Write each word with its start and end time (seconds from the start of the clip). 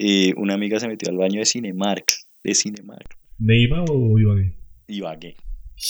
y 0.00 0.32
una 0.36 0.54
amiga 0.54 0.78
se 0.78 0.86
metió 0.86 1.10
al 1.10 1.16
baño 1.16 1.40
de 1.40 1.46
Cinemark, 1.46 2.06
de 2.44 2.54
Cinemark, 2.54 3.18
¿Neiva 3.38 3.84
o 3.88 4.18
Ibagué? 4.18 4.56
y 4.86 5.00
vagué. 5.00 5.36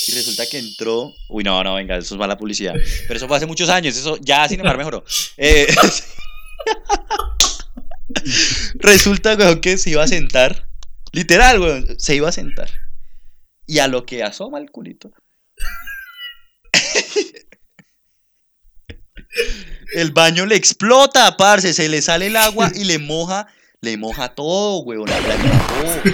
Y 0.09 0.13
resulta 0.13 0.45
que 0.51 0.59
entró. 0.59 1.13
Uy, 1.31 1.45
no, 1.45 1.63
no, 1.65 1.75
venga, 1.75 1.97
eso 1.97 2.15
es 2.15 2.19
mala 2.19 2.37
publicidad. 2.37 2.75
Pero 3.07 3.17
eso 3.17 3.27
fue 3.27 3.37
hace 3.37 3.47
muchos 3.47 3.69
años, 3.69 3.97
eso 3.97 4.19
ya 4.21 4.49
Cinemark 4.49 4.79
mejoró. 4.83 5.05
Eh, 5.37 5.67
resulta, 8.75 9.35
weón, 9.35 9.61
que 9.61 9.79
se 9.79 9.91
iba 9.91 10.03
a 10.03 10.09
sentar. 10.09 10.69
Literal, 11.13 11.61
weón, 11.61 11.99
se 11.99 12.17
iba 12.17 12.29
a 12.29 12.33
sentar. 12.33 12.71
Y 13.67 13.79
a 13.79 13.89
lo 13.89 14.05
que 14.07 14.23
asoma 14.23 14.59
el 14.59 14.71
culito. 14.71 15.11
El 19.95 20.13
baño 20.13 20.47
le 20.47 20.57
explota, 20.57 21.37
parce, 21.37 21.73
se 21.73 21.89
le 21.89 22.03
sale 22.03 22.27
el 22.27 22.37
agua 22.37 22.71
y 22.75 22.85
le 22.85 22.99
moja, 22.99 23.47
le 23.81 23.97
moja 23.97 24.29
todo, 24.35 24.81
weón, 24.81 25.09
la 25.09 25.17
playa, 25.19 25.67
todo. 25.69 26.13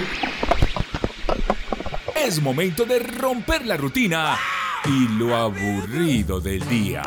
Es 2.15 2.39
momento 2.39 2.85
de 2.85 2.99
romper 2.99 3.65
la 3.65 3.75
rutina 3.75 4.37
y 4.85 5.07
lo 5.17 5.35
aburrido 5.35 6.39
del 6.39 6.67
día. 6.69 7.01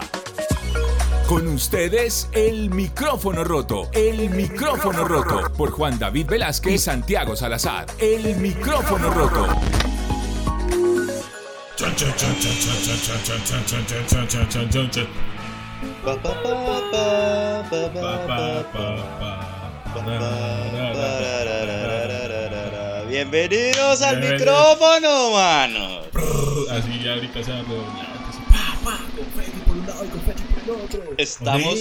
Con 1.28 1.46
ustedes, 1.46 2.28
el 2.32 2.70
micrófono 2.70 3.44
roto. 3.44 3.88
El 3.92 4.30
micrófono 4.30 5.04
roto. 5.04 5.52
Por 5.56 5.70
Juan 5.70 5.96
David 5.98 6.26
Velázquez 6.26 6.74
y 6.74 6.78
Santiago 6.78 7.36
Salazar. 7.36 7.86
El 7.98 8.34
micrófono 8.36 9.10
roto. 9.10 9.46
Pa, 16.04 16.16
pa, 16.16 16.32
pa, 18.72 19.57
Bienvenidos 23.09 24.02
al 24.02 24.16
Bienvenidos. 24.20 24.41
micrófono, 24.41 25.30
mano. 25.33 26.00
Así 26.70 27.03
ya 27.03 27.14
ahorita 27.14 27.42
se 27.42 27.50
va 27.53 27.58
a 27.58 27.62
redoblar. 27.62 28.06
Así, 28.28 28.39
pa, 28.50 28.78
pa, 28.84 28.98
confeti 29.17 29.58
por 29.67 29.77
un 29.77 29.86
lado 29.86 30.05
y 30.05 30.08
confeti 30.08 30.42
por 30.42 30.62
el 30.77 30.83
otro. 30.84 31.14
Estamos 31.17 31.78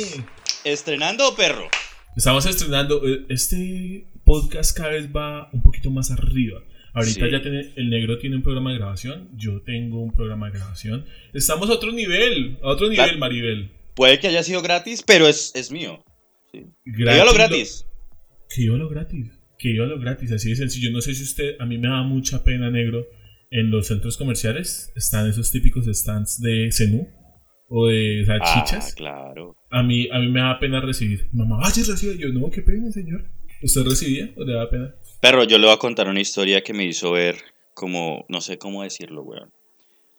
estrenando, 0.63 1.35
perro. 1.35 1.67
Estamos 2.15 2.45
estrenando. 2.45 3.01
eh, 3.05 3.25
Este 3.29 4.07
podcast 4.23 4.75
cada 4.77 4.91
vez 4.91 5.09
va 5.13 5.49
un 5.51 5.61
poquito 5.61 5.89
más 5.89 6.09
arriba. 6.11 6.61
Ahorita 6.93 7.25
Sí. 7.25 7.31
ya 7.31 7.41
tiene, 7.41 7.73
el 7.75 7.89
negro 7.89 8.17
tiene 8.19 8.37
un 8.37 8.43
programa 8.43 8.71
de 8.71 8.77
grabación. 8.77 9.29
Yo 9.35 9.61
tengo 9.63 10.01
un 10.01 10.13
programa 10.13 10.49
de 10.49 10.57
grabación. 10.59 11.05
Estamos 11.33 11.69
a 11.69 11.73
otro 11.73 11.91
nivel. 11.91 12.57
A 12.63 12.69
otro 12.69 12.87
nivel, 12.89 13.05
Claro. 13.05 13.19
Maribel. 13.19 13.71
Puede 13.95 14.17
que 14.19 14.27
haya 14.29 14.43
sido 14.43 14.61
gratis, 14.61 15.03
pero 15.05 15.27
es, 15.27 15.53
es 15.55 15.71
mío. 15.71 16.03
Sí. 16.51 16.61
Gratis, 16.85 17.13
Dígalo 17.13 17.25
lo- 17.25 17.33
gratis. 17.33 17.85
Que 18.53 18.65
yo 18.65 18.77
lo 18.77 18.89
gratis. 18.89 19.31
Que 19.57 19.75
yo 19.75 19.85
lo 19.85 19.99
gratis. 19.99 20.31
Así 20.31 20.49
de 20.49 20.55
sencillo. 20.55 20.91
No 20.91 21.01
sé 21.01 21.13
si 21.13 21.23
usted. 21.23 21.55
A 21.59 21.65
mí 21.65 21.77
me 21.77 21.87
da 21.87 22.03
mucha 22.03 22.43
pena, 22.43 22.69
negro. 22.69 23.05
En 23.49 23.71
los 23.71 23.87
centros 23.87 24.17
comerciales 24.17 24.91
están 24.95 25.29
esos 25.29 25.51
típicos 25.51 25.85
stands 25.87 26.41
de 26.41 26.69
cenú 26.71 27.07
o 27.69 27.87
de 27.87 28.23
Ah, 28.29 28.39
salchichas. 28.39 28.93
claro. 28.95 29.55
A 29.71 29.83
mí, 29.83 30.07
a 30.11 30.19
mí 30.19 30.27
me 30.29 30.41
da 30.41 30.59
pena 30.59 30.81
recibir. 30.81 31.29
Mamá, 31.31 31.57
vaya, 31.57 31.81
recibe. 31.87 32.17
Yo, 32.17 32.27
no, 32.29 32.49
qué 32.49 32.61
pena, 32.61 32.91
señor. 32.91 33.29
¿Usted 33.63 33.83
recibía 33.83 34.31
o 34.35 34.43
le 34.43 34.53
da 34.53 34.69
pena? 34.69 34.93
Perro, 35.21 35.43
yo 35.45 35.57
le 35.57 35.65
voy 35.65 35.73
a 35.73 35.79
contar 35.79 36.07
una 36.09 36.19
historia 36.21 36.61
que 36.61 36.73
me 36.73 36.85
hizo 36.85 37.11
ver 37.13 37.35
como, 37.73 38.25
no 38.29 38.41
sé 38.41 38.57
cómo 38.57 38.83
decirlo, 38.83 39.23
weón. 39.23 39.49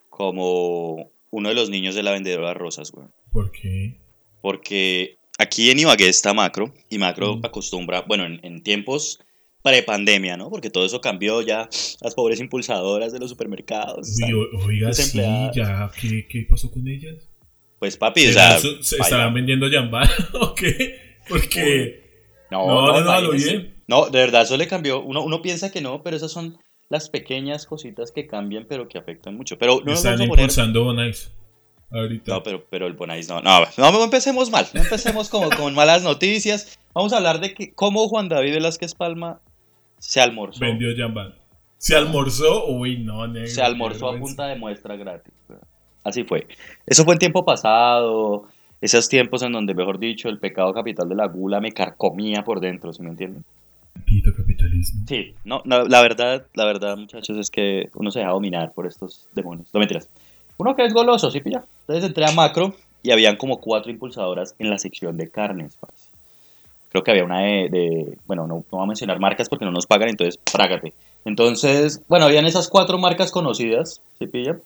Como 0.09 1.13
uno 1.31 1.49
de 1.51 1.55
los 1.55 1.69
niños 1.71 1.95
de 1.95 2.03
la 2.03 2.13
vendedora 2.13 2.49
de 2.49 2.55
rosas, 2.55 2.93
weón. 2.95 3.13
¿Por 3.31 3.51
qué? 3.53 4.01
Porque 4.41 5.18
aquí 5.39 5.71
en 5.71 5.79
Ibagué 5.79 6.09
está 6.09 6.35
Macro, 6.35 6.75
y 6.91 6.99
Macro 6.99 7.37
Mm. 7.37 7.47
acostumbra, 7.47 8.03
bueno, 8.03 8.25
en, 8.27 8.41
en 8.45 8.63
tiempos 8.63 9.21
prepandemia, 9.63 10.37
¿no? 10.37 10.51
Porque 10.51 10.71
todo 10.71 10.85
eso 10.87 11.01
cambió 11.01 11.43
ya, 11.43 11.69
las 12.01 12.15
pobres 12.15 12.41
impulsadoras 12.41 13.13
de 13.13 13.19
los 13.19 13.31
supermercados. 13.31 14.09
Uy, 14.25 14.33
oiga, 14.67 14.93
sí, 14.93 15.19
ya. 15.55 15.91
¿Qué, 16.01 16.27
qué 16.29 16.47
pasó 16.49 16.71
con 16.71 16.87
ellas? 16.87 17.29
Pues 17.79 17.97
papi, 17.97 18.27
o 18.29 18.33
sea, 18.33 18.59
¿Será 18.59 18.61
su- 18.61 18.83
¿Se 18.83 18.97
vaya. 18.97 19.09
estarán 19.09 19.35
vendiendo 19.35 19.69
jambal 19.71 20.09
o 20.41 20.55
qué? 20.55 21.19
Porque. 21.29 22.03
No, 22.51 22.67
No, 22.67 22.93
no, 22.93 23.01
no, 23.03 23.21
lo 23.21 23.31
bien. 23.33 23.75
No, 23.87 24.07
de 24.07 24.19
verdad, 24.19 24.43
eso 24.43 24.57
le 24.57 24.67
cambió. 24.67 25.01
Uno, 25.03 25.23
uno 25.23 25.43
piensa 25.43 25.71
que 25.71 25.81
no, 25.81 26.03
pero 26.03 26.17
esas 26.17 26.33
son 26.33 26.59
las 26.89 27.09
pequeñas 27.11 27.67
cositas 27.67 28.11
que 28.11 28.27
cambian, 28.27 28.67
pero 28.69 28.89
que 28.89 28.97
afectan 28.99 29.37
mucho. 29.37 29.59
Pero 29.59 29.81
no 29.81 29.85
nos 29.87 29.99
están 29.99 30.13
vamos 30.15 30.25
a 30.27 30.29
poner... 30.29 30.43
impulsando 30.45 30.85
Bonais. 30.85 31.31
Ahorita. 31.91 32.33
No, 32.33 32.43
pero, 32.43 32.65
pero 32.69 32.87
el 32.87 32.93
Bonais 32.93 33.29
no. 33.29 33.41
No, 33.41 33.61
no, 33.77 33.93
no 33.93 34.05
empecemos 34.05 34.51
mal. 34.51 34.67
No 34.75 34.83
empecemos 34.83 35.29
como 35.29 35.49
con 35.57 35.75
malas 35.75 36.03
noticias. 36.03 36.79
Vamos 36.95 37.13
a 37.13 37.17
hablar 37.17 37.41
de 37.41 37.55
que, 37.55 37.73
cómo 37.73 38.09
Juan 38.09 38.29
David 38.29 38.55
Velázquez 38.55 38.95
Palma 38.95 39.41
se 39.99 40.21
almorzó. 40.21 40.61
Vendió 40.61 40.89
Jambal. 40.97 41.35
¿Se 41.79 41.97
almorzó? 41.97 42.67
Uy, 42.67 42.99
no, 42.99 43.27
negro. 43.27 43.49
se 43.49 43.63
almorzó 43.63 44.09
a 44.09 44.19
punta 44.19 44.47
de 44.47 44.57
muestra 44.57 44.97
gratis. 44.97 45.33
Así 46.05 46.25
fue. 46.25 46.47
Eso 46.87 47.05
fue 47.05 47.15
en 47.15 47.19
tiempo 47.21 47.45
pasado. 47.45 48.49
Esos 48.81 49.09
tiempos 49.09 49.43
en 49.43 49.53
donde, 49.53 49.75
mejor 49.75 49.99
dicho, 49.99 50.29
el 50.29 50.39
pecado 50.39 50.73
capital 50.73 51.09
de 51.09 51.15
la 51.15 51.27
gula 51.27 51.61
me 51.61 51.73
carcomía 51.73 52.43
por 52.45 52.61
dentro, 52.61 52.93
¿sí 52.93 53.03
me 53.03 53.11
entienden? 53.11 53.45
Maldito 53.95 54.33
capitalismo. 54.37 55.05
Sí, 55.09 55.35
no, 55.45 55.63
no, 55.65 55.85
la 55.85 56.01
verdad, 56.01 56.47
la 56.55 56.65
verdad, 56.65 56.97
muchachos, 56.97 57.37
es 57.37 57.51
que 57.51 57.91
uno 57.95 58.13
se 58.13 58.21
deja 58.21 58.31
dominar 58.31 58.73
por 58.73 58.87
estos 58.87 59.27
demonios. 59.35 59.69
No 59.75 59.81
mentiras. 59.81 60.09
Uno 60.59 60.75
que 60.77 60.85
es 60.85 60.93
goloso, 60.93 61.31
¿sí 61.31 61.41
pilla? 61.41 61.65
Entonces 61.81 62.05
entré 62.05 62.25
a 62.27 62.33
macro 62.33 62.75
y 63.03 63.11
habían 63.13 63.37
como 63.37 63.61
cuatro 63.61 63.91
impulsadoras 63.91 64.55
en 64.59 64.71
la 64.71 64.79
sección 64.79 65.17
de 65.17 65.31
carnes. 65.31 65.79
Creo 66.91 67.05
que 67.05 67.11
había 67.11 67.25
una 67.25 67.41
de, 67.43 67.69
de- 67.71 68.19
bueno, 68.27 68.47
no, 68.47 68.55
no 68.57 68.65
voy 68.71 68.83
a 68.83 68.87
mencionar 68.87 69.21
marcas 69.21 69.49
porque 69.49 69.65
no 69.65 69.71
nos 69.71 69.87
pagan, 69.87 70.09
entonces 70.09 70.39
prágate. 70.53 70.95
Entonces, 71.25 72.01
bueno, 72.09 72.25
habían 72.27 72.47
esas 72.47 72.69
cuatro 72.69 72.99
marcas 72.99 73.31
conocidas, 73.31 74.01
¿sí 74.19 74.27
pilla? 74.27 74.59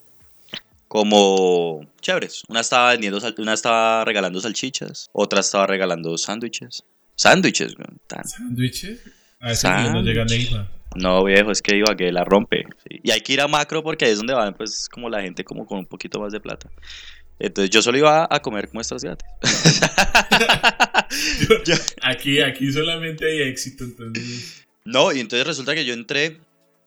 Como 0.87 1.81
chéveres. 2.01 2.43
Una 2.47 2.59
estaba 2.61 2.91
vendiendo, 2.91 3.19
sal- 3.19 3.35
una 3.39 3.53
estaba 3.53 4.05
regalando 4.05 4.39
salchichas, 4.39 5.09
otra 5.11 5.39
estaba 5.41 5.67
regalando 5.67 6.17
sándwiches. 6.17 6.83
Sándwiches, 7.15 7.75
¿Sándwiches? 8.25 8.99
A 9.39 9.77
nivel 9.77 9.93
no 9.93 10.01
llega 10.01 10.25
Neiva. 10.25 10.67
No, 10.95 11.23
viejo, 11.23 11.51
es 11.51 11.61
que 11.61 11.75
Ibagué 11.77 12.11
la 12.11 12.23
rompe. 12.23 12.63
sí. 12.89 12.99
Y 13.03 13.11
hay 13.11 13.21
que 13.21 13.33
ir 13.33 13.41
a 13.41 13.47
macro 13.47 13.83
porque 13.83 14.05
ahí 14.05 14.11
es 14.11 14.17
donde 14.17 14.33
van, 14.33 14.53
pues, 14.53 14.87
como 14.89 15.09
la 15.09 15.21
gente 15.21 15.43
como 15.43 15.65
con 15.65 15.79
un 15.79 15.85
poquito 15.85 16.19
más 16.19 16.31
de 16.33 16.39
plata. 16.39 16.69
Entonces 17.39 17.69
yo 17.71 17.81
solo 17.81 17.97
iba 17.97 18.27
a 18.29 18.39
comer 18.41 18.69
muestras 18.73 19.03
gratis. 19.03 19.27
Yo- 21.65 21.75
Aquí, 22.01 22.41
aquí 22.41 22.71
solamente 22.71 23.25
hay 23.25 23.49
éxito, 23.49 23.83
entonces. 23.83 24.65
no, 24.85 25.11
y 25.11 25.19
entonces 25.19 25.45
resulta 25.47 25.75
que 25.75 25.85
yo 25.85 25.93
entré 25.93 26.37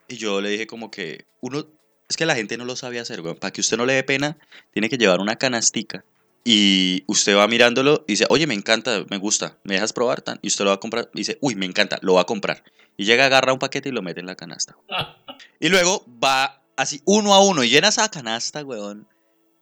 y 0.08 0.16
yo 0.16 0.40
le 0.40 0.48
dije 0.50 0.66
como 0.66 0.90
que 0.90 1.24
uno, 1.40 1.66
es 2.08 2.16
que 2.16 2.26
la 2.26 2.34
gente 2.36 2.56
no 2.56 2.64
lo 2.64 2.76
sabe 2.76 2.98
hacer, 3.00 3.20
weón. 3.20 3.36
Para 3.36 3.52
que 3.52 3.60
usted 3.60 3.76
no 3.76 3.86
le 3.86 3.92
dé 3.94 4.02
pena, 4.02 4.36
tiene 4.72 4.88
que 4.88 4.98
llevar 4.98 5.20
una 5.20 5.36
canastica. 5.36 6.04
Y 6.48 7.02
usted 7.08 7.36
va 7.36 7.48
mirándolo 7.48 8.04
y 8.06 8.12
dice, 8.12 8.26
oye, 8.28 8.46
me 8.46 8.54
encanta, 8.54 9.04
me 9.10 9.16
gusta, 9.16 9.58
¿me 9.64 9.74
dejas 9.74 9.92
probar? 9.92 10.22
Tan? 10.22 10.38
Y 10.42 10.46
usted 10.46 10.62
lo 10.62 10.70
va 10.70 10.76
a 10.76 10.80
comprar 10.80 11.10
y 11.12 11.18
dice, 11.18 11.38
uy, 11.40 11.56
me 11.56 11.66
encanta, 11.66 11.98
lo 12.02 12.14
va 12.14 12.20
a 12.20 12.24
comprar. 12.24 12.62
Y 12.96 13.04
llega, 13.04 13.26
agarra 13.26 13.52
un 13.52 13.58
paquete 13.58 13.88
y 13.88 13.92
lo 13.92 14.00
mete 14.00 14.20
en 14.20 14.26
la 14.26 14.36
canasta. 14.36 14.76
Y 15.58 15.70
luego 15.70 16.06
va 16.22 16.62
así 16.76 17.02
uno 17.04 17.34
a 17.34 17.44
uno 17.44 17.64
y 17.64 17.68
llena 17.68 17.88
esa 17.88 18.08
canasta, 18.10 18.64
weón, 18.64 19.08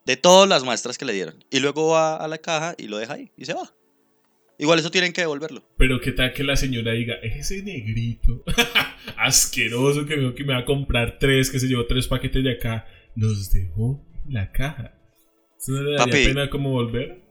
de 0.05 0.17
todas 0.19 0.47
las 0.47 0.63
muestras 0.63 0.99
que 0.99 1.07
le 1.07 1.15
dieron. 1.15 1.43
Y 1.51 1.61
luego 1.61 1.89
va 1.89 2.17
a 2.17 2.29
la 2.29 2.37
caja 2.37 2.75
y 2.77 2.87
lo 2.87 2.99
deja 2.99 3.15
ahí 3.15 3.33
y 3.37 3.47
se 3.47 3.55
va. 3.55 3.73
Igual 4.59 4.79
eso 4.79 4.91
tienen 4.91 5.15
que 5.15 5.23
devolverlo. 5.23 5.67
Pero 5.79 6.03
qué 6.03 6.13
tal 6.13 6.35
que 6.35 6.45
la 6.45 6.57
señora 6.57 6.93
diga, 6.93 7.15
ese 7.23 7.63
negrito 7.63 8.45
asqueroso 9.17 10.05
que 10.05 10.17
veo 10.17 10.35
que 10.35 10.45
me 10.45 10.53
va 10.53 10.61
a 10.61 10.65
comprar 10.67 11.19
tres, 11.19 11.51
que 11.51 11.59
se 11.59 11.67
llevó 11.67 11.87
tres 11.87 12.09
paquetes 12.09 12.45
de 12.45 12.53
acá, 12.53 12.87
los 13.17 13.51
dejó 13.51 14.05
la 14.29 14.53
caja. 14.53 14.95
¿Eso 15.65 15.73
no 15.73 15.83
le 15.83 15.97
daría 15.97 16.13
pena 16.29 16.51
como 16.51 16.73
volver? 16.73 17.23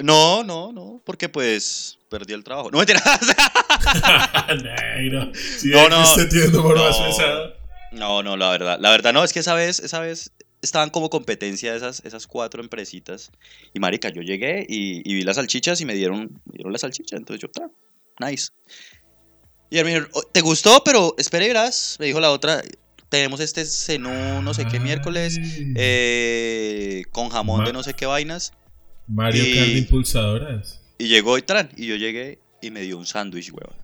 No, 0.00 0.44
no, 0.44 0.70
no, 0.72 1.02
porque 1.04 1.28
pues 1.28 1.98
perdí 2.08 2.34
el 2.34 2.44
trabajo. 2.44 2.70
No 2.70 2.78
me 2.78 2.84
No, 5.64 5.88
no. 5.88 6.04
No. 6.52 7.52
No, 7.90 8.22
no, 8.22 8.36
la 8.36 8.50
verdad. 8.50 8.78
La 8.80 8.90
verdad 8.90 9.12
no, 9.12 9.24
es 9.24 9.32
que 9.32 9.40
esa 9.40 9.54
vez, 9.54 9.80
esa 9.80 9.98
vez 9.98 10.30
estaban 10.62 10.90
como 10.90 11.10
competencia 11.10 11.74
esas, 11.74 12.00
esas 12.04 12.28
cuatro 12.28 12.62
empresitas. 12.62 13.32
Y 13.74 13.80
marica, 13.80 14.08
yo 14.10 14.22
llegué 14.22 14.64
y, 14.68 15.02
y 15.10 15.14
vi 15.14 15.22
las 15.22 15.34
salchichas 15.36 15.80
y 15.80 15.84
me 15.84 15.94
dieron, 15.94 16.40
me 16.44 16.52
dieron 16.54 16.72
la 16.72 16.78
salchicha. 16.78 17.16
Entonces 17.16 17.42
yo, 17.42 17.48
"Ah, 17.60 18.28
nice. 18.30 18.50
Y 19.70 19.78
él 19.78 19.84
me 19.84 20.00
"Oh, 20.12 20.22
¿te 20.22 20.42
gustó? 20.42 20.84
Pero 20.84 21.16
espera 21.18 21.44
y 21.44 21.48
verás. 21.48 21.96
Me 21.98 22.06
dijo 22.06 22.20
la 22.20 22.30
otra, 22.30 22.62
tenemos 23.08 23.40
este 23.40 23.64
cenú 23.64 24.42
no 24.42 24.54
sé 24.54 24.66
qué 24.66 24.80
miércoles. 24.80 25.36
Ay. 25.38 25.74
eh, 25.76 27.02
con 27.12 27.28
jamón 27.28 27.64
de 27.64 27.72
no 27.72 27.82
sé 27.82 27.94
qué 27.94 28.06
vainas. 28.06 28.52
Mario 29.06 29.44
y- 29.46 29.54
Kart 29.54 29.68
impulsadoras. 29.68 30.80
Y 30.98 31.08
llegó 31.08 31.36
y 31.38 31.42
tran. 31.42 31.68
Y 31.76 31.86
yo 31.86 31.96
llegué 31.96 32.38
y 32.62 32.70
me 32.70 32.80
dio 32.82 32.96
un 32.98 33.06
sándwich, 33.06 33.52
weón. 33.52 33.76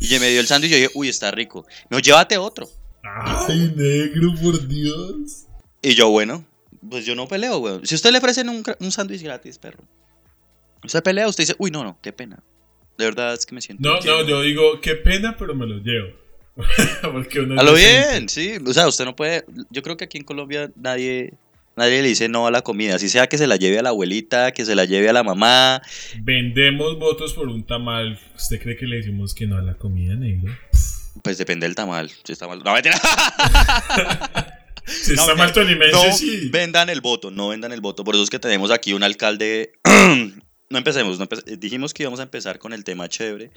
Y 0.00 0.08
me 0.18 0.28
dio 0.30 0.40
el 0.40 0.46
sándwich 0.46 0.70
y 0.70 0.74
yo 0.74 0.76
dije, 0.78 0.90
uy, 0.94 1.08
está 1.08 1.30
rico. 1.30 1.66
Me 1.90 1.96
dijo, 1.96 2.00
llévate 2.04 2.38
otro. 2.38 2.68
Ay, 3.02 3.72
negro, 3.76 4.32
por 4.40 4.66
Dios. 4.66 5.44
Y 5.82 5.94
yo, 5.94 6.08
bueno, 6.08 6.44
pues 6.88 7.04
yo 7.04 7.14
no 7.14 7.28
peleo, 7.28 7.58
weón. 7.58 7.86
Si 7.86 7.94
usted 7.94 8.10
le 8.12 8.18
ofrecen 8.18 8.48
un, 8.48 8.62
un 8.78 8.92
sándwich 8.92 9.22
gratis, 9.22 9.58
perro. 9.58 9.84
Usted 10.84 11.02
pelea, 11.02 11.28
usted 11.28 11.42
dice, 11.42 11.56
uy, 11.58 11.70
no, 11.70 11.84
no, 11.84 11.98
qué 12.00 12.12
pena. 12.12 12.42
De 12.96 13.04
verdad 13.04 13.34
es 13.34 13.44
que 13.44 13.54
me 13.54 13.60
siento. 13.60 13.82
No, 13.86 14.00
no, 14.00 14.22
yo 14.26 14.40
digo, 14.42 14.80
qué 14.80 14.94
pena, 14.94 15.36
pero 15.36 15.54
me 15.54 15.66
los 15.66 15.82
llevo. 15.82 16.08
Porque 17.02 17.40
uno 17.40 17.60
A 17.60 17.64
lo 17.64 17.74
bien, 17.74 18.28
sí. 18.28 18.54
O 18.64 18.72
sea, 18.72 18.86
usted 18.88 19.04
no 19.04 19.16
puede. 19.16 19.44
Yo 19.70 19.82
creo 19.82 19.96
que 19.96 20.04
aquí 20.04 20.18
en 20.18 20.24
Colombia 20.24 20.70
nadie. 20.76 21.34
Nadie 21.76 22.02
le 22.02 22.08
dice 22.08 22.28
no 22.28 22.46
a 22.46 22.52
la 22.52 22.62
comida. 22.62 22.94
Así 22.94 23.08
sea 23.08 23.26
que 23.26 23.36
se 23.36 23.48
la 23.48 23.56
lleve 23.56 23.80
a 23.80 23.82
la 23.82 23.88
abuelita, 23.88 24.52
que 24.52 24.64
se 24.64 24.76
la 24.76 24.84
lleve 24.84 25.08
a 25.08 25.12
la 25.12 25.24
mamá. 25.24 25.82
Vendemos 26.22 26.96
votos 27.00 27.32
por 27.34 27.48
un 27.48 27.66
tamal. 27.66 28.20
¿Usted 28.36 28.62
cree 28.62 28.76
que 28.76 28.86
le 28.86 28.98
decimos 28.98 29.34
que 29.34 29.48
no 29.48 29.56
a 29.56 29.62
la 29.62 29.74
comida, 29.74 30.14
negro? 30.14 30.56
Pues 31.24 31.36
depende 31.36 31.66
del 31.66 31.74
tamal. 31.74 32.10
Si 32.22 32.32
está 32.32 32.46
mal. 32.46 32.60
No. 32.64 32.72
Si 34.86 35.14
No, 35.14 35.22
está 35.22 35.34
mal 35.34 35.50
tu 35.52 35.60
alimento, 35.60 35.96
No 35.96 36.12
sí. 36.12 36.50
vendan 36.52 36.90
el 36.90 37.00
voto, 37.00 37.30
no 37.30 37.48
vendan 37.48 37.72
el 37.72 37.80
voto. 37.80 38.04
Por 38.04 38.14
eso 38.14 38.22
es 38.22 38.28
que 38.28 38.38
tenemos 38.38 38.70
aquí 38.70 38.92
un 38.92 39.02
alcalde. 39.02 39.72
no 40.68 40.78
empecemos, 40.78 41.18
no 41.18 41.26
empe- 41.26 41.42
dijimos 41.58 41.94
que 41.94 42.02
íbamos 42.02 42.20
a 42.20 42.24
empezar 42.24 42.58
con 42.58 42.74
el 42.74 42.84
tema 42.84 43.08
chévere. 43.08 43.50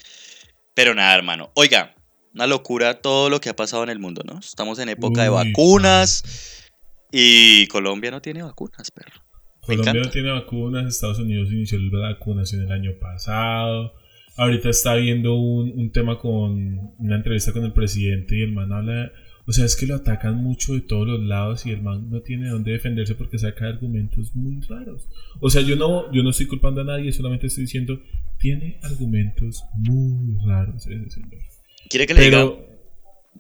Pero 0.74 0.96
nada, 0.96 1.14
hermano. 1.16 1.52
Oiga, 1.56 1.94
una 2.38 2.46
locura 2.46 3.02
todo 3.02 3.32
lo 3.32 3.42
que 3.42 3.50
ha 3.50 3.56
pasado 3.56 3.84
en 3.84 3.90
el 3.90 3.98
mundo, 3.98 4.22
¿no? 4.24 4.38
Estamos 4.38 4.78
en 4.78 4.90
época 4.90 5.24
de 5.24 5.30
vacunas. 5.30 6.70
Y 7.12 7.66
Colombia 7.68 8.12
no 8.12 8.22
tiene 8.22 8.44
vacunas, 8.44 8.92
perro. 8.92 9.24
Colombia 9.62 10.04
no 10.04 10.10
tiene 10.10 10.32
vacunas, 10.32 10.86
Estados 10.86 11.18
Unidos 11.18 11.52
inició 11.52 11.80
la 11.80 12.10
vacunación 12.10 12.62
el 12.62 12.72
año 12.72 12.92
pasado. 13.00 13.94
Ahorita 14.38 14.70
está 14.70 14.94
viendo 14.94 15.34
un, 15.34 15.72
un 15.80 15.92
tema 15.92 16.20
con 16.20 16.94
una 17.00 17.16
entrevista 17.16 17.52
con 17.54 17.66
el 17.66 17.74
presidente 17.74 18.38
y 18.38 18.44
el 18.44 18.52
man 18.52 18.72
habla, 18.72 19.12
o 19.48 19.52
sea, 19.52 19.66
es 19.66 19.76
que 19.76 19.88
lo 19.88 19.96
atacan 19.96 20.36
mucho 20.36 20.74
de 20.74 20.82
todos 20.82 21.08
los 21.08 21.20
lados 21.22 21.66
y 21.66 21.72
el 21.72 21.82
man 21.82 22.08
no 22.12 22.22
tiene 22.22 22.50
dónde 22.50 22.72
defenderse 22.72 23.16
porque 23.16 23.40
saca 23.40 23.66
argumentos 23.66 24.36
muy 24.36 24.62
raros. 24.62 25.10
O 25.40 25.50
sea, 25.50 25.64
yo 25.64 25.76
no, 25.76 26.12
yo 26.14 26.22
no 26.22 26.30
estoy 26.30 26.46
culpando 26.46 26.82
a 26.82 26.84
nadie, 26.84 27.12
solamente 27.12 27.48
estoy 27.48 27.64
diciendo, 27.64 28.00
tiene 28.38 28.80
argumentos 28.84 29.64
muy 29.74 30.38
raros 30.46 30.86
ese 30.86 31.10
señor. 31.10 31.57
¿Quiere 31.90 32.06
que 32.06 32.14
le 32.14 32.22
diga? 32.26 32.50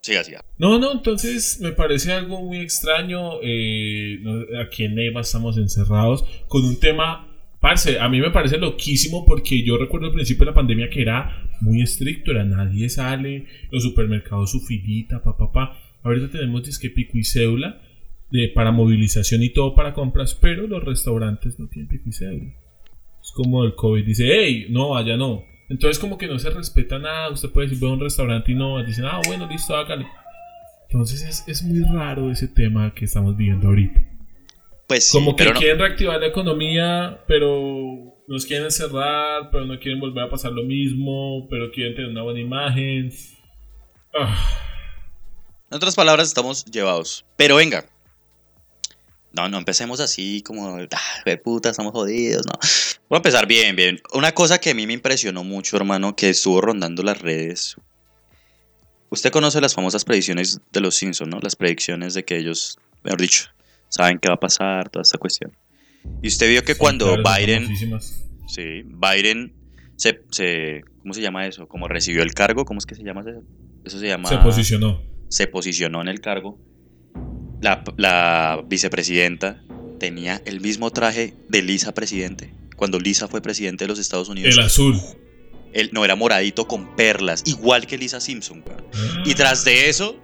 Siga, 0.01 0.23
siga. 0.23 0.45
no, 0.57 0.79
no, 0.79 0.91
entonces 0.91 1.59
me 1.59 1.71
parece 1.71 2.13
algo 2.13 2.41
muy 2.41 2.59
extraño. 2.59 3.41
eh, 3.41 4.19
aquí 4.63 4.83
en 4.83 4.95
Neiva 4.95 5.21
estamos 5.21 5.57
encerrados 5.57 6.23
con 6.47 6.63
un 6.63 6.79
tema. 6.79 7.23
Parce, 7.59 7.99
a 7.99 8.07
mí 8.07 8.21
me 8.21 8.29
parece 8.29 8.59
loquísimo 8.59 9.25
porque 9.25 9.63
yo 9.63 9.77
recuerdo 9.77 10.07
al 10.07 10.13
principio 10.13 10.45
de 10.45 10.51
la 10.51 10.55
pandemia 10.55 10.89
que 10.91 11.01
era 11.01 11.49
muy 11.59 11.81
estricto, 11.81 12.31
era 12.31 12.45
nadie 12.45 12.87
sale, 12.87 13.47
los 13.71 13.81
supermercados 13.81 14.51
su 14.51 14.59
filita, 14.59 15.23
pa, 15.23 15.35
pa, 15.35 15.51
pa. 15.51 15.79
Ahorita 16.03 16.29
tenemos 16.29 16.63
disque 16.63 16.91
pico 16.91 17.17
y 17.17 17.23
cédula 17.23 17.81
de, 18.29 18.49
para 18.49 18.71
movilización 18.71 19.41
y 19.41 19.49
todo 19.49 19.73
para 19.73 19.93
compras, 19.93 20.35
pero 20.39 20.67
los 20.67 20.83
restaurantes 20.83 21.59
no 21.59 21.67
tienen 21.67 21.89
pico 21.89 22.09
y 22.09 22.13
cédula. 22.13 22.53
Es 23.21 23.31
como 23.31 23.63
el 23.63 23.73
COVID 23.73 24.05
dice, 24.05 24.27
hey, 24.31 24.67
no, 24.69 24.95
allá 24.95 25.17
no. 25.17 25.43
Entonces 25.69 25.99
como 25.99 26.17
que 26.17 26.27
no 26.27 26.39
se 26.39 26.49
respeta 26.49 26.97
nada. 26.99 27.29
Usted 27.29 27.49
puede 27.49 27.67
decir, 27.67 27.79
voy 27.81 27.89
a 27.89 27.93
un 27.93 27.99
restaurante 27.99 28.51
y 28.51 28.55
no. 28.55 28.83
Dicen, 28.83 29.05
ah, 29.05 29.19
bueno, 29.25 29.47
listo, 29.47 29.75
hágale. 29.75 30.07
Entonces 30.89 31.21
es, 31.23 31.43
es 31.47 31.63
muy 31.63 31.83
raro 31.83 32.31
ese 32.31 32.47
tema 32.47 32.93
que 32.93 33.05
estamos 33.05 33.35
viviendo 33.35 33.67
ahorita. 33.67 33.99
Pues 34.87 35.09
sí, 35.09 35.17
Como 35.17 35.35
que 35.35 35.43
no. 35.45 35.53
quieren 35.53 35.79
reactivar 35.79 36.19
la 36.21 36.27
economía, 36.27 37.19
pero 37.27 38.15
nos 38.27 38.45
quieren 38.45 38.65
encerrar, 38.65 39.49
pero 39.51 39.65
no 39.65 39.77
quieren 39.79 39.99
volver 39.99 40.23
a 40.23 40.29
pasar 40.29 40.53
lo 40.53 40.63
mismo, 40.63 41.45
pero 41.49 41.69
quieren 41.71 41.93
tener 41.95 42.09
una 42.11 42.21
buena 42.21 42.39
imagen. 42.39 43.11
Ah, 44.17 44.37
En 45.69 45.75
otras 45.75 45.95
palabras, 45.95 46.29
estamos 46.29 46.63
llevados. 46.65 47.25
Pero 47.35 47.57
venga. 47.57 47.85
No, 49.37 49.47
no 49.47 49.59
empecemos 49.59 49.99
así 49.99 50.41
como, 50.41 50.77
ah, 50.77 50.87
de 51.25 51.37
puta, 51.37 51.69
estamos 51.69 51.91
jodidos, 51.91 52.45
no. 52.47 52.53
Voy 53.07 53.17
a 53.17 53.19
empezar 53.19 53.45
bien, 53.45 53.75
bien. 53.75 54.01
Una 54.13 54.33
cosa 54.33 54.57
que 54.57 54.71
a 54.71 54.73
mí 54.73 54.87
me 54.87 54.93
impresionó 54.93 55.43
mucho, 55.43 55.77
hermano, 55.77 56.15
que 56.15 56.29
estuvo 56.29 56.59
rondando 56.59 57.03
las 57.03 57.21
redes. 57.21 57.75
Usted 59.09 59.29
conoce 59.31 59.61
las 59.61 59.75
famosas 59.75 60.03
predicciones 60.03 60.59
de 60.73 60.81
los 60.81 60.95
Simpsons, 60.95 61.29
¿no? 61.29 61.39
Las 61.39 61.55
predicciones 61.55 62.15
de 62.15 62.25
que 62.25 62.35
ellos, 62.35 62.79
mejor 63.03 63.21
dicho, 63.21 63.45
saben 63.89 64.17
qué 64.19 64.27
va 64.27 64.35
a 64.35 64.39
pasar, 64.39 64.89
toda 64.89 65.03
esta 65.03 65.19
cuestión. 65.19 65.55
Y 66.23 66.27
usted 66.29 66.49
vio 66.49 66.63
que 66.63 66.73
sí, 66.73 66.79
cuando 66.79 67.15
claro, 67.15 67.23
Biden, 67.37 67.77
sí, 68.47 68.83
Biden 68.85 69.53
se, 69.95 70.21
se, 70.31 70.83
¿cómo 71.01 71.13
se 71.13 71.21
llama 71.21 71.45
eso? 71.45 71.67
Como 71.67 71.87
recibió 71.87 72.23
el 72.23 72.33
cargo, 72.33 72.65
¿cómo 72.65 72.79
es 72.79 72.85
que 72.85 72.95
se 72.95 73.03
llama 73.03 73.21
eso? 73.21 73.43
Eso 73.85 73.99
se 73.99 74.07
llama 74.07 74.29
se 74.29 74.37
posicionó. 74.37 75.01
se 75.29 75.47
posicionó 75.47 76.01
en 76.01 76.07
el 76.07 76.21
cargo, 76.21 76.59
la, 77.61 77.83
la 77.97 78.63
vicepresidenta 78.67 79.63
tenía 79.99 80.41
el 80.45 80.61
mismo 80.61 80.91
traje 80.91 81.33
de 81.49 81.61
Lisa 81.61 81.93
presidente. 81.93 82.53
Cuando 82.75 82.99
Lisa 82.99 83.27
fue 83.27 83.41
presidente 83.41 83.83
de 83.85 83.87
los 83.89 83.99
Estados 83.99 84.29
Unidos, 84.29 84.53
El 84.55 84.63
azul. 84.63 84.99
él 85.73 85.89
no 85.93 86.05
era 86.05 86.15
moradito 86.15 86.67
con 86.67 86.95
perlas, 86.95 87.41
igual 87.45 87.87
que 87.87 87.97
Lisa 87.97 88.19
Simpson. 88.19 88.63
Y 89.25 89.31
Ah. 89.31 89.35
tras 89.35 89.65
de 89.65 89.89
eso, 89.89 90.15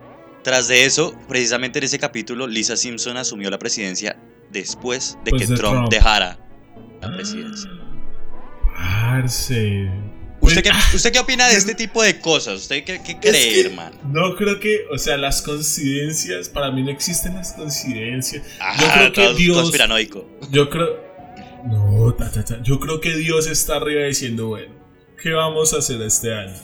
tras 0.44 0.68
de 0.68 0.85
eso, 0.85 1.15
precisamente 1.27 1.80
en 1.80 1.85
ese 1.85 1.97
capítulo, 2.00 2.45
Lisa 2.47 2.77
Simpson 2.77 3.18
asumió 3.18 3.50
la 3.50 3.57
presidencia 3.57 4.18
después 4.51 5.18
de 5.25 5.31
Pues 5.31 5.41
que 5.41 5.47
de 5.47 5.56
Trump, 5.56 5.74
Trump. 5.75 5.89
dejara 5.91 6.39
la 7.01 7.12
presidencia. 7.12 7.69
Parce. 8.75 9.89
¿Usted 10.48 10.63
qué, 10.63 10.69
Pues, 10.72 10.94
¿Usted 10.95 11.12
qué 11.12 11.19
opina 11.19 11.48
de 11.48 11.56
este 11.56 11.74
tipo 11.75 12.01
de 12.04 12.19
cosas? 12.19 12.62
¿Usted 12.62 12.84
qué, 12.84 13.01
qué 13.04 13.18
cree, 13.19 13.31
que- 13.54 13.62
hermano? 13.62 13.95
No 14.06 14.36
creo 14.36 14.60
que, 14.60 14.86
o 14.92 14.98
sea, 14.98 15.18
las 15.18 15.42
coincidencias, 15.42 16.50
para 16.50 16.72
mí 16.72 16.84
no 16.84 16.92
existen 16.92 17.36
las 17.36 17.54
coincidencias. 17.54 18.44
Ah, 18.60 18.75
creo 18.94 19.12
que 19.13 19.34
Dios- 19.36 19.57
conspiranoico. 19.57 20.30
Yo 20.51 20.69
creo. 20.69 21.01
No, 21.66 22.13
ta, 22.13 22.30
ta, 22.30 22.44
ta. 22.44 22.62
Yo 22.62 22.80
creo 22.80 23.00
que 23.00 23.16
Dios 23.16 23.48
está 23.48 23.78
arriba 23.78 24.04
diciendo, 24.06 24.48
bueno, 24.48 24.74
¿qué 25.22 25.31
vamos 25.31 25.74
a 25.74 25.78
hacer 25.78 26.01
este 26.01 26.34
año? 26.34 26.56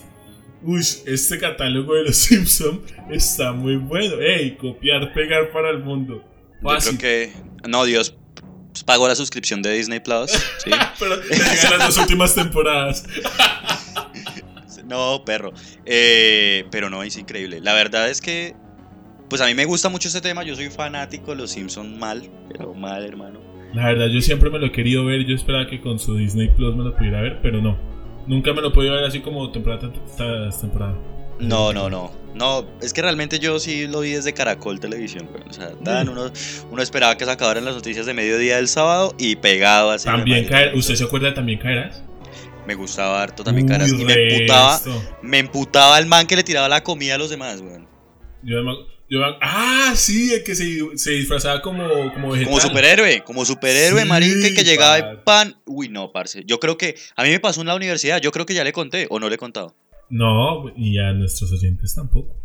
Uy, 0.62 0.80
este 1.06 1.38
catálogo 1.38 1.94
de 1.94 2.04
los 2.04 2.16
Simpsons 2.18 2.80
está 3.10 3.52
muy 3.52 3.76
bueno. 3.76 4.20
Ey, 4.20 4.56
copiar, 4.56 5.12
pegar 5.14 5.50
para 5.52 5.70
el 5.70 5.78
mundo. 5.78 6.22
Yo 6.62 6.76
creo 6.78 6.98
que. 6.98 7.32
No, 7.66 7.84
Dios 7.86 8.14
pagó 8.84 9.08
la 9.08 9.14
suscripción 9.14 9.62
de 9.62 9.72
Disney 9.72 10.00
Plus. 10.00 10.30
¿sí? 10.64 10.70
Pero 10.98 11.76
las 11.78 11.88
dos 11.88 11.98
últimas 11.98 12.34
temporadas. 12.34 13.04
no, 14.84 15.22
perro. 15.24 15.52
Eh, 15.84 16.64
pero 16.70 16.90
no, 16.90 17.02
es 17.02 17.16
increíble. 17.16 17.60
La 17.60 17.74
verdad 17.74 18.08
es 18.08 18.20
que. 18.20 18.54
Pues 19.28 19.40
a 19.40 19.46
mí 19.46 19.54
me 19.54 19.64
gusta 19.64 19.88
mucho 19.88 20.08
este 20.08 20.20
tema. 20.20 20.42
Yo 20.42 20.56
soy 20.56 20.70
fanático 20.70 21.30
de 21.30 21.36
los 21.36 21.52
Simpsons 21.52 21.96
mal. 21.96 22.28
Pero 22.48 22.74
mal, 22.74 23.04
hermano. 23.04 23.40
La 23.72 23.86
verdad, 23.86 24.06
yo 24.08 24.20
siempre 24.20 24.50
me 24.50 24.58
lo 24.58 24.66
he 24.66 24.72
querido 24.72 25.04
ver. 25.04 25.24
Yo 25.24 25.36
esperaba 25.36 25.68
que 25.68 25.80
con 25.80 25.98
su 26.00 26.16
Disney 26.16 26.48
Plus 26.48 26.74
me 26.74 26.82
lo 26.82 26.96
pudiera 26.96 27.20
ver, 27.20 27.40
pero 27.40 27.62
no. 27.62 27.78
Nunca 28.26 28.52
me 28.52 28.60
lo 28.60 28.68
he 28.68 28.70
podido 28.72 28.94
ver 28.94 29.04
así 29.04 29.20
como 29.20 29.50
temporada 29.52 29.92
tras 30.16 30.60
temporada. 30.60 30.96
No, 31.40 31.72
no, 31.72 31.90
no. 31.90 32.12
No, 32.34 32.64
es 32.80 32.92
que 32.92 33.02
realmente 33.02 33.38
yo 33.40 33.58
sí 33.58 33.86
lo 33.88 34.00
vi 34.00 34.12
desde 34.12 34.32
Caracol 34.32 34.78
Televisión. 34.78 35.26
güey. 35.30 35.42
O 35.48 35.52
sea, 35.52 35.70
Dan, 35.80 36.06
Mm. 36.06 36.10
uno, 36.10 36.32
uno 36.70 36.82
esperaba 36.82 37.16
que 37.16 37.24
se 37.24 37.30
acabaran 37.30 37.64
las 37.64 37.74
noticias 37.74 38.06
de 38.06 38.14
mediodía 38.14 38.56
del 38.56 38.68
sábado 38.68 39.14
y 39.18 39.36
pegado 39.36 39.90
así. 39.90 40.04
También 40.04 40.46
caer. 40.46 40.74
¿Usted 40.74 40.94
se 40.94 41.04
acuerda 41.04 41.28
de 41.28 41.34
también 41.34 41.58
caerás? 41.58 42.02
Me 42.66 42.74
gustaba 42.74 43.20
harto 43.20 43.42
también 43.42 43.66
Uy, 43.66 43.72
caras. 43.72 43.90
Y 43.90 44.04
me 44.04 44.12
emputaba, 44.34 44.80
me 45.22 45.38
emputaba 45.38 45.98
el 45.98 46.06
man 46.06 46.26
que 46.26 46.36
le 46.36 46.44
tiraba 46.44 46.68
la 46.68 46.82
comida 46.84 47.16
a 47.16 47.18
los 47.18 47.30
demás, 47.30 47.60
güey. 47.60 47.80
Yo 48.42 48.56
yo 49.12 49.18
ah, 49.42 49.92
sí, 49.96 50.32
el 50.32 50.44
que 50.44 50.54
se, 50.54 50.78
se 50.94 51.10
disfrazaba 51.10 51.60
como, 51.62 51.82
como 52.14 52.30
vegetal. 52.30 52.44
Como 52.48 52.60
superhéroe, 52.60 53.24
como 53.24 53.44
superhéroe, 53.44 54.02
Sí, 54.02 54.08
marica, 54.08 54.46
y 54.46 54.54
que 54.54 54.62
llegaba 54.62 54.98
par. 55.00 55.24
pan. 55.24 55.56
Uy, 55.66 55.88
no, 55.88 56.12
parce. 56.12 56.44
Yo 56.46 56.60
creo 56.60 56.78
que. 56.78 56.94
A 57.16 57.24
mí 57.24 57.30
me 57.30 57.40
pasó 57.40 57.60
en 57.60 57.66
la 57.66 57.74
universidad. 57.74 58.20
Yo 58.20 58.30
creo 58.30 58.46
que 58.46 58.54
ya 58.54 58.62
le 58.62 58.72
conté, 58.72 59.08
o 59.10 59.18
no 59.18 59.28
le 59.28 59.34
he 59.34 59.38
contado. 59.38 59.74
No, 60.10 60.70
y 60.76 60.98
a 60.98 61.12
nuestros 61.12 61.52
oyentes 61.52 61.94
tampoco. 61.94 62.36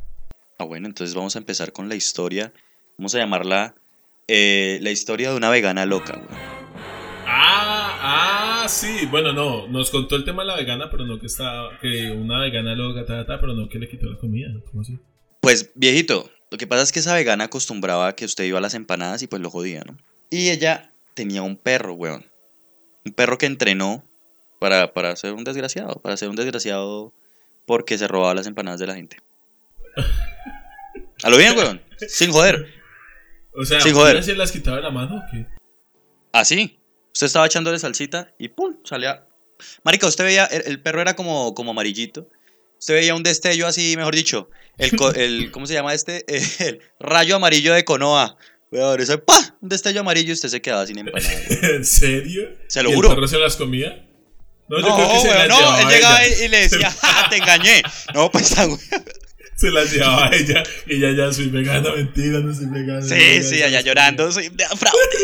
Ah, 0.58 0.64
bueno, 0.66 0.88
entonces 0.88 1.16
vamos 1.16 1.36
a 1.36 1.40
empezar 1.40 1.72
con 1.72 1.90
la 1.90 1.96
historia. 1.96 2.54
Vamos 2.98 3.14
a 3.16 3.18
llamarla. 3.20 3.76
eh, 4.28 4.80
la 4.82 4.92
historia 4.92 5.32
de 5.32 5.38
una 5.38 5.50
vegana 5.50 5.86
loca, 5.86 6.14
güey. 6.14 6.40
Ah, 7.28 8.64
ah, 8.64 8.68
sí. 8.70 9.06
Bueno, 9.10 9.34
no, 9.34 9.68
nos 9.68 9.90
contó 9.90 10.16
el 10.16 10.24
tema 10.24 10.44
de 10.44 10.48
la 10.48 10.56
vegana, 10.56 10.90
pero 10.90 11.06
no 11.06 11.20
que 11.20 11.26
estaba, 11.28 11.78
que 11.80 12.12
una 12.12 12.40
vegana 12.42 12.76
loca, 12.76 13.06
ta, 13.06 13.18
ta, 13.18 13.26
ta, 13.26 13.40
pero 13.40 13.54
no 13.54 13.68
que 13.68 13.80
le 13.80 13.90
quitó 13.90 14.08
la 14.08 14.18
comida. 14.18 14.48
¿Cómo 14.72 14.82
así? 14.82 14.98
Pues, 15.42 15.72
viejito, 15.76 16.30
lo 16.52 16.58
que 16.58 16.68
pasa 16.68 16.84
es 16.84 16.92
que 16.92 17.00
esa 17.00 17.14
vegana 17.14 17.46
acostumbraba 17.46 18.08
a 18.08 18.16
que 18.16 18.26
usted 18.26 18.46
iba 18.46 18.58
a 18.60 18.62
las 18.62 18.74
empanadas 18.74 19.22
y 19.22 19.28
pues 19.28 19.42
lo 19.42 19.50
jodía, 19.50 19.84
¿no? 19.86 19.98
Y 20.30 20.50
ella 20.50 20.92
tenía 21.14 21.42
un 21.42 21.56
perro, 21.58 21.94
weón. 21.94 22.26
Un 23.06 23.14
perro 23.14 23.38
que 23.38 23.46
entrenó 23.46 24.04
para, 24.60 24.94
para 24.94 25.16
ser 25.16 25.34
un 25.34 25.44
desgraciado. 25.44 26.02
Para 26.02 26.18
ser 26.18 26.30
un 26.30 26.36
desgraciado 26.36 27.14
porque 27.66 27.98
se 27.98 28.08
robaba 28.08 28.34
las 28.34 28.48
empanadas 28.48 28.80
de 28.80 28.88
la 28.88 28.96
gente. 28.96 29.18
A 31.24 31.30
lo 31.30 31.38
bien, 31.38 31.58
weón. 31.58 31.82
Sin 32.08 32.32
joder. 32.32 32.74
O 33.54 33.66
sea, 33.66 33.80
Sí, 33.80 33.92
joder. 33.92 34.18
¿ella 34.18 34.26
se 34.26 34.36
las 34.36 34.52
quitaba 34.52 34.78
de 34.78 34.84
la 34.84 34.92
mano 34.92 35.18
o 35.18 35.22
qué? 35.32 35.48
Así. 36.32 36.80
Usted 37.14 37.28
estaba 37.28 37.46
echándole 37.46 37.80
salsita 37.80 38.34
y 38.38 38.50
¡pum! 38.50 38.76
salía. 38.84 39.26
Marica, 39.84 40.06
usted 40.08 40.26
veía, 40.26 40.46
el, 40.46 40.64
el 40.66 40.82
perro 40.82 41.02
era 41.02 41.16
como, 41.16 41.56
como 41.56 41.72
amarillito. 41.72 42.30
Usted 42.78 42.96
veía 42.96 43.16
un 43.16 43.24
destello 43.24 43.68
así, 43.68 43.96
mejor 43.96 44.14
dicho. 44.14 44.50
El, 44.78 44.92
el 45.16 45.52
¿Cómo 45.52 45.66
se 45.66 45.74
llama 45.74 45.94
este? 45.94 46.26
El 46.60 46.82
rayo 47.00 47.38
amarillo 47.38 47.74
de 47.74 47.86
Conoa. 47.86 48.38
Weón, 48.72 49.00
eso, 49.00 49.24
¡pa! 49.24 49.56
Un 49.62 49.70
destello 49.70 50.02
amarillo 50.02 50.30
y 50.30 50.34
usted 50.34 50.50
se 50.50 50.62
quedaba 50.62 50.86
sin 50.86 50.98
empanada. 50.98 51.32
¿En 51.62 51.86
serio? 51.86 52.50
Se 52.68 52.84
lo 52.84 52.90
¿Y 52.92 52.96
juro. 52.96 53.10
¿El 53.10 53.16
perro 53.16 53.28
se 53.28 53.40
las 53.40 53.56
comía? 53.56 54.06
No, 54.68 54.80
yo 54.80 54.88
No, 54.90 54.96
creo 54.96 55.10
que 55.12 55.20
se 55.20 55.28
no, 55.48 55.58
llevaba 55.58 55.82
él 55.82 55.88
llegaba 55.90 56.24
ella. 56.24 56.46
y 56.46 56.48
le 56.48 56.58
decía, 56.62 56.92
"Ja, 56.92 57.30
te 57.30 57.38
engañé. 57.38 57.84
No, 58.14 58.32
pues, 58.32 58.58
ah, 58.58 58.66
güey. 58.66 58.80
Se 59.58 59.70
las 59.72 59.90
llevaba 59.92 60.30
ella. 60.34 60.64
Y 60.86 60.96
ella 60.96 61.28
ya 61.28 61.32
soy 61.34 61.48
vegana, 61.48 61.90
mentira, 61.96 62.40
no 62.40 62.54
soy 62.54 62.66
vegana. 62.66 63.02
Sí, 63.02 63.42
sí, 63.44 63.64
allá 63.64 63.80
llorando. 63.82 64.30
soy. 64.32 64.52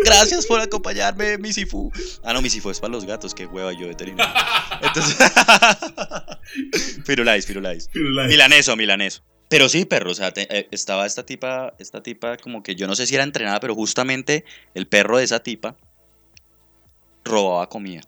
Gracias 0.06 0.46
por 0.46 0.62
acompañarme, 0.62 1.38
Misifu. 1.38 1.92
Ah, 2.24 2.32
no, 2.34 2.42
Misifu 2.42 2.70
es 2.70 2.80
para 2.80 2.94
los 2.94 3.04
gatos. 3.06 3.34
Qué 3.36 3.46
hueva 3.46 3.74
yo 3.74 3.88
veterinario. 3.90 4.34
Entonces. 4.82 5.18
Firulais, 7.06 7.46
Firulais. 7.46 7.90
vegana. 7.94 8.28
Milaneso, 8.28 8.76
milaneso. 8.76 9.22
Pero 9.50 9.68
sí, 9.68 9.84
perro, 9.84 10.12
o 10.12 10.16
sea, 10.16 10.32
te- 10.32 10.48
eh, 10.56 10.68
estaba 10.72 11.06
esta 11.06 11.26
tipa, 11.26 11.74
esta 11.78 12.02
tipa 12.02 12.38
como 12.38 12.64
que 12.64 12.76
yo 12.76 12.88
no 12.88 12.96
sé 12.96 13.06
si 13.08 13.16
era 13.16 13.26
entrenada, 13.26 13.60
pero 13.60 13.76
justamente 13.76 14.46
el 14.76 14.88
perro 14.88 15.18
de 15.18 15.26
esa 15.26 15.42
tipa 15.44 15.76
robaba 17.26 17.68
comida. 17.68 18.02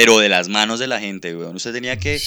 Pero 0.00 0.18
de 0.18 0.30
las 0.30 0.48
manos 0.48 0.78
de 0.78 0.86
la 0.86 0.98
gente, 0.98 1.36
weón. 1.36 1.56
Usted 1.56 1.74
tenía 1.74 1.98
que, 1.98 2.18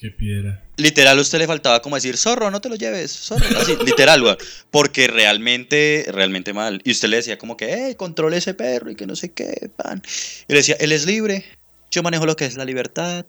Qué 0.00 0.10
piedra. 0.10 0.64
literal, 0.76 1.16
a 1.16 1.20
usted 1.20 1.38
le 1.38 1.46
faltaba 1.46 1.80
como 1.80 1.94
decir, 1.94 2.16
zorro, 2.16 2.50
no 2.50 2.60
te 2.60 2.68
lo 2.68 2.74
lleves, 2.74 3.12
zorro. 3.12 3.46
Así, 3.60 3.76
literal, 3.86 4.20
weón. 4.24 4.36
Porque 4.72 5.06
realmente, 5.06 6.04
realmente 6.08 6.52
mal. 6.52 6.80
Y 6.82 6.90
usted 6.90 7.08
le 7.08 7.18
decía 7.18 7.38
como 7.38 7.56
que, 7.56 7.90
eh, 7.90 7.96
controle 7.96 8.38
ese 8.38 8.54
perro 8.54 8.90
y 8.90 8.96
que 8.96 9.06
no 9.06 9.14
sé 9.14 9.30
qué, 9.30 9.70
pan. 9.76 10.02
Y 10.48 10.52
le 10.52 10.58
decía, 10.58 10.74
él 10.80 10.90
es 10.90 11.06
libre, 11.06 11.44
yo 11.92 12.02
manejo 12.02 12.26
lo 12.26 12.34
que 12.34 12.44
es 12.44 12.56
la 12.56 12.64
libertad, 12.64 13.24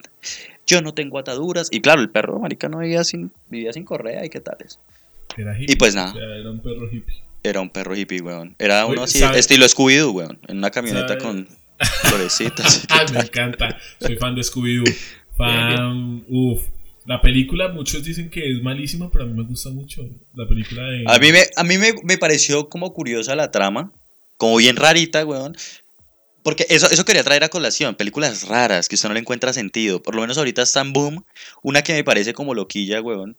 yo 0.66 0.82
no 0.82 0.96
tengo 0.96 1.20
ataduras. 1.20 1.68
Y 1.70 1.82
claro, 1.82 2.02
el 2.02 2.10
perro, 2.10 2.40
marica, 2.40 2.70
no 2.70 2.80
vivía 2.80 3.04
sin, 3.04 3.32
vivía 3.48 3.74
sin 3.74 3.84
correa 3.84 4.26
y 4.26 4.32
qué 4.32 4.40
tales. 4.40 4.80
Era 5.38 5.54
hippie. 5.54 5.74
Y 5.74 5.76
pues 5.76 5.94
nada. 5.94 6.16
Era 6.20 6.50
un 6.50 6.62
perro 6.62 6.90
hippie. 6.92 7.22
Era 7.44 7.62
un 7.62 7.70
perro 7.70 7.96
hippie, 7.96 8.22
weón. 8.22 8.56
Era 8.58 8.88
uno 8.88 9.04
así, 9.04 9.24
estilo 9.36 9.68
Scooby-Doo, 9.68 10.14
weón. 10.14 10.40
En 10.48 10.58
una 10.58 10.72
camioneta 10.72 11.20
con 11.20 11.48
florecitas. 11.80 12.86
Ay, 12.90 13.06
me 13.14 13.20
encanta. 13.20 13.78
Soy 14.00 14.16
fan 14.18 14.36
de 14.36 14.42
Scooby-Doo. 14.42 14.96
Fan. 15.38 16.26
Uf. 16.28 16.64
La 17.06 17.22
película, 17.22 17.70
muchos 17.70 18.04
dicen 18.04 18.30
que 18.30 18.52
es 18.52 18.62
malísima, 18.62 19.10
pero 19.10 19.24
a 19.24 19.28
mí 19.28 19.34
me 19.34 19.44
gusta 19.44 19.70
mucho. 19.70 20.02
La 20.34 20.46
película 20.46 20.84
de. 20.84 21.04
A 21.08 21.18
mí, 21.20 21.32
me, 21.32 21.44
a 21.56 21.64
mí 21.64 21.78
me, 21.78 21.94
me 22.04 22.18
pareció 22.18 22.68
como 22.68 22.94
curiosa 22.94 23.34
la 23.36 23.50
trama, 23.50 23.94
como 24.36 24.58
bien 24.58 24.76
rarita, 24.76 25.26
weón. 25.26 25.56
Porque 26.44 26.66
eso, 26.70 26.90
eso 26.90 27.06
quería 27.06 27.24
traer 27.24 27.44
a 27.44 27.50
colación, 27.50 27.96
películas 27.96 28.48
raras 28.48 28.88
que 28.88 28.96
usted 28.96 29.08
no 29.10 29.14
le 29.14 29.22
encuentra 29.22 29.54
sentido. 29.54 30.02
Por 30.02 30.16
lo 30.16 30.22
menos 30.22 30.38
ahorita 30.38 30.62
está 30.62 30.82
en 30.82 30.94
boom, 30.94 31.26
una 31.62 31.82
que 31.82 31.94
me 31.94 32.04
parece 32.04 32.34
como 32.34 32.54
loquilla, 32.54 33.02
weón, 33.02 33.38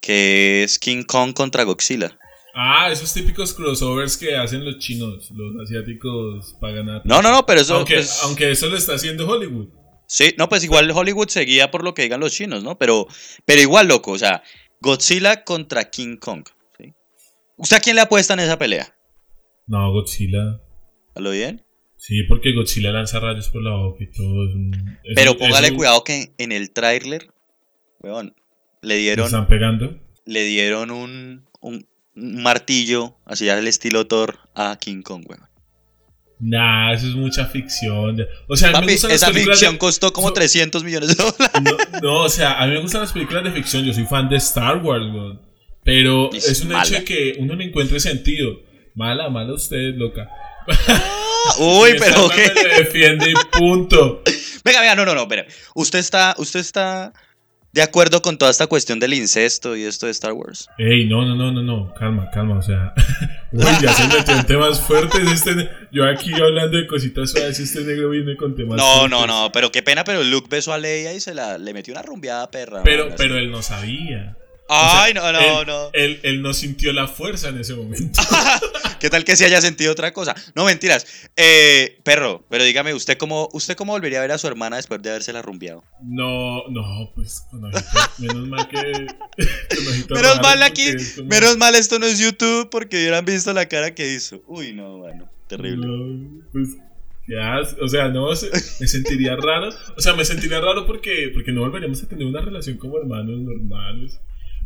que 0.00 0.64
es 0.64 0.78
King 0.78 1.04
Kong 1.04 1.32
contra 1.32 1.64
Godzilla. 1.64 2.18
Ah, 2.58 2.88
esos 2.90 3.12
típicos 3.12 3.52
crossovers 3.52 4.16
que 4.16 4.34
hacen 4.34 4.64
los 4.64 4.78
chinos, 4.78 5.30
los 5.32 5.62
asiáticos 5.62 6.56
para 6.58 6.72
ganar. 6.76 7.02
No, 7.04 7.20
no, 7.20 7.30
no, 7.30 7.44
pero 7.44 7.60
eso... 7.60 7.76
aunque, 7.76 7.96
pues, 7.96 8.20
aunque 8.22 8.50
eso 8.50 8.68
lo 8.68 8.76
está 8.78 8.94
haciendo 8.94 9.28
Hollywood. 9.28 9.68
Sí, 10.08 10.34
no, 10.38 10.48
pues 10.48 10.64
igual 10.64 10.90
Hollywood 10.90 11.28
seguía 11.28 11.70
por 11.70 11.84
lo 11.84 11.92
que 11.92 12.02
digan 12.02 12.20
los 12.20 12.32
chinos, 12.32 12.62
¿no? 12.64 12.78
Pero, 12.78 13.06
pero 13.44 13.60
igual, 13.60 13.88
loco, 13.88 14.12
o 14.12 14.18
sea, 14.18 14.42
Godzilla 14.80 15.44
contra 15.44 15.90
King 15.90 16.16
Kong. 16.16 16.44
¿sí? 16.78 16.94
¿Usted 17.58 17.76
a 17.76 17.80
quién 17.80 17.96
le 17.96 18.02
apuesta 18.02 18.32
en 18.32 18.40
esa 18.40 18.58
pelea? 18.58 18.96
No, 19.66 19.92
Godzilla. 19.92 20.60
¿A 21.14 21.20
lo 21.20 21.32
bien? 21.32 21.62
Sí, 21.98 22.22
porque 22.22 22.54
Godzilla 22.54 22.90
lanza 22.92 23.20
rayos 23.20 23.48
por 23.50 23.62
la 23.62 23.74
boca 23.74 24.02
y 24.04 24.10
todo. 24.10 24.48
Es 24.48 24.54
un- 24.54 24.98
es 25.04 25.14
Pero 25.14 25.32
un- 25.32 25.38
póngale 25.38 25.70
un- 25.72 25.76
cuidado 25.76 26.04
que 26.04 26.32
en 26.38 26.52
el 26.52 26.70
tráiler, 26.70 27.32
weón, 28.00 28.34
le 28.80 28.94
¿Me 28.94 29.00
dieron, 29.00 29.26
están 29.26 29.46
pegando? 29.48 29.98
le 30.24 30.44
dieron 30.44 30.90
un- 30.90 31.46
un 31.60 31.86
martillo, 32.16 33.16
así 33.24 33.48
al 33.48 33.66
estilo 33.68 34.06
Thor, 34.06 34.38
a 34.54 34.76
King 34.80 35.02
Kong, 35.02 35.24
weón. 35.28 35.42
Nah, 36.38 36.92
eso 36.92 37.06
es 37.06 37.14
mucha 37.14 37.46
ficción. 37.46 38.26
O 38.48 38.56
sea, 38.56 38.70
a 38.70 38.80
mí 38.80 38.86
me 38.86 38.92
gustan 38.92 39.10
las 39.10 39.22
esa 39.22 39.28
películas 39.28 39.58
ficción 39.58 39.74
de- 39.74 39.78
costó 39.78 40.12
como 40.12 40.28
so- 40.28 40.34
300 40.34 40.84
millones 40.84 41.16
de 41.16 41.24
dólares. 41.24 41.50
No, 41.62 42.00
no, 42.02 42.20
o 42.24 42.28
sea, 42.28 42.60
a 42.60 42.66
mí 42.66 42.72
me 42.74 42.80
gustan 42.80 43.00
las 43.02 43.12
películas 43.12 43.44
de 43.44 43.52
ficción. 43.52 43.84
Yo 43.84 43.94
soy 43.94 44.04
fan 44.04 44.28
de 44.28 44.36
Star 44.36 44.78
Wars, 44.78 45.04
weón. 45.06 45.40
Pero 45.84 46.30
es 46.32 46.60
un 46.62 46.68
mala. 46.68 46.82
hecho 46.84 46.94
de 46.94 47.04
que 47.04 47.36
uno 47.38 47.54
no 47.56 47.62
encuentre 47.62 48.00
sentido. 48.00 48.60
Mala, 48.94 49.30
mala 49.30 49.54
usted, 49.54 49.94
loca. 49.94 50.28
Uy, 51.58 51.90
pero 51.98 52.28
qué. 52.28 52.52
Me 52.54 52.74
defiende 52.84 53.30
y 53.30 53.58
punto. 53.58 54.22
Venga, 54.64 54.80
venga, 54.80 54.96
no, 54.96 55.04
no, 55.06 55.14
no, 55.14 55.22
espera. 55.22 55.46
Usted 55.76 56.00
está, 56.00 56.34
usted 56.38 56.58
está 56.58 57.12
de 57.76 57.82
acuerdo 57.82 58.22
con 58.22 58.38
toda 58.38 58.50
esta 58.50 58.66
cuestión 58.66 58.98
del 58.98 59.12
incesto 59.12 59.76
y 59.76 59.84
esto 59.84 60.06
de 60.06 60.12
Star 60.12 60.32
Wars. 60.32 60.68
Ey, 60.78 61.04
no, 61.06 61.26
no, 61.26 61.34
no, 61.36 61.52
no, 61.52 61.62
no. 61.62 61.92
Calma, 61.94 62.30
calma. 62.32 62.58
O 62.58 62.62
sea, 62.62 62.94
uy, 63.52 63.62
ya 63.82 63.92
se 63.92 64.08
metió 64.08 64.34
en 64.34 64.46
temas 64.46 64.80
fuertes. 64.80 65.20
Este, 65.30 65.68
yo 65.92 66.04
aquí 66.08 66.32
hablando 66.32 66.78
de 66.78 66.86
cositas 66.86 67.30
suaves, 67.30 67.60
este 67.60 67.82
negro 67.82 68.08
viene 68.10 68.34
con 68.36 68.56
temas 68.56 68.78
No, 68.78 68.84
fuertes. 69.00 69.10
no, 69.10 69.26
no, 69.26 69.52
pero 69.52 69.70
qué 69.70 69.82
pena, 69.82 70.04
pero 70.04 70.24
Luke 70.24 70.48
besó 70.50 70.72
a 70.72 70.78
Leia 70.78 71.12
y 71.12 71.20
se 71.20 71.34
la 71.34 71.58
le 71.58 71.74
metió 71.74 71.92
una 71.92 72.02
rumbeada 72.02 72.50
perra. 72.50 72.80
Pero, 72.82 73.08
pero 73.16 73.36
él 73.36 73.50
no 73.50 73.62
sabía. 73.62 74.36
Ay, 74.68 75.12
O 75.12 75.14
no, 75.14 75.20
sea, 75.22 75.32
no, 75.32 75.60
él, 75.60 75.66
no. 75.66 75.90
Él, 75.92 76.20
él 76.24 76.42
no 76.42 76.52
sintió 76.52 76.92
la 76.92 77.06
fuerza 77.06 77.48
en 77.50 77.58
ese 77.58 77.74
momento. 77.74 78.20
¿Qué 79.00 79.10
tal 79.10 79.24
que 79.24 79.36
se 79.36 79.44
haya 79.44 79.60
sentido 79.60 79.92
otra 79.92 80.12
cosa? 80.12 80.34
No, 80.54 80.64
mentiras. 80.64 81.06
Eh, 81.36 81.98
perro, 82.02 82.44
pero 82.48 82.64
dígame, 82.64 82.94
¿usted 82.94 83.16
cómo, 83.18 83.48
¿usted 83.52 83.76
cómo 83.76 83.92
volvería 83.92 84.18
a 84.18 84.22
ver 84.22 84.32
a 84.32 84.38
su 84.38 84.46
hermana 84.46 84.76
después 84.76 85.00
de 85.02 85.10
habérsela 85.10 85.42
rumbeado? 85.42 85.84
No, 86.02 86.66
no, 86.68 87.12
pues. 87.14 87.44
Menos 88.18 88.48
mal 88.48 88.68
que. 88.68 88.76
Menos 90.10 90.40
mal 90.42 90.62
aquí, 90.62 90.92
como- 91.16 91.28
menos 91.28 91.56
mal 91.58 91.74
esto 91.74 91.98
no 91.98 92.06
es 92.06 92.18
YouTube 92.18 92.68
porque 92.70 92.96
hubieran 92.96 93.24
visto 93.24 93.52
la 93.52 93.66
cara 93.66 93.94
que 93.94 94.12
hizo. 94.14 94.42
Uy, 94.46 94.72
no, 94.72 94.98
bueno, 94.98 95.28
terrible. 95.46 95.86
No, 95.86 96.42
pues. 96.52 96.68
as- 97.40 97.76
O 97.80 97.88
sea, 97.88 98.08
no, 98.08 98.34
se- 98.34 98.50
me 98.80 98.86
sentiría 98.88 99.36
raro. 99.36 99.68
O 99.96 100.00
sea, 100.00 100.14
me 100.14 100.24
sentiría 100.24 100.60
raro 100.60 100.86
porque, 100.86 101.30
porque 101.34 101.52
no 101.52 101.60
volveríamos 101.60 102.02
a 102.02 102.08
tener 102.08 102.26
una 102.26 102.40
relación 102.40 102.78
como 102.78 102.98
hermanos 102.98 103.38
normales. 103.40 104.18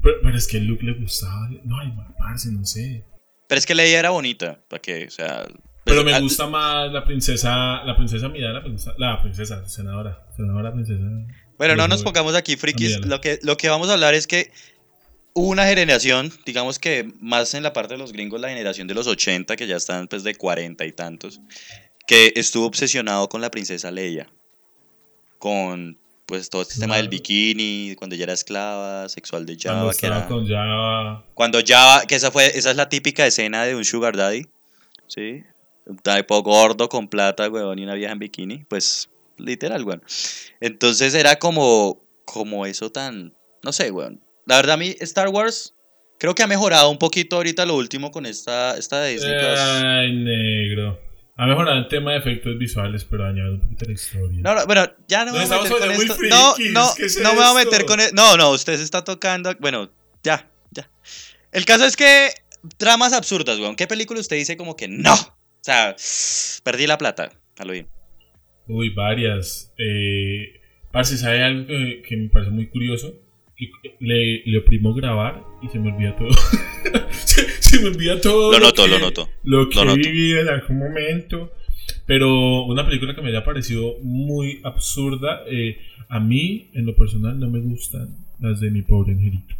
Pero, 0.02 0.16
pero 0.22 0.36
es 0.36 0.46
que 0.46 0.58
a 0.58 0.60
Luke 0.60 0.84
le 0.84 0.94
gustaba. 0.94 1.48
No, 1.64 1.78
ay, 1.78 1.92
parce, 2.18 2.50
no 2.50 2.64
sé. 2.64 3.04
Pero 3.48 3.58
es 3.58 3.66
que 3.66 3.74
Leia 3.74 3.98
era 3.98 4.10
bonita, 4.10 4.60
para 4.68 4.80
que, 4.80 5.06
o 5.06 5.10
sea... 5.10 5.44
pues, 5.44 5.58
Pero 5.84 6.04
me 6.04 6.18
gusta 6.20 6.46
más 6.46 6.90
la 6.92 7.04
princesa. 7.04 7.82
La 7.84 7.96
princesa 7.96 8.28
Mira, 8.28 8.52
la 8.52 8.62
princesa. 8.62 8.94
La 8.96 9.20
princesa, 9.20 9.68
senadora. 9.68 10.26
Senadora, 10.36 10.72
princesa. 10.72 11.02
Bueno, 11.58 11.76
no 11.76 11.88
nos 11.88 11.98
no, 11.98 12.04
pongamos 12.04 12.34
aquí 12.34 12.56
frikis. 12.56 13.04
Lo 13.04 13.20
que, 13.20 13.38
lo 13.42 13.56
que 13.56 13.68
vamos 13.68 13.90
a 13.90 13.94
hablar 13.94 14.14
es 14.14 14.26
que 14.26 14.50
una 15.34 15.66
generación, 15.66 16.32
digamos 16.46 16.78
que 16.78 17.12
más 17.20 17.54
en 17.54 17.62
la 17.62 17.72
parte 17.72 17.94
de 17.94 17.98
los 17.98 18.12
gringos, 18.12 18.40
la 18.40 18.48
generación 18.48 18.88
de 18.88 18.94
los 18.94 19.06
80, 19.06 19.56
que 19.56 19.66
ya 19.66 19.76
están 19.76 20.08
pues 20.08 20.24
de 20.24 20.34
40 20.34 20.84
y 20.86 20.92
tantos, 20.92 21.40
que 22.06 22.32
estuvo 22.36 22.66
obsesionado 22.66 23.28
con 23.28 23.40
la 23.40 23.50
princesa 23.50 23.90
Leia. 23.90 24.28
Con 25.38 25.99
pues 26.30 26.48
todo 26.48 26.62
este 26.62 26.80
tema 26.80 26.96
del 26.96 27.06
Claro. 27.06 27.10
bikini, 27.10 27.94
cuando 27.96 28.14
ella 28.14 28.22
era 28.24 28.32
esclava, 28.32 29.08
sexual 29.08 29.44
de 29.44 29.58
Cuando 29.58 29.80
Java, 29.80 29.90
que 29.90 29.96
estaba 29.96 30.16
era... 30.18 30.28
con 30.28 30.48
Java. 30.48 31.24
Cuando 31.34 31.58
Java, 31.66 32.06
que 32.06 32.14
esa 32.14 32.30
fue, 32.30 32.46
esa 32.56 32.70
es 32.70 32.76
la 32.76 32.88
típica 32.88 33.26
escena 33.26 33.64
de 33.64 33.74
un 33.74 33.84
sugar 33.84 34.16
daddy, 34.16 34.46
¿sí? 35.08 35.42
Un 35.84 35.98
tipo 35.98 36.42
gordo 36.42 36.88
con 36.88 37.08
plata, 37.08 37.48
weón, 37.50 37.78
y 37.78 37.82
una 37.82 37.94
vieja 37.94 38.12
en 38.12 38.20
bikini, 38.20 38.64
pues, 38.68 39.10
literal, 39.36 39.84
weón. 39.84 40.02
Entonces 40.60 41.14
era 41.14 41.36
como, 41.36 42.00
como 42.24 42.64
eso 42.64 42.90
tan, 42.90 43.34
no 43.62 43.72
sé, 43.72 43.90
weón. 43.90 44.22
La 44.46 44.56
verdad 44.56 44.74
a 44.74 44.78
mí 44.78 44.94
Star 45.00 45.28
Wars 45.28 45.74
creo 46.18 46.34
que 46.34 46.42
ha 46.42 46.46
mejorado 46.46 46.90
un 46.90 46.98
poquito 46.98 47.36
ahorita 47.36 47.66
lo 47.66 47.76
último 47.76 48.10
con 48.10 48.24
esta, 48.24 48.76
esta 48.78 49.00
de 49.00 49.12
Disney. 49.14 49.34
Ay, 49.34 50.12
negro. 50.12 51.09
Ha 51.42 51.46
mejorado 51.46 51.78
el 51.78 51.88
tema 51.88 52.12
de 52.12 52.18
efectos 52.18 52.58
visuales, 52.58 53.02
pero 53.04 53.24
ha 53.24 53.28
dañado 53.28 53.52
un 53.54 53.60
poquito 53.60 53.86
la 53.86 53.92
historia. 53.92 54.40
No, 54.42 54.54
no, 54.54 54.66
bueno, 54.66 54.86
ya 55.08 55.24
no 55.24 55.32
me 55.32 55.46
voy 55.46 55.56
a 55.56 55.62
meter 55.62 55.78
con 55.78 55.90
esto. 55.90 56.16
No, 56.28 56.54
no, 56.70 56.90
¿qué 56.94 57.06
es 57.06 57.18
no 57.18 57.30
me 57.30 57.34
voy 57.36 57.44
a 57.44 57.48
esto? 57.62 57.70
meter 57.70 57.86
con 57.86 58.00
e- 58.00 58.10
No, 58.12 58.36
no, 58.36 58.50
usted 58.50 58.76
se 58.76 58.82
está 58.82 59.04
tocando. 59.04 59.54
Bueno, 59.58 59.90
ya, 60.22 60.50
ya. 60.70 60.90
El 61.50 61.64
caso 61.64 61.86
es 61.86 61.96
que 61.96 62.28
tramas 62.76 63.14
absurdas, 63.14 63.58
weón. 63.58 63.74
¿Qué 63.74 63.86
película 63.86 64.20
usted 64.20 64.36
dice 64.36 64.58
como 64.58 64.76
que 64.76 64.86
no? 64.86 65.14
O 65.14 65.62
sea, 65.62 65.96
perdí 66.62 66.86
la 66.86 66.98
plata. 66.98 67.30
A 67.58 67.64
lo 67.64 67.72
bien. 67.72 67.88
Uy, 68.66 68.90
varias. 68.90 69.72
Eh, 69.78 70.60
parce, 70.92 71.16
¿sabe 71.16 71.42
algo 71.42 71.66
que, 71.66 72.02
que 72.06 72.16
me 72.18 72.28
parece 72.28 72.50
muy 72.50 72.68
curioso? 72.68 73.14
Le, 74.00 74.42
le 74.44 74.58
oprimo 74.58 74.94
grabar 74.94 75.42
y 75.62 75.68
se 75.68 75.78
me 75.78 75.92
olvida 75.92 76.16
todo. 76.16 76.30
se, 77.10 77.42
se 77.62 77.80
me 77.80 77.88
olvida 77.88 78.20
todo. 78.20 78.52
Lo 78.52 78.60
noto, 78.60 78.84
que, 78.84 78.88
lo 78.90 78.98
noto. 78.98 79.28
Lo 79.44 79.68
que 79.68 79.76
Lo 79.76 79.84
noto. 79.84 79.96
viví 79.96 80.32
en 80.38 80.48
algún 80.48 80.78
momento. 80.78 81.52
Pero 82.06 82.64
una 82.64 82.84
película 82.86 83.14
que 83.14 83.20
me 83.22 83.28
haya 83.28 83.44
parecido 83.44 83.96
muy 84.02 84.60
absurda. 84.64 85.42
eh, 85.48 85.76
a 86.08 86.18
mí, 86.20 86.70
en 86.74 86.86
lo 86.86 86.96
personal, 86.96 87.38
no 87.38 87.48
me 87.50 87.60
gustan 87.60 88.16
las 88.40 88.60
de 88.60 88.70
mi 88.70 88.82
pobre 88.82 89.12
angelito. 89.12 89.54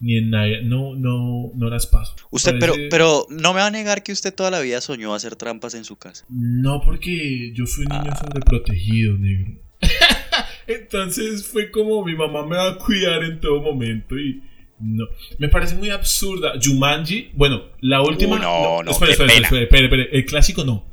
Ni 0.00 0.18
en 0.18 0.30
nadie. 0.30 0.62
No, 0.62 0.94
no, 0.96 1.52
no 1.54 1.70
las 1.70 1.86
paso. 1.86 2.14
Usted, 2.30 2.56
pero, 2.58 2.72
Parece- 2.72 2.88
pero 2.90 3.26
no 3.30 3.52
me 3.54 3.60
va 3.60 3.66
a 3.66 3.70
negar 3.70 4.02
que 4.02 4.12
usted 4.12 4.34
toda 4.34 4.50
la 4.50 4.60
vida 4.60 4.80
soñó 4.80 5.14
hacer 5.14 5.36
trampas 5.36 5.74
en 5.74 5.84
su 5.84 5.96
casa. 5.96 6.24
No, 6.28 6.80
porque 6.80 7.52
yo 7.54 7.64
fui 7.66 7.84
un 7.84 7.92
niño 7.98 8.10
Ah. 8.12 8.16
sobreprotegido, 8.16 9.16
negro. 9.18 9.52
Entonces 10.66 11.46
fue 11.46 11.70
como 11.70 12.04
mi 12.04 12.14
mamá 12.14 12.46
me 12.46 12.56
va 12.56 12.70
a 12.70 12.78
cuidar 12.78 13.22
en 13.24 13.40
todo 13.40 13.60
momento 13.60 14.18
y 14.18 14.42
no. 14.80 15.04
Me 15.38 15.48
parece 15.48 15.74
muy 15.76 15.90
absurda. 15.90 16.52
Jumanji, 16.62 17.30
bueno, 17.34 17.62
la 17.80 18.02
última. 18.02 18.36
Uy, 18.36 18.42
no, 18.42 18.82
no, 18.82 18.90
espera, 18.90 19.12
espera, 19.12 19.32
espera, 19.34 19.62
espera, 19.62 19.84
espera. 19.84 20.02
El 20.12 20.24
clásico 20.26 20.64
no. 20.64 20.84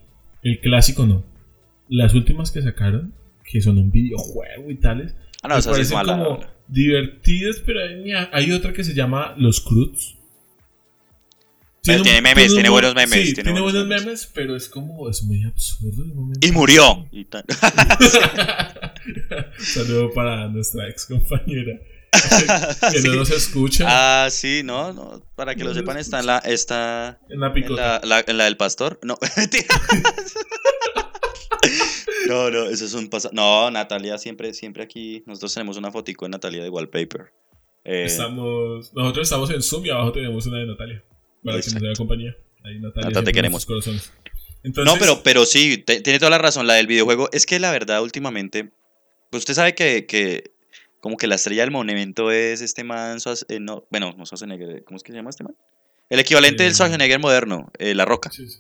El 0.44 0.60
clásico 0.60 1.06
no. 1.06 1.24
Las 1.90 2.14
últimas 2.14 2.52
que 2.52 2.62
sacaron, 2.62 3.14
que 3.44 3.62
son 3.62 3.78
un 3.78 3.92
videojuego 3.92 4.70
y 4.70 4.76
tales. 4.76 5.16
Ah, 5.44 5.48
no, 5.50 5.56
me 5.56 5.62
sí 5.62 5.70
es 5.70 5.74
parecen 5.74 5.98
mala. 5.98 6.24
como 6.24 6.40
divertidas, 6.68 7.62
pero 7.66 7.80
hay, 7.84 8.12
hay 8.32 8.52
otra 8.52 8.72
que 8.74 8.84
se 8.84 8.94
llama 8.94 9.34
Los 9.38 9.60
Cruz. 9.60 10.16
Pero 11.84 12.04
tiene 12.04 12.22
memes, 12.22 12.54
tiene 12.54 12.70
buenos 12.70 12.94
memes, 12.94 13.12
Sí, 13.12 13.34
tiene 13.34 13.50
tiene, 13.50 13.60
buenos 13.60 13.74
buenos 13.74 13.88
memes. 13.90 14.06
memes. 14.06 14.32
pero 14.36 14.56
es 14.56 14.70
como, 14.70 15.10
es 15.10 15.24
muy 15.24 15.44
absurdo. 15.44 16.06
Y 16.40 16.52
murió. 16.52 17.08
Y 17.12 17.26
tal. 17.26 17.44
Saludo 19.58 20.12
para 20.12 20.48
nuestra 20.48 20.88
ex 20.90 21.06
compañera. 21.06 21.80
que 22.92 23.00
no 23.08 23.16
nos 23.16 23.30
escucha 23.32 23.86
Ah, 23.88 24.30
sí, 24.30 24.62
no, 24.66 24.92
no. 24.94 25.24
Para 25.36 25.56
que 25.56 25.64
lo 25.64 25.74
sepan, 25.74 25.98
está 25.98 26.20
en 26.20 26.26
la, 26.26 26.38
está 26.40 27.20
en 27.30 27.40
la 27.40 27.48
en 27.48 27.54
picota. 27.54 28.02
la, 28.04 28.08
la- 28.18 28.24
en 28.28 28.38
la 28.38 28.44
del 28.46 28.58
pastor. 28.58 29.00
No. 29.04 29.18
No, 32.28 32.50
no, 32.50 32.64
eso 32.66 32.86
es 32.86 32.94
un 32.94 33.10
pasado. 33.10 33.34
No, 33.36 33.70
Natalia 33.72 34.18
siempre, 34.18 34.54
siempre 34.54 34.84
aquí. 34.84 35.24
Nosotros 35.26 35.54
tenemos 35.54 35.78
una 35.78 35.92
fotico 35.92 36.26
de 36.26 36.30
Natalia 36.30 36.64
de 36.64 36.70
wallpaper. 36.70 37.34
Eh, 37.84 38.06
Estamos, 38.06 38.92
nosotros 38.94 39.28
estamos 39.28 39.50
en 39.52 39.62
Zoom 39.62 39.86
y 39.86 39.90
abajo 39.90 40.12
tenemos 40.12 40.46
una 40.46 40.60
de 40.60 40.66
Natalia. 40.68 41.04
Para 41.44 41.56
que 41.58 41.58
nos 41.58 41.68
Exacto. 41.68 41.88
dé 41.88 41.94
compañía. 41.96 42.36
Ahí 42.64 42.80
Natalia. 42.80 43.10
Nata, 43.10 43.24
te 43.24 43.30
en 43.30 43.36
queremos. 43.36 43.68
Entonces, 44.64 44.94
No, 44.94 45.00
pero, 45.00 45.22
pero 45.24 45.46
sí, 45.46 45.78
te- 45.80 46.02
tiene 46.02 46.20
toda 46.20 46.32
la 46.32 46.38
razón. 46.38 46.68
La 46.68 46.76
del 46.76 46.88
videojuego. 46.88 47.30
Es 47.32 47.46
que 47.46 47.60
la 47.60 47.72
verdad, 47.72 48.02
últimamente. 48.02 48.72
Pues 49.32 49.42
usted 49.42 49.56
sabe 49.56 49.74
que, 49.74 50.06
que 50.06 50.52
como 51.00 51.18
que 51.18 51.26
la 51.26 51.36
estrella 51.36 51.64
del 51.64 51.72
monumento 51.72 52.32
es 52.32 52.62
este 52.62 52.84
man. 52.84 53.18
Eh, 53.48 53.60
no, 53.60 53.88
bueno, 53.90 54.14
no 54.18 54.26
Schwarzenegger. 54.26 54.84
¿Cómo 54.84 54.98
es 54.98 55.04
que 55.04 55.12
se 55.12 55.18
llama 55.18 55.32
este 55.32 55.44
man? 55.44 55.56
El 56.10 56.20
equivalente 56.20 56.64
del 56.64 56.74
Eh, 56.74 56.76
Schwarzenegger 56.76 57.20
moderno, 57.20 57.72
eh, 57.80 57.96
La 57.96 58.06
Roca. 58.06 58.30
Sí, 58.30 58.48
sí. 58.48 58.60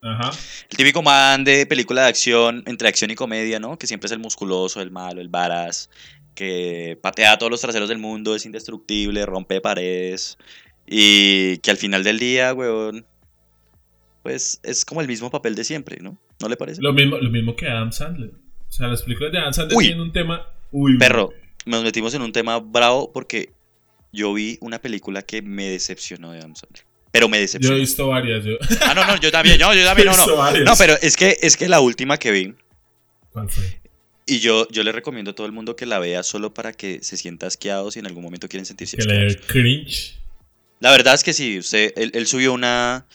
Ajá. 0.00 0.30
El 0.70 0.76
típico 0.76 1.02
man 1.02 1.44
de 1.44 1.66
película 1.66 2.02
de 2.02 2.08
acción, 2.08 2.62
entre 2.66 2.88
acción 2.88 3.10
y 3.10 3.14
comedia, 3.14 3.58
¿no? 3.58 3.78
Que 3.78 3.86
siempre 3.86 4.06
es 4.06 4.12
el 4.12 4.18
musculoso, 4.18 4.80
el 4.80 4.90
malo, 4.90 5.20
el 5.20 5.28
varas, 5.28 5.90
que 6.34 6.98
patea 7.02 7.32
a 7.32 7.38
todos 7.38 7.50
los 7.50 7.60
traseros 7.60 7.88
del 7.88 7.98
mundo, 7.98 8.36
es 8.36 8.46
indestructible, 8.46 9.26
rompe 9.26 9.60
paredes. 9.60 10.38
Y 10.86 11.56
que 11.58 11.70
al 11.70 11.78
final 11.78 12.04
del 12.04 12.18
día, 12.18 12.52
weón, 12.52 13.06
pues 14.22 14.60
es 14.62 14.84
como 14.84 15.00
el 15.00 15.08
mismo 15.08 15.30
papel 15.30 15.54
de 15.54 15.64
siempre, 15.64 15.98
¿no? 16.00 16.18
¿No 16.40 16.48
le 16.48 16.56
parece? 16.56 16.82
Lo 16.82 16.92
mismo, 16.92 17.16
lo 17.16 17.30
mismo 17.30 17.56
que 17.56 17.66
Adam 17.66 17.90
Sandler. 17.90 18.32
O 18.74 18.76
sea, 18.76 18.88
las 18.88 19.02
películas 19.02 19.30
de 19.30 19.38
Adam 19.38 19.52
Sandler 19.52 19.78
tienen 19.78 20.00
un 20.00 20.12
tema. 20.12 20.48
Uy, 20.72 20.98
Perro, 20.98 21.32
nos 21.64 21.84
metimos 21.84 22.12
en 22.14 22.22
un 22.22 22.32
tema 22.32 22.58
bravo 22.58 23.12
porque 23.12 23.52
yo 24.12 24.34
vi 24.34 24.58
una 24.60 24.80
película 24.80 25.22
que 25.22 25.42
me 25.42 25.70
decepcionó 25.70 26.32
de 26.32 26.40
Sandler. 26.40 26.84
Pero 27.12 27.28
me 27.28 27.36
Yo 27.36 27.38
he 27.38 27.42
decepcionó. 27.42 27.76
visto 27.76 28.08
varias. 28.08 28.44
Yo. 28.44 28.56
Ah, 28.80 28.92
no, 28.92 29.06
no, 29.06 29.16
yo 29.20 29.30
también, 29.30 29.60
no, 29.60 29.72
yo 29.72 29.84
también, 29.84 30.08
no, 30.08 30.16
no. 30.16 30.50
No, 30.64 30.72
pero 30.76 30.94
es 31.00 31.16
que, 31.16 31.38
es 31.40 31.56
que 31.56 31.68
la 31.68 31.78
última 31.78 32.18
que 32.18 32.32
vi, 32.32 32.54
¿Cuál 33.30 33.48
fue? 33.48 33.80
Y 34.26 34.40
yo, 34.40 34.66
yo 34.70 34.82
le 34.82 34.90
recomiendo 34.90 35.30
a 35.30 35.34
todo 35.36 35.46
el 35.46 35.52
mundo 35.52 35.76
que 35.76 35.86
la 35.86 36.00
vea 36.00 36.24
solo 36.24 36.52
para 36.52 36.72
que 36.72 37.00
se 37.04 37.16
sienta 37.16 37.46
asqueado 37.46 37.92
si 37.92 38.00
en 38.00 38.06
algún 38.06 38.24
momento 38.24 38.48
quieren 38.48 38.66
sentirse 38.66 38.96
Que 38.96 39.04
le 39.04 39.36
cringe. 39.36 40.18
La 40.80 40.90
verdad 40.90 41.14
es 41.14 41.22
que 41.22 41.32
sí, 41.32 41.58
usted, 41.58 41.92
él, 41.94 42.10
él 42.12 42.26
subió 42.26 42.52
una... 42.52 43.06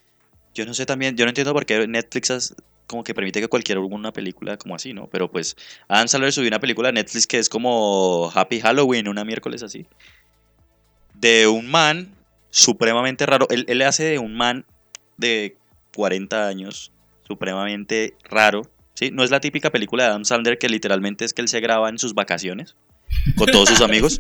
Yo 0.56 0.66
no 0.66 0.74
sé 0.74 0.86
también, 0.86 1.18
yo 1.18 1.26
no 1.26 1.30
entiendo 1.30 1.52
por 1.52 1.66
qué 1.66 1.86
Netflix 1.86 2.54
como 2.90 3.04
que 3.04 3.14
permite 3.14 3.40
que 3.40 3.48
cualquiera 3.48 3.80
haga 3.80 3.96
una 3.96 4.12
película 4.12 4.58
como 4.58 4.76
así, 4.76 4.94
¿no? 4.94 5.08
Pero 5.08 5.32
pues 5.32 5.56
Adam 5.88 6.08
Sandler 6.08 6.34
subió 6.34 6.48
una 6.48 6.60
película 6.60 6.90
a 6.90 6.92
Netflix 6.92 7.28
que 7.28 7.38
es 7.38 7.48
como 7.48 8.32
Happy 8.34 8.60
Halloween, 8.60 9.08
una 9.08 9.24
miércoles 9.24 9.62
así. 9.62 9.86
De 11.14 11.48
un 11.48 11.70
man 11.70 12.16
supremamente 12.50 13.28
raro. 13.28 13.48
Él, 13.52 13.66
él 13.68 13.84
hace 13.84 14.06
de 14.06 14.18
un 14.18 14.36
man 14.36 14.66
de 15.18 15.56
40 15.96 16.48
años, 16.48 16.92
supremamente 17.28 18.16
raro. 18.24 18.64
¿sí? 18.96 19.12
No 19.12 19.24
es 19.24 19.30
la 19.30 19.40
típica 19.40 19.70
película 19.70 20.06
de 20.06 20.10
Adam 20.10 20.26
Sandler 20.26 20.58
que 20.58 20.68
literalmente 20.68 21.26
es 21.26 21.34
que 21.34 21.44
él 21.44 21.48
se 21.48 21.60
graba 21.60 21.90
en 21.90 22.00
sus 22.00 22.16
vacaciones 22.16 22.76
con 23.36 23.52
todos 23.52 23.70
sus 23.70 23.82
amigos. 23.82 24.20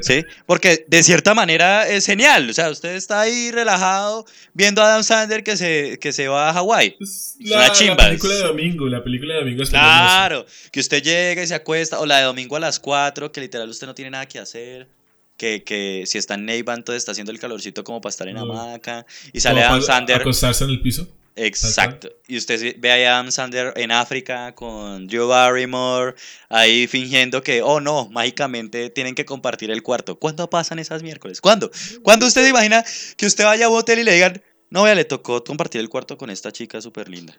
¿sí? 0.00 0.24
Porque 0.46 0.84
de 0.88 1.02
cierta 1.02 1.34
manera 1.34 1.88
es 1.88 2.06
genial. 2.06 2.48
O 2.50 2.52
sea, 2.52 2.70
usted 2.70 2.94
está 2.94 3.20
ahí 3.20 3.50
relajado 3.50 4.24
viendo 4.52 4.82
a 4.82 4.86
Adam 4.86 5.02
Sandler 5.04 5.42
que 5.44 5.56
se, 5.56 5.98
que 6.00 6.12
se 6.12 6.28
va 6.28 6.50
a 6.50 6.52
Hawái. 6.54 6.96
Es 7.00 7.36
una 7.40 7.72
chimba, 7.72 7.94
La 7.96 8.08
película 8.08 8.34
de 8.34 8.42
domingo. 8.42 8.88
La 8.88 9.02
película 9.04 9.34
de 9.34 9.40
domingo 9.40 9.62
hermosa. 9.62 9.78
Claro, 9.78 10.46
que 10.70 10.80
usted 10.80 11.02
llega 11.02 11.42
y 11.42 11.46
se 11.46 11.54
acuesta, 11.54 12.00
o 12.00 12.06
la 12.06 12.18
de 12.18 12.24
domingo 12.24 12.56
a 12.56 12.60
las 12.60 12.80
4, 12.80 13.32
que 13.32 13.40
literal 13.40 13.68
usted 13.68 13.86
no 13.86 13.94
tiene 13.94 14.10
nada 14.10 14.26
que 14.26 14.38
hacer. 14.38 14.88
Que, 15.36 15.64
que 15.64 16.04
si 16.06 16.16
está 16.16 16.34
en 16.34 16.44
Neiva, 16.44 16.74
entonces 16.74 16.98
está 17.02 17.10
haciendo 17.10 17.32
el 17.32 17.40
calorcito 17.40 17.82
como 17.82 18.00
para 18.00 18.10
estar 18.10 18.28
en 18.28 18.36
No. 18.36 18.42
hamaca. 18.42 19.04
Y 19.32 19.40
sale 19.40 19.62
Adam 19.64 19.82
Sandler. 19.82 20.20
Acostarse 20.20 20.62
en 20.64 20.70
el 20.70 20.80
piso. 20.80 21.08
Exacto. 21.36 22.10
Y 22.28 22.36
usted 22.36 22.76
ve 22.78 23.06
a 23.06 23.14
Adam 23.18 23.30
Sandler 23.32 23.72
en 23.76 23.90
África 23.90 24.54
con 24.54 25.06
Drew 25.06 25.26
Barrymore, 25.28 26.14
ahí 26.48 26.86
fingiendo 26.86 27.42
que, 27.42 27.60
oh 27.62 27.80
no, 27.80 28.08
mágicamente 28.10 28.90
tienen 28.90 29.14
que 29.14 29.24
compartir 29.24 29.70
el 29.70 29.82
cuarto. 29.82 30.18
¿Cuándo 30.18 30.48
pasan 30.48 30.78
esas 30.78 31.02
miércoles? 31.02 31.40
¿Cuándo? 31.40 31.70
¿Cuándo 32.02 32.26
usted 32.26 32.42
se 32.44 32.50
imagina 32.50 32.84
que 33.16 33.26
usted 33.26 33.44
vaya 33.44 33.66
a 33.66 33.68
un 33.68 33.78
hotel 33.78 33.98
y 33.98 34.04
le 34.04 34.12
digan, 34.12 34.42
no, 34.70 34.84
vea, 34.84 34.94
le 34.94 35.04
tocó 35.04 35.42
compartir 35.44 35.80
el 35.80 35.88
cuarto 35.88 36.16
con 36.16 36.30
esta 36.30 36.52
chica 36.52 36.80
súper 36.80 37.08
linda? 37.08 37.36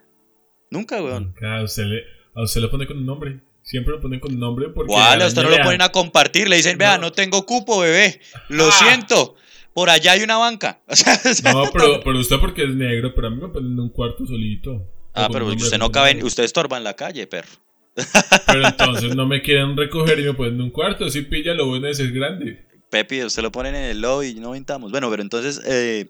Nunca, 0.70 1.02
weón. 1.02 1.26
Nunca, 1.26 1.58
A 1.60 1.64
usted, 1.64 1.84
le, 1.84 2.04
a 2.36 2.44
usted 2.44 2.62
le 2.62 2.68
pone 2.68 2.88
con 2.88 2.98
un 2.98 3.06
nombre. 3.06 3.40
Siempre 3.64 3.94
lo 3.94 4.02
ponen 4.02 4.20
con 4.20 4.32
un 4.34 4.40
nombre 4.40 4.70
porque. 4.70 4.94
¿Cuál? 4.94 5.22
A 5.22 5.28
usted 5.28 5.42
no 5.42 5.50
lo 5.50 5.58
ponen 5.64 5.82
a 5.82 5.90
compartir, 5.90 6.48
le 6.48 6.58
dicen, 6.58 6.78
vea, 6.78 6.98
No. 6.98 7.04
no 7.06 7.12
tengo 7.12 7.46
cupo, 7.48 7.80
bebé. 7.80 8.20
Lo 8.50 8.68
Ah. 8.68 8.72
siento. 8.72 9.36
Por 9.76 9.90
allá 9.92 10.14
hay 10.14 10.24
una 10.24 10.38
banca. 10.38 10.80
O 10.88 10.96
sea, 10.96 11.20
No, 11.54 11.70
pero, 11.72 12.00
pero 12.04 12.18
usted 12.20 12.38
porque 12.40 12.64
es 12.64 12.70
negro, 12.74 13.14
pero 13.14 13.28
a 13.28 13.30
mí 13.30 13.38
me 13.42 13.50
ponen 13.50 13.74
en 13.74 13.80
un 13.80 13.90
cuarto 13.90 14.26
solito. 14.26 14.90
Ah, 15.14 15.28
pero 15.32 15.46
usted 15.48 15.78
no 15.78 15.92
cabe, 15.92 16.24
usted 16.24 16.44
estorba 16.44 16.78
en 16.78 16.84
la 16.86 16.94
calle, 16.96 17.28
perro. 17.28 17.50
Pero 18.48 18.68
entonces 18.68 19.16
no 19.16 19.26
me 19.26 19.42
quieren 19.42 19.78
recoger 19.78 20.20
y 20.20 20.24
me 20.24 20.34
ponen 20.34 20.56
en 20.56 20.62
un 20.64 20.70
cuarto. 20.70 21.10
Si 21.10 21.22
pilla, 21.22 21.54
lo 21.54 21.68
bueno 21.68 21.88
es 21.88 21.96
ser 21.96 22.12
grande. 22.12 22.66
Pepi, 22.90 23.24
usted 23.24 23.42
lo 23.42 23.52
ponen 23.54 23.74
en 23.76 23.84
el 23.86 24.02
lobby 24.02 24.28
y 24.28 24.36
no 24.42 24.52
vintamos. 24.52 24.92
Bueno, 24.92 25.10
pero 25.10 25.22
entonces, 25.22 25.62
eh, 25.66 26.10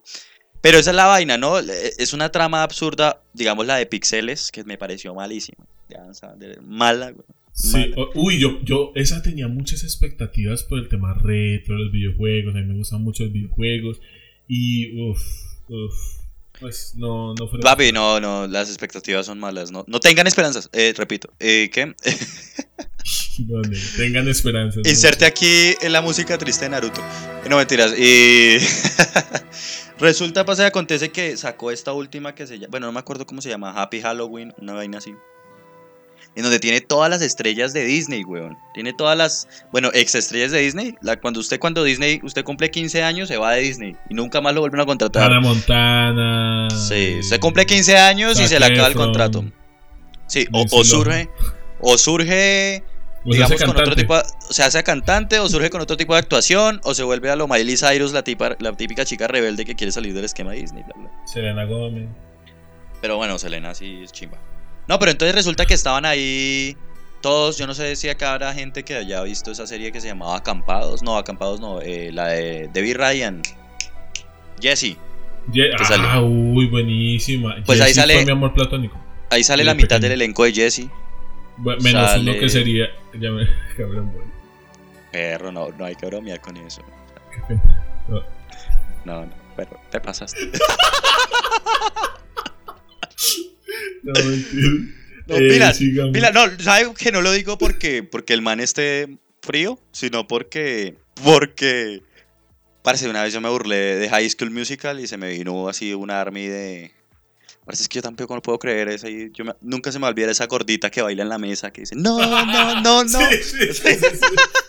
pero 0.62 0.80
esa 0.80 0.90
es 0.90 0.96
la 0.96 1.06
vaina, 1.06 1.38
¿no? 1.38 1.60
Eh, 1.60 1.92
Es 2.00 2.14
una 2.14 2.30
trama 2.32 2.64
absurda, 2.64 3.22
digamos 3.34 3.68
la 3.68 3.76
de 3.76 3.86
Pixeles, 3.86 4.52
que 4.52 4.64
me 4.64 4.80
pareció 4.80 5.14
malísima. 5.14 5.64
Ya, 5.90 6.04
o 6.10 6.14
sea, 6.16 6.30
de- 6.36 6.60
mala, 6.62 7.12
güey. 7.12 7.28
Sí, 7.56 7.94
uy, 8.16 8.38
yo, 8.38 8.62
yo 8.64 8.92
esa 8.96 9.22
tenía 9.22 9.48
muchas 9.48 9.86
expectativas 9.86 10.64
por 10.64 10.78
el 10.78 10.90
tema 10.90 11.14
retro, 11.14 11.78
los 11.78 11.90
videojuegos, 11.90 12.54
a 12.54 12.58
mí 12.58 12.66
me 12.66 12.74
gustan 12.76 13.02
mucho 13.02 13.24
los 13.24 13.32
videojuegos 13.32 14.02
y 14.46 15.02
uff, 15.02 15.22
uff, 15.70 15.96
pues 16.60 16.96
no, 16.98 17.34
no 17.34 17.48
fue... 17.48 17.62
Papi, 17.62 17.94
no, 17.94 18.20
no, 18.20 18.46
las 18.46 18.68
expectativas 18.68 19.26
son 19.26 19.40
malas, 19.40 19.72
no, 19.72 19.86
no 19.88 20.02
tengan 20.02 20.28
esperanzas, 20.28 20.70
eh, 20.74 20.94
repito, 20.98 21.32
eh, 21.40 21.70
¿qué? 21.72 21.96
Tengan 23.96 24.28
esperanza. 24.28 24.82
no. 24.84 24.90
Inserte 24.90 25.26
aquí 25.26 25.76
en 25.82 25.94
la 25.94 26.02
música 26.02 26.38
triste 26.38 26.66
de 26.66 26.70
Naruto. 26.70 27.02
No 27.50 27.58
mentiras. 27.58 27.94
Y 27.98 28.58
resulta, 30.00 30.46
pasa 30.46 30.64
y 30.64 30.66
acontece 30.66 31.10
que 31.10 31.38
sacó 31.38 31.72
esta 31.72 31.94
última 31.94 32.34
que 32.34 32.48
se 32.48 32.58
llama, 32.58 32.72
bueno, 32.72 32.88
no 32.88 32.94
me 32.94 33.00
acuerdo 33.00 33.26
cómo 33.26 33.42
se 33.42 33.50
llama, 33.50 33.72
Happy 33.72 34.02
Halloween, 34.02 34.54
una 34.58 34.74
vaina 34.74 34.98
así. 34.98 35.14
En 36.36 36.44
donde 36.44 36.60
tiene 36.60 36.82
todas 36.82 37.10
las 37.10 37.22
estrellas 37.22 37.72
de 37.72 37.86
Disney, 37.86 38.24
weón. 38.26 38.58
Tiene 38.74 38.92
todas 38.92 39.18
las, 39.18 39.48
bueno, 39.72 39.90
ex 39.94 40.16
estrellas 40.16 40.52
de 40.52 40.60
Disney. 40.60 40.96
La, 41.02 41.16
cuando 41.16 41.40
usted, 41.40 41.60
cuando 41.60 41.84
Disney, 41.84 42.20
usted 42.24 42.44
cumple 42.44 42.70
15 42.70 43.04
años, 43.04 43.30
se 43.30 43.38
va 43.38 43.54
de 43.54 43.62
Disney 43.62 43.96
y 44.10 44.14
nunca 44.16 44.42
más 44.42 44.54
lo 44.54 44.60
vuelven 44.62 44.82
a 44.82 44.86
contratar. 44.86 45.32
Hannah 45.32 45.40
Montana. 45.40 46.68
Sí, 46.72 47.18
usted 47.22 47.40
cumple 47.40 47.66
15 47.66 47.98
años 47.98 48.40
y 48.40 48.48
se 48.48 48.60
le 48.60 48.66
acaba 48.66 48.88
el 48.88 48.96
contrato. 48.96 49.46
Sí, 50.28 50.46
o, 50.52 50.84
surge, 50.84 51.30
o 51.80 51.98
surge 51.98 52.84
digamos 53.24 53.62
con 53.62 53.70
otro 53.72 53.96
tipo 53.96 54.16
de- 54.16 54.24
o 54.50 54.54
sea, 54.54 54.70
sea 54.72 54.84
cantante 54.84 55.40
o 55.40 55.48
surge 55.50 55.70
con 55.70 55.82
otro 55.82 55.98
tipo 55.98 56.14
de 56.14 56.20
actuación 56.20 56.80
o 56.84 56.94
se 56.94 57.04
vuelve 57.04 57.30
a 57.32 57.36
lo 57.36 57.48
Miley 57.48 57.78
Cyrus, 57.78 58.12
la, 58.12 58.24
tipa, 58.24 58.56
la 58.60 58.72
típica 58.74 59.06
chica 59.06 59.28
rebelde 59.28 59.66
que 59.66 59.76
quiere 59.76 59.92
salir 59.92 60.14
del 60.14 60.26
esquema 60.26 60.52
de 60.52 60.58
Disney, 60.62 60.84
bla, 60.84 60.94
bla. 60.98 61.12
Selena 61.26 61.66
Gómez. 61.66 62.10
Pero 63.02 63.18
bueno, 63.18 63.38
Selena 63.40 63.74
sí 63.74 64.02
es 64.04 64.12
chimba. 64.12 64.38
No, 64.88 65.00
pero 65.00 65.12
entonces 65.12 65.36
resulta 65.36 65.66
que 65.66 65.74
estaban 65.74 66.06
ahí 66.06 66.78
todos, 67.22 67.58
yo 67.58 67.66
no 67.66 67.74
sé 67.74 67.96
si 67.96 68.08
acá 68.08 68.34
habrá 68.34 68.54
gente 68.54 68.84
que 68.84 68.96
haya 68.96 69.22
visto 69.24 69.52
esa 69.52 69.66
serie 69.66 69.92
que 69.92 70.00
se 70.00 70.08
llamaba 70.08 70.38
Acampados, 70.38 71.02
no, 71.02 71.18
Acampados 71.18 71.60
no, 71.60 71.82
eh, 71.82 72.12
la 72.12 72.28
de 72.28 72.70
Debbie 72.72 72.94
Ryan, 72.94 73.42
Jesse. 74.62 74.98
Ye- 75.52 75.70
¿Qué 75.72 75.76
ah, 75.80 75.86
sale? 75.86 76.20
uy, 76.24 76.68
buenísima. 76.68 77.56
Pues 77.66 77.82
ahí 77.82 77.94
sale- 77.94 78.16
fue 78.16 78.26
mi 78.26 78.32
amor 78.32 78.54
platónico. 78.54 78.98
Ahí 79.30 79.44
sale 79.44 79.64
la 79.64 79.74
mitad 79.74 80.00
del 80.00 80.12
elenco 80.12 80.44
de 80.44 80.54
Jesse. 80.54 80.88
Menos 81.58 82.12
Sale- 82.12 82.32
uno 82.32 82.40
que 82.40 82.50
sería. 82.50 82.86
Ya 83.20 83.32
me. 83.32 83.48
Cabrón, 83.78 84.12
bueno. 84.14 84.32
Perro, 85.12 85.52
no, 85.52 85.70
no 85.70 85.86
hay 85.86 85.96
que 85.96 86.06
bromear 86.06 86.42
con 86.42 86.58
eso. 86.58 86.82
No. 88.08 88.22
No, 89.06 89.26
no, 89.26 89.32
pero 89.56 89.80
te 89.90 90.00
pasaste. 90.00 90.52
No, 94.04 94.14
mentira. 94.24 94.70
No, 95.28 95.36
Eh. 95.38 96.10
Mira, 96.14 96.32
no, 96.32 96.46
¿sabe 96.60 96.94
que 96.98 97.12
no 97.12 97.22
lo 97.22 97.32
digo 97.32 97.58
porque, 97.58 98.04
porque 98.04 98.34
el 98.34 98.42
man 98.44 98.60
esté 98.60 99.18
frío? 99.42 99.80
Sino 99.92 100.28
porque, 100.28 100.96
porque, 101.24 102.04
parece 102.84 103.10
una 103.10 103.24
vez 103.24 103.34
yo 103.34 103.42
me 103.42 103.50
burlé 103.50 103.96
de 103.96 104.08
High 104.10 104.30
School 104.30 104.52
Musical 104.52 105.00
y 105.00 105.08
se 105.08 105.18
me 105.18 105.30
vino 105.30 105.68
así 105.68 105.94
una 105.96 106.22
army 106.22 106.46
de, 106.48 106.92
Parece 107.66 107.82
es 107.82 107.90
que 107.90 107.96
yo 107.96 108.04
tampoco 108.04 108.36
no 108.36 108.44
puedo 108.44 108.60
creer 108.60 108.90
eso. 108.90 109.08
Y 109.10 109.32
yo 109.34 109.44
me- 109.44 109.56
nunca 109.62 109.92
se 109.92 109.98
me 109.98 110.06
olvida 110.06 110.30
esa 110.30 110.46
gordita 110.46 110.92
que 110.92 111.02
baila 111.02 111.24
en 111.24 111.30
la 111.30 111.40
mesa 111.40 111.72
que 111.72 111.82
dice, 111.82 111.96
no, 111.96 112.20
no, 112.20 112.82
no, 112.82 113.04
no. 113.04 113.20
Sí, 113.32 113.38
sí, 113.42 113.74
sí, 113.74 113.90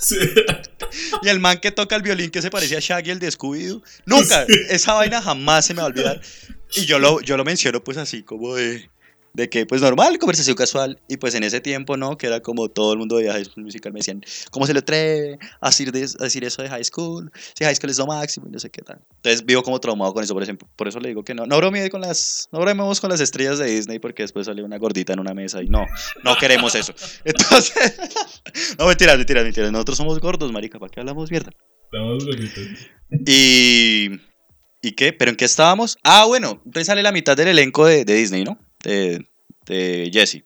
sí, 0.00 0.16
sí. 0.16 0.16
Y 1.22 1.28
el 1.28 1.38
man 1.38 1.58
que 1.60 1.72
toca 1.72 1.94
el 1.94 2.00
violín 2.00 2.30
que 2.30 2.40
se 2.40 2.48
parecía 2.50 2.78
a 2.78 2.80
Shaggy, 2.80 3.10
el 3.10 3.18
de 3.18 3.28
Scooby-Doo. 3.30 3.82
Nunca, 4.06 4.46
esa 4.70 4.94
vaina 4.94 5.20
jamás 5.20 5.66
se 5.66 5.74
me 5.74 5.80
va 5.82 5.88
a 5.88 5.90
olvidar. 5.90 6.22
Y 6.74 6.86
yo 6.86 6.98
lo, 6.98 7.20
yo 7.20 7.36
lo 7.36 7.44
menciono 7.44 7.84
pues 7.84 7.98
así 7.98 8.22
como 8.22 8.54
de, 8.54 8.88
de 9.36 9.50
que 9.50 9.66
pues 9.66 9.82
normal, 9.82 10.18
conversación 10.18 10.56
casual. 10.56 10.98
Y 11.08 11.18
pues 11.18 11.34
en 11.34 11.44
ese 11.44 11.60
tiempo, 11.60 11.98
¿no? 11.98 12.16
Que 12.16 12.26
era 12.26 12.40
como 12.40 12.70
todo 12.70 12.92
el 12.94 12.98
mundo 12.98 13.18
de 13.18 13.30
High 13.30 13.44
School 13.44 13.64
Musical 13.64 13.92
me 13.92 13.98
decían, 14.00 14.22
¿cómo 14.50 14.66
se 14.66 14.72
le 14.72 14.78
atreve 14.78 15.38
a 15.60 15.68
decir, 15.68 15.92
de- 15.92 16.08
a 16.18 16.24
decir 16.24 16.42
eso 16.42 16.62
de 16.62 16.70
High 16.70 16.84
School? 16.84 17.30
Si 17.54 17.62
High 17.64 17.76
School 17.76 17.90
es 17.90 17.98
lo 17.98 18.06
máximo 18.06 18.46
y 18.48 18.50
no 18.50 18.58
sé 18.58 18.70
qué 18.70 18.80
tal. 18.80 18.98
Entonces 19.16 19.44
vivo 19.44 19.62
como 19.62 19.78
traumado 19.78 20.14
con 20.14 20.24
eso, 20.24 20.32
por 20.32 20.42
ejemplo. 20.42 20.66
Por 20.74 20.88
eso 20.88 20.98
le 21.00 21.08
digo 21.10 21.22
que 21.22 21.34
no, 21.34 21.44
no 21.44 21.56
bromee 21.58 21.90
con 21.90 22.00
las, 22.00 22.48
no 22.50 22.60
bromemos 22.60 22.98
con 23.00 23.10
las 23.10 23.20
estrellas 23.20 23.58
de 23.58 23.66
Disney 23.66 23.98
porque 23.98 24.22
después 24.22 24.46
sale 24.46 24.62
una 24.62 24.78
gordita 24.78 25.12
en 25.12 25.20
una 25.20 25.34
mesa 25.34 25.62
y 25.62 25.68
no, 25.68 25.84
no 26.24 26.36
queremos 26.38 26.74
eso. 26.74 26.94
Entonces, 27.24 27.94
no 28.78 28.86
mentiras, 28.86 29.18
mentiras, 29.18 29.44
mentiras. 29.44 29.70
Nosotros 29.70 29.98
somos 29.98 30.18
gordos, 30.18 30.50
marica, 30.50 30.78
¿para 30.78 30.90
qué 30.90 31.00
hablamos 31.00 31.30
mierda? 31.30 31.50
Estamos. 31.92 32.24
Y. 33.26 34.10
¿Y 34.82 34.92
qué? 34.92 35.12
¿Pero 35.12 35.30
en 35.30 35.36
qué 35.36 35.44
estábamos? 35.44 35.98
Ah, 36.04 36.26
bueno, 36.26 36.62
entonces 36.64 36.86
sale 36.86 37.02
la 37.02 37.10
mitad 37.12 37.36
del 37.36 37.48
elenco 37.48 37.86
de, 37.86 38.04
de 38.04 38.14
Disney, 38.14 38.44
¿no? 38.44 38.58
De, 38.86 39.26
de 39.66 40.10
Jesse. 40.12 40.44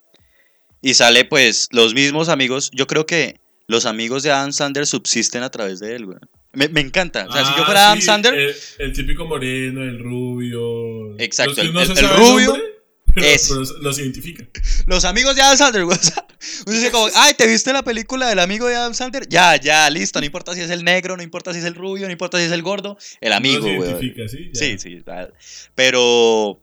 Y 0.83 0.94
sale, 0.94 1.24
pues, 1.24 1.68
los 1.72 1.92
mismos 1.94 2.29
amigos. 2.29 2.70
Yo 2.72 2.87
creo 2.87 3.05
que 3.07 3.38
los 3.66 3.85
amigos 3.87 4.22
de 4.22 4.31
Adam 4.31 4.53
Sandler 4.53 4.87
subsisten 4.87 5.42
a 5.42 5.50
través 5.50 5.79
de 5.81 5.94
él, 5.94 6.07
güey. 6.07 6.18
Me, 6.53 6.68
me 6.68 6.81
encanta. 6.81 7.26
O 7.29 7.33
sea, 7.33 7.44
si 7.44 7.53
yo 7.55 7.62
Ah, 7.62 7.66
fuera 7.66 7.87
Adam 7.87 8.00
sí, 8.00 8.07
Sandler, 8.07 8.35
El, 8.35 8.55
el 8.79 8.92
típico 8.92 9.24
moreno, 9.26 9.83
el 9.83 9.98
rubio. 10.00 11.16
Exacto, 11.18 11.61
el- 11.61 11.72
no 11.72 11.81
el- 11.83 11.87
se 11.87 11.92
el 11.92 11.98
sabe 11.98 12.16
rubio 12.16 12.46
nombre, 12.46 12.64
pero, 13.14 13.26
es- 13.26 13.48
pero 13.48 13.61
los 13.83 13.98
identifica. 14.00 14.48
los 14.87 15.05
amigos 15.05 15.37
de 15.37 15.42
Adam 15.42 15.57
Sandler, 15.59 15.85
güey. 15.85 15.96
O 15.98 16.03
sea, 16.03 16.26
uno 16.66 16.74
dice 16.76 16.90
como, 16.90 17.09
ay, 17.14 17.35
¿te 17.35 17.46
viste 17.46 17.72
la 17.72 17.83
película 17.85 18.26
del 18.29 18.38
amigo 18.40 18.66
de 18.66 18.74
Adam 18.74 18.94
Sandler? 18.94 19.29
Ya, 19.29 19.55
ya, 19.61 19.88
listo. 19.90 20.18
No 20.18 20.26
importa 20.26 20.55
si 20.55 20.62
es 20.62 20.70
el 20.70 20.83
negro, 20.83 21.16
no 21.16 21.22
importa 21.22 21.53
si 21.53 21.59
es 21.61 21.64
el 21.66 21.74
rubio, 21.76 22.07
no 22.07 22.12
importa 22.12 22.38
si 22.38 22.44
es 22.44 22.53
el 22.53 22.62
gordo. 22.62 22.96
El 23.20 23.33
amigo, 23.35 23.66
los 23.68 23.76
güey. 23.76 23.90
identifica, 23.90 24.26
sí. 24.29 24.50
ya. 24.53 24.59
Sí, 24.59 24.79
sí. 24.79 25.03
tal. 25.03 25.33
Pero, 25.76 26.61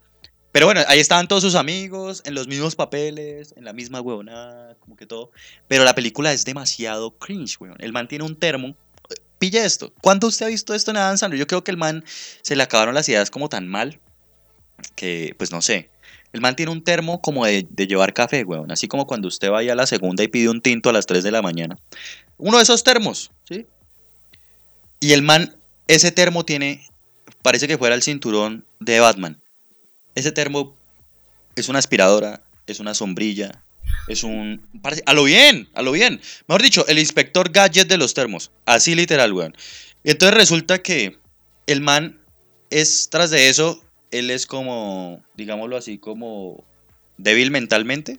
pero 0.58 0.66
bueno, 0.66 0.82
ahí 0.88 1.00
estaban 1.00 1.28
todos 1.28 1.44
sus 1.44 1.54
amigos, 1.54 2.24
en 2.26 2.34
los 2.34 2.48
mismos 2.48 2.76
papeles, 2.76 3.54
en 3.58 3.64
la 3.64 3.74
misma 3.74 4.02
huevonada, 4.02 4.74
como 4.80 4.98
que 4.98 5.06
todo. 5.06 5.30
Pero 5.68 5.84
la 5.84 5.94
película 5.94 6.34
es 6.34 6.46
demasiado 6.46 7.12
cringe, 7.12 7.58
weón. 7.60 7.76
El 7.78 7.94
man 7.94 8.08
tiene 8.08 8.26
un 8.26 8.36
termo. 8.36 8.76
Pille 9.38 9.64
esto. 9.64 9.94
¿Cuándo 10.02 10.26
usted 10.26 10.48
ha 10.48 10.50
visto 10.50 10.74
esto 10.74 10.90
en 10.90 10.98
Adam 10.98 11.16
Sandler? 11.16 11.38
Yo 11.38 11.46
creo 11.46 11.64
que 11.64 11.70
el 11.70 11.78
man 11.78 12.04
se 12.42 12.56
le 12.56 12.64
acabaron 12.64 12.96
las 12.96 13.08
ideas 13.08 13.30
como 13.30 13.50
tan 13.50 13.68
mal 13.68 14.00
que, 14.96 15.36
pues 15.38 15.52
no 15.52 15.62
sé. 15.62 15.92
El 16.34 16.42
man 16.42 16.56
tiene 16.56 16.72
un 16.72 16.84
termo 16.84 17.22
como 17.22 17.46
de, 17.46 17.68
de 17.70 17.86
llevar 17.86 18.16
café, 18.16 18.44
weón. 18.44 18.72
Así 18.72 18.88
como 18.88 19.06
cuando 19.06 19.28
usted 19.28 19.52
vaya 19.52 19.74
a 19.74 19.76
la 19.76 19.86
segunda 19.86 20.24
y 20.24 20.28
pide 20.28 20.50
un 20.50 20.62
tinto 20.62 20.90
a 20.90 20.94
las 20.94 21.06
3 21.06 21.24
de 21.24 21.30
la 21.30 21.44
mañana. 21.44 21.78
Uno 22.40 22.58
de 22.58 22.64
esos 22.64 22.84
termos, 22.84 23.30
¿sí? 23.48 23.68
Y 25.02 25.14
el 25.14 25.22
man, 25.22 25.56
ese 25.88 26.12
termo 26.12 26.46
tiene, 26.46 26.84
parece 27.44 27.68
que 27.68 27.78
fuera 27.78 27.94
el 27.94 28.02
cinturón 28.02 28.66
de 28.80 29.00
Batman. 29.00 29.40
Ese 30.18 30.32
termo 30.32 30.76
es 31.56 31.70
una 31.70 31.78
aspiradora, 31.78 32.42
es 32.66 32.80
una 32.80 32.96
sombrilla, 32.96 33.64
es 34.08 34.24
un... 34.24 34.68
a 35.06 35.14
lo 35.14 35.24
bien, 35.26 35.70
a 35.76 35.84
lo 35.84 35.92
bien. 35.92 36.20
Mejor 36.48 36.64
dicho, 36.64 36.88
el 36.88 36.98
inspector 36.98 37.52
gadget 37.52 37.88
de 37.88 38.00
los 38.00 38.16
termos. 38.16 38.50
Así 38.66 38.96
literal, 38.96 39.32
weón. 39.32 39.56
Entonces 40.04 40.36
resulta 40.36 40.80
que 40.80 41.20
el 41.68 41.82
man 41.82 42.20
es, 42.72 43.10
tras 43.12 43.30
de 43.30 43.50
eso, 43.50 43.80
él 44.10 44.32
es 44.32 44.48
como, 44.48 45.24
digámoslo 45.36 45.78
así, 45.78 46.00
como 46.00 46.64
débil 47.20 47.52
mentalmente. 47.52 48.18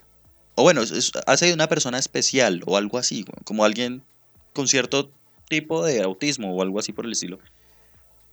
O 0.55 0.63
bueno, 0.63 0.83
es- 0.83 1.11
hace 1.27 1.53
una 1.53 1.67
persona 1.67 1.99
especial 1.99 2.61
o 2.65 2.77
algo 2.77 2.97
así, 2.97 3.25
como 3.43 3.65
alguien 3.65 4.03
con 4.53 4.69
cierto 4.69 5.11
tipo 5.49 5.83
de 5.85 6.01
autismo 6.01 6.55
o 6.55 6.61
algo 6.61 6.79
así 6.79 6.93
por 6.93 7.05
el 7.05 7.11
estilo. 7.11 7.39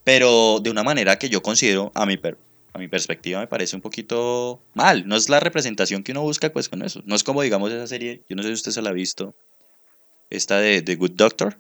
Pero 0.05 0.61
de 0.63 0.71
una 0.71 0.85
manera 0.85 1.19
que 1.19 1.29
yo 1.29 1.43
considero, 1.43 1.91
a 1.97 2.07
mi, 2.07 2.17
per- 2.17 2.39
a 2.77 2.79
mi 2.79 2.89
perspectiva, 2.89 3.41
me 3.41 3.47
parece 3.47 3.75
un 3.77 3.83
poquito 3.83 4.63
mal. 4.75 5.07
No 5.07 5.17
es 5.17 5.29
la 5.29 5.41
representación 5.41 6.03
que 6.03 6.13
uno 6.13 6.23
busca 6.23 6.53
pues 6.53 6.69
con 6.69 6.83
eso. 6.83 7.03
No 7.05 7.15
es 7.17 7.25
como, 7.25 7.43
digamos, 7.43 7.73
esa 7.73 7.87
serie, 7.87 8.23
yo 8.29 8.37
no 8.37 8.43
sé 8.43 8.49
si 8.51 8.55
usted 8.55 8.73
se 8.73 8.83
la 8.83 8.91
ha 8.91 8.93
visto, 8.93 9.35
esta 10.31 10.59
de 10.59 10.83
The 10.83 10.97
Good 10.97 11.13
Doctor. 11.13 11.59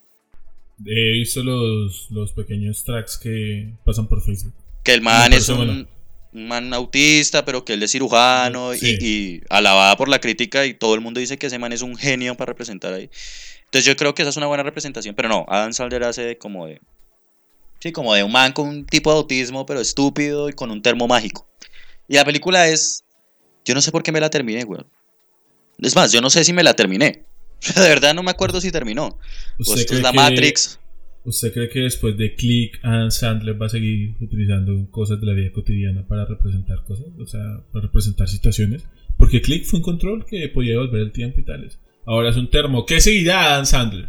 He 0.84 1.12
visto 1.12 1.42
los, 1.42 2.10
los 2.10 2.32
pequeños 2.32 2.84
tracks 2.84 3.16
que 3.16 3.72
pasan 3.84 4.06
por 4.08 4.22
Facebook. 4.22 4.52
Que 4.84 4.92
el 4.94 5.00
man 5.00 5.32
es 5.32 5.48
un, 5.48 5.88
man 6.32 6.72
autista, 6.74 7.44
pero 7.44 7.64
que 7.64 7.72
él 7.72 7.82
es 7.82 7.92
cirujano 7.92 8.74
y- 8.74 8.78
y, 9.00 9.40
alabada 9.48 9.96
por 9.96 10.08
la 10.08 10.20
crítica 10.20 10.66
y 10.66 10.74
todo 10.74 10.94
el 10.94 11.00
mundo 11.00 11.18
dice 11.18 11.38
que 11.38 11.46
ese 11.46 11.58
man 11.58 11.72
es 11.72 11.82
un 11.82 11.96
genio 11.96 12.34
para 12.36 12.50
representar 12.50 12.92
ahí. 12.92 13.08
Entonces 13.64 13.84
yo 13.86 13.96
creo 13.96 14.14
que 14.14 14.22
esa 14.22 14.28
es 14.28 14.36
una 14.36 14.46
buena 14.46 14.62
representación, 14.62 15.14
pero 15.14 15.28
no, 15.28 15.44
Adam 15.48 15.72
Sandler 15.72 16.04
hace 16.04 16.38
como 16.38 16.66
de... 16.66 16.80
Sí, 17.80 17.92
como 17.92 18.14
de 18.14 18.22
un 18.24 18.32
man 18.32 18.52
con 18.52 18.68
un 18.68 18.86
tipo 18.86 19.10
de 19.10 19.18
autismo, 19.18 19.66
pero 19.66 19.80
estúpido 19.80 20.48
y 20.48 20.52
con 20.52 20.70
un 20.70 20.82
termo 20.82 21.06
mágico. 21.06 21.48
Y 22.08 22.14
la 22.14 22.24
película 22.24 22.68
es... 22.68 23.04
Yo 23.64 23.74
no 23.74 23.80
sé 23.82 23.90
por 23.92 24.02
qué 24.02 24.12
me 24.12 24.20
la 24.20 24.30
terminé, 24.30 24.64
weón. 24.64 24.86
Es 25.78 25.94
más, 25.94 26.12
yo 26.12 26.20
no 26.20 26.30
sé 26.30 26.44
si 26.44 26.52
me 26.52 26.62
la 26.62 26.74
terminé. 26.74 27.24
De 27.74 27.80
verdad 27.88 28.14
no 28.14 28.22
me 28.22 28.30
acuerdo 28.30 28.60
si 28.60 28.70
terminó. 28.70 29.18
Pues 29.58 29.80
esto 29.80 29.94
es 29.94 30.02
la 30.02 30.10
que- 30.12 30.16
Matrix. 30.16 30.80
¿Usted 31.24 31.52
cree 31.52 31.68
que 31.68 31.80
después 31.80 32.16
de 32.16 32.36
Click, 32.36 32.78
Adam 32.84 33.10
Sandler 33.10 33.60
va 33.60 33.66
a 33.66 33.68
seguir 33.68 34.14
utilizando 34.20 34.88
cosas 34.92 35.20
de 35.20 35.26
la 35.26 35.32
vida 35.32 35.50
cotidiana 35.52 36.06
para 36.06 36.24
representar 36.24 36.84
cosas? 36.84 37.06
O 37.18 37.26
sea, 37.26 37.40
para 37.72 37.86
representar 37.86 38.28
situaciones. 38.28 38.84
Porque 39.18 39.42
Click 39.42 39.64
fue 39.64 39.80
un 39.80 39.82
control 39.82 40.24
que 40.24 40.48
podía 40.48 40.72
devolver 40.74 41.00
el 41.00 41.10
tiempo 41.10 41.40
y 41.40 41.44
tales. 41.44 41.80
Ahora 42.04 42.30
es 42.30 42.36
un 42.36 42.48
termo. 42.48 42.86
¿Qué 42.86 43.00
seguirá 43.00 43.46
Adam 43.54 43.66
Sandler? 43.66 44.08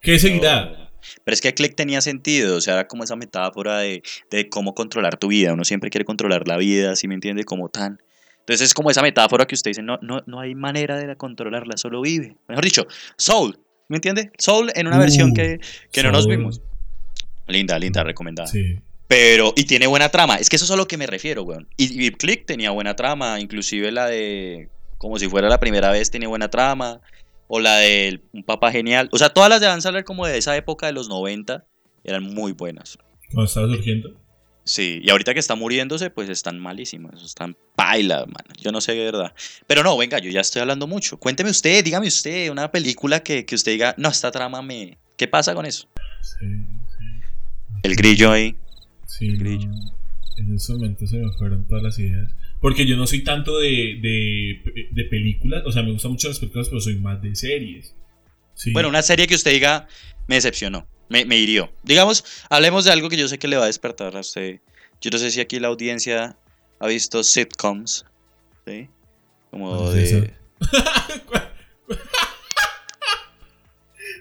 ¿Qué 0.00 0.18
seguirá? 0.18 0.64
No. 0.64 0.83
Pero 1.24 1.34
es 1.34 1.40
que 1.40 1.54
Click 1.54 1.74
tenía 1.74 2.00
sentido, 2.00 2.56
o 2.56 2.60
sea, 2.60 2.74
era 2.74 2.88
como 2.88 3.04
esa 3.04 3.16
metáfora 3.16 3.78
de, 3.78 4.02
de 4.30 4.48
cómo 4.48 4.74
controlar 4.74 5.16
tu 5.16 5.28
vida. 5.28 5.52
Uno 5.52 5.64
siempre 5.64 5.90
quiere 5.90 6.04
controlar 6.04 6.46
la 6.48 6.56
vida, 6.56 6.96
¿sí 6.96 7.08
me 7.08 7.14
entiende? 7.14 7.44
Como 7.44 7.68
tan. 7.68 8.00
Entonces 8.40 8.66
es 8.66 8.74
como 8.74 8.90
esa 8.90 9.00
metáfora 9.00 9.46
que 9.46 9.54
usted 9.54 9.70
dice, 9.70 9.82
no, 9.82 9.98
no, 10.02 10.22
no 10.26 10.40
hay 10.40 10.54
manera 10.54 10.98
de 10.98 11.16
controlarla, 11.16 11.76
solo 11.76 12.02
vive. 12.02 12.36
Mejor 12.46 12.64
dicho, 12.64 12.86
Soul, 13.16 13.58
¿me 13.88 13.96
entiende? 13.96 14.30
Soul 14.38 14.70
en 14.74 14.86
una 14.86 14.98
Uh, 14.98 15.00
versión 15.00 15.32
que, 15.32 15.60
que 15.90 16.02
no 16.02 16.12
nos 16.12 16.26
vimos. 16.26 16.60
Linda, 17.46 17.78
linda, 17.78 18.04
recomendada. 18.04 18.48
Sí. 18.48 18.78
Pero, 19.08 19.52
y 19.56 19.64
tiene 19.64 19.86
buena 19.86 20.08
trama. 20.08 20.36
Es 20.36 20.48
que 20.48 20.56
eso 20.56 20.64
es 20.64 20.70
a 20.70 20.76
lo 20.76 20.86
que 20.86 20.96
me 20.96 21.06
refiero, 21.06 21.42
weón. 21.42 21.68
Y, 21.76 22.06
y 22.06 22.10
Click 22.10 22.46
tenía 22.46 22.70
buena 22.70 22.96
trama, 22.96 23.38
inclusive 23.40 23.92
la 23.92 24.06
de, 24.06 24.68
como 24.98 25.18
si 25.18 25.28
fuera 25.28 25.48
la 25.48 25.60
primera 25.60 25.90
vez, 25.90 26.10
tiene 26.10 26.26
buena 26.26 26.48
trama. 26.48 27.00
O 27.46 27.60
la 27.60 27.76
de 27.76 28.22
Un 28.32 28.42
Papá 28.42 28.72
Genial. 28.72 29.08
O 29.12 29.18
sea, 29.18 29.28
todas 29.30 29.50
las 29.50 29.60
de 29.60 29.66
Adam 29.66 29.80
Sandler 29.80 30.04
como 30.04 30.26
de 30.26 30.38
esa 30.38 30.56
época 30.56 30.86
de 30.86 30.92
los 30.92 31.08
90 31.08 31.64
eran 32.04 32.22
muy 32.22 32.52
buenas. 32.52 32.98
Cuando 33.32 33.44
estaba 33.44 33.66
surgiendo. 33.68 34.20
Sí, 34.66 35.00
y 35.02 35.10
ahorita 35.10 35.34
que 35.34 35.40
está 35.40 35.54
muriéndose, 35.54 36.08
pues 36.08 36.30
están 36.30 36.58
malísimas. 36.58 37.22
Están 37.22 37.54
paila, 37.76 38.24
man. 38.24 38.44
Yo 38.58 38.72
no 38.72 38.80
sé 38.80 38.92
de 38.92 39.04
verdad. 39.04 39.34
Pero 39.66 39.82
no, 39.82 39.96
venga, 39.98 40.18
yo 40.20 40.30
ya 40.30 40.40
estoy 40.40 40.62
hablando 40.62 40.86
mucho. 40.86 41.18
Cuénteme 41.18 41.50
usted, 41.50 41.84
dígame 41.84 42.06
usted, 42.08 42.50
una 42.50 42.70
película 42.72 43.20
que, 43.20 43.44
que 43.44 43.54
usted 43.54 43.72
diga, 43.72 43.94
no, 43.98 44.08
esta 44.08 44.30
trama 44.30 44.62
me... 44.62 44.96
¿Qué 45.18 45.28
pasa 45.28 45.54
con 45.54 45.66
eso? 45.66 45.86
Sí, 46.22 46.46
El 47.82 47.94
grillo 47.94 48.32
ahí. 48.32 48.56
sí. 49.06 49.26
El 49.26 49.34
no. 49.34 49.44
grillo. 49.44 49.70
En 50.38 50.54
ese 50.56 50.72
momento 50.72 51.06
se 51.06 51.18
me 51.18 51.30
fueron 51.38 51.68
todas 51.68 51.84
las 51.84 51.98
ideas. 51.98 52.32
Porque 52.64 52.86
yo 52.86 52.96
no 52.96 53.06
soy 53.06 53.22
tanto 53.22 53.58
de, 53.58 53.98
de, 54.00 54.88
de 54.90 55.04
películas. 55.04 55.64
O 55.66 55.70
sea, 55.70 55.82
me 55.82 55.92
gustan 55.92 56.12
mucho 56.12 56.28
las 56.28 56.38
películas, 56.38 56.70
pero 56.70 56.80
soy 56.80 56.94
más 56.94 57.20
de 57.20 57.36
series. 57.36 57.94
Sí. 58.54 58.72
Bueno, 58.72 58.88
una 58.88 59.02
serie 59.02 59.26
que 59.26 59.34
usted 59.34 59.50
diga 59.50 59.86
me 60.28 60.36
decepcionó, 60.36 60.88
me, 61.10 61.26
me 61.26 61.36
hirió. 61.36 61.70
Digamos, 61.82 62.24
hablemos 62.48 62.86
de 62.86 62.92
algo 62.92 63.10
que 63.10 63.18
yo 63.18 63.28
sé 63.28 63.38
que 63.38 63.48
le 63.48 63.58
va 63.58 63.64
a 63.64 63.66
despertar 63.66 64.16
a 64.16 64.20
usted. 64.20 64.62
Yo 64.98 65.10
no 65.10 65.18
sé 65.18 65.30
si 65.30 65.42
aquí 65.42 65.60
la 65.60 65.68
audiencia 65.68 66.38
ha 66.80 66.86
visto 66.86 67.22
sitcoms, 67.22 68.06
¿sí? 68.66 68.88
Como 69.50 69.76
¿Cuál 69.76 69.98
es 69.98 70.12
de... 70.12 70.34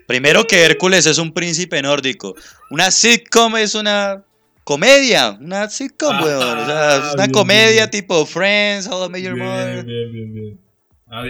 Primero 0.05 0.45
que 0.47 0.65
Hércules 0.65 1.05
es 1.05 1.17
un 1.17 1.31
príncipe 1.31 1.81
nórdico. 1.81 2.35
Una 2.69 2.91
sitcom 2.91 3.55
es 3.55 3.73
una 3.73 4.25
comedia, 4.63 5.31
una 5.39 5.69
sitcom, 5.69 6.11
Ah, 6.15 6.23
weón. 6.23 6.57
O 6.59 6.65
sea, 6.65 6.95
es 6.97 7.13
una 7.15 7.23
bien, 7.23 7.31
comedia 7.31 7.71
bien. 7.87 7.89
tipo 7.91 8.25
Friends, 8.25 8.87
How 8.87 9.05
I 9.05 9.09
Met 9.09 9.23
Your 9.23 9.35
Bien, 9.35 9.45
Mother. 9.47 9.85
bien, 9.85 10.11
bien, 10.11 10.33
bien. 10.33 10.59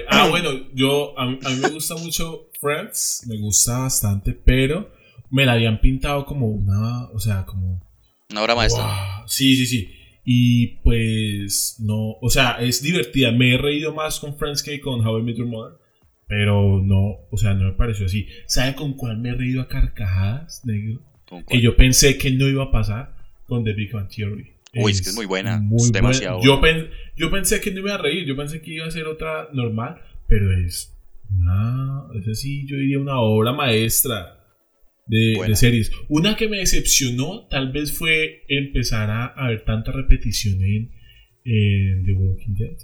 Ah, 0.10 0.28
bueno, 0.30 0.50
yo 0.74 1.17
a 1.19 1.26
mí, 1.26 1.39
a 1.43 1.50
mí 1.50 1.56
me 1.58 1.69
gusta 1.69 1.96
mucho 1.96 2.50
Friends, 2.62 3.24
me 3.28 3.38
gusta 3.38 3.80
bastante, 3.80 4.32
pero 4.34 4.89
me 5.30 5.46
la 5.46 5.54
habían 5.54 5.82
pintado 5.82 6.26
como 6.26 6.48
una, 6.48 7.10
o 7.10 7.19
sea, 7.19 7.46
como 7.46 7.82
Una 8.32 8.41
obra 8.43 8.56
maestra. 8.56 8.84
Wow, 8.84 9.28
Sí, 9.28 9.56
sí, 9.58 9.65
sí. 9.65 9.89
Y 10.26 10.67
pues 10.84 11.76
no, 11.80 12.12
o 12.22 12.30
sea, 12.30 12.58
es 12.62 12.82
divertida. 12.82 13.32
Me 13.34 13.56
he 13.56 13.58
reído 13.58 13.93
más 13.93 14.19
con 14.22 14.38
Friends 14.38 14.63
que 14.63 14.80
con 14.80 15.06
How 15.06 15.19
I 15.19 15.24
Met 15.24 15.36
Your 15.36 15.48
Mother. 15.48 15.78
Pero 16.28 16.80
no, 16.82 17.17
o 17.30 17.38
sea, 17.38 17.54
no 17.54 17.65
me 17.65 17.74
pareció 17.74 18.06
así. 18.06 18.28
¿Sabe 18.48 18.74
con 18.76 18.93
cuál 18.93 19.17
me 19.17 19.30
he 19.32 19.34
reído 19.34 19.62
a 19.62 19.67
carcajadas, 19.67 20.62
negro? 20.65 21.02
¿Con 21.28 21.43
Que 21.43 21.60
yo 21.62 21.76
pensé 21.76 22.17
que 22.17 22.32
no 22.32 22.48
iba 22.48 22.63
a 22.63 22.72
pasar 22.72 23.13
con 23.45 23.63
The 23.63 23.73
Big 23.73 23.91
Bang 23.91 24.08
Theory. 24.10 24.51
Uy, 24.75 24.91
es 24.91 25.01
que 25.01 25.10
es 25.10 25.15
muy 25.15 25.25
buena, 25.27 25.62
es 25.77 25.91
demasiado 25.91 26.41
Yo, 26.43 26.60
pen- 26.60 26.89
yo 27.15 27.29
pensé 27.29 27.62
que 27.62 27.71
no 27.71 27.79
iba 27.79 27.93
a 27.93 27.97
reír, 27.99 28.25
yo 28.25 28.36
pensé 28.36 28.62
que 28.62 28.73
iba 28.73 28.86
a 28.88 28.91
ser 28.91 29.06
otra 29.06 29.49
normal, 29.53 30.01
pero 30.27 30.51
es 30.65 30.97
una, 31.29 32.06
es 32.19 32.27
así, 32.27 32.65
yo 32.67 32.77
diría 32.77 32.97
una 32.99 33.19
obra 33.19 33.53
maestra 33.53 34.39
de 35.06 35.34
series. 35.56 35.91
Una 36.10 36.36
que 36.36 36.47
me 36.47 36.58
decepcionó 36.58 37.47
tal 37.49 37.71
vez 37.71 37.91
fue 37.91 38.43
empezar 38.47 39.10
a, 39.12 39.25
a 39.27 39.49
ver 39.49 39.63
tanta 39.63 39.91
repetición 39.91 40.56
en, 40.63 40.91
en 41.45 42.03
The 42.06 42.13
Walking 42.13 42.56
Dead. 42.56 42.77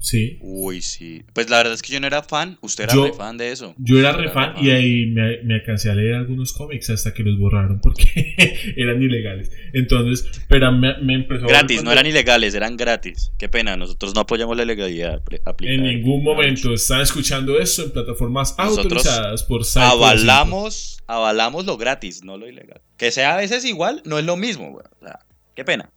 Sí. 0.00 0.38
Uy, 0.42 0.80
sí. 0.80 1.24
Pues 1.34 1.50
la 1.50 1.56
verdad 1.56 1.74
es 1.74 1.82
que 1.82 1.92
yo 1.92 1.98
no 2.00 2.06
era 2.06 2.22
fan. 2.22 2.56
Usted 2.60 2.84
era 2.84 2.94
Yo- 2.94 3.06
re 3.06 3.12
fan 3.12 3.36
de 3.36 3.50
eso. 3.50 3.74
Yo 3.78 3.98
era 3.98 4.12
re 4.12 4.30
fan 4.30 4.54
y 4.64 4.70
ahí 4.70 5.06
me, 5.06 5.42
me 5.42 5.54
alcancé 5.54 5.90
a 5.90 5.94
leer 5.94 6.14
algunos 6.14 6.52
cómics 6.52 6.88
hasta 6.90 7.12
que 7.12 7.24
los 7.24 7.36
borraron 7.36 7.80
porque 7.80 8.34
eran 8.76 9.02
ilegales. 9.02 9.50
Entonces, 9.72 10.24
pero 10.48 10.70
me, 10.70 10.96
me 11.02 11.14
empezó 11.14 11.46
a 11.46 11.48
Gratis, 11.48 11.82
no 11.82 11.90
eran 11.90 12.06
ilegales, 12.06 12.54
eran 12.54 12.76
gratis. 12.76 13.32
Qué 13.38 13.48
pena, 13.48 13.76
nosotros 13.76 14.14
no 14.14 14.20
apoyamos 14.20 14.56
la 14.56 14.64
legalidad 14.64 15.20
apl- 15.20 15.40
aplicada. 15.44 15.74
En 15.76 15.82
ningún 15.82 16.22
momento 16.22 16.72
están 16.72 17.00
escuchando 17.00 17.58
eso 17.58 17.82
en 17.82 17.90
plataformas 17.90 18.54
Nosotros 18.56 18.84
autorizadas 18.84 19.42
por 19.42 19.64
Psycho 19.64 19.80
Avalamos, 19.84 20.98
avalamos 21.08 21.66
lo 21.66 21.76
gratis, 21.76 22.22
no 22.22 22.38
lo 22.38 22.48
ilegal. 22.48 22.80
Que 22.96 23.10
sea 23.10 23.34
a 23.34 23.36
veces 23.36 23.64
igual, 23.64 24.00
no 24.04 24.18
es 24.18 24.24
lo 24.24 24.36
mismo, 24.36 24.70
güey. 24.70 24.84
O 25.00 25.04
sea, 25.04 25.18
qué 25.56 25.64
pena. 25.64 25.90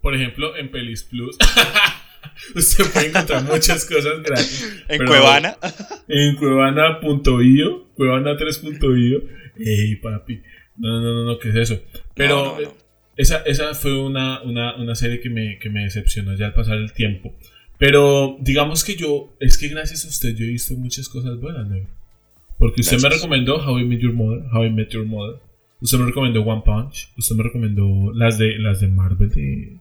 Por 0.00 0.14
ejemplo, 0.14 0.56
en 0.56 0.70
Pelis 0.70 1.02
Plus. 1.02 1.36
Usted 2.54 2.84
puede 2.92 3.06
encontrar 3.08 3.42
muchas 3.44 3.84
cosas 3.84 4.22
gratis. 4.22 4.82
En 4.88 4.98
pero 4.98 5.10
Cuevana. 5.10 5.56
En 6.08 6.36
cuevana.io, 6.36 7.94
cuevana3.io. 7.94 9.22
Ey, 9.58 9.96
papi. 9.96 10.42
No, 10.76 11.00
no, 11.00 11.14
no, 11.14 11.24
no, 11.24 11.38
¿qué 11.38 11.50
es 11.50 11.56
eso? 11.56 11.82
Pero 12.14 12.36
No, 12.36 12.44
no, 12.54 12.60
no. 12.60 12.84
Esa, 13.16 13.38
esa 13.46 13.74
fue 13.74 13.96
una, 13.96 14.42
una, 14.42 14.76
una 14.76 14.94
serie 14.96 15.20
que 15.20 15.30
me, 15.30 15.58
que 15.58 15.70
me 15.70 15.84
decepcionó 15.84 16.34
ya 16.34 16.46
al 16.46 16.54
pasar 16.54 16.76
el 16.78 16.92
tiempo. 16.92 17.32
Pero 17.78 18.36
digamos 18.40 18.82
que 18.82 18.96
yo, 18.96 19.34
es 19.40 19.56
que 19.58 19.68
gracias 19.68 20.04
a 20.04 20.08
usted 20.08 20.34
yo 20.34 20.44
he 20.44 20.48
visto 20.48 20.74
muchas 20.74 21.08
cosas 21.08 21.38
buenas, 21.40 21.68
¿no? 21.68 21.76
Porque 22.58 22.82
usted 22.82 23.00
me 23.00 23.08
recomendó 23.08 23.56
How 23.56 23.78
I 23.80 23.84
Met 23.84 24.00
Your 24.00 24.14
Mother, 24.14 24.44
How 24.52 24.64
I 24.64 24.70
Met 24.70 24.90
Your 24.90 25.04
Mother. 25.04 25.40
Usted 25.80 25.98
me 25.98 26.06
recomendó 26.06 26.42
One 26.42 26.62
Punch. 26.64 27.10
Usted 27.16 27.36
me 27.36 27.42
recomendó 27.42 28.12
las 28.14 28.38
de, 28.38 28.58
las 28.58 28.80
de 28.80 28.88
Marvel 28.88 29.28
de, 29.28 29.78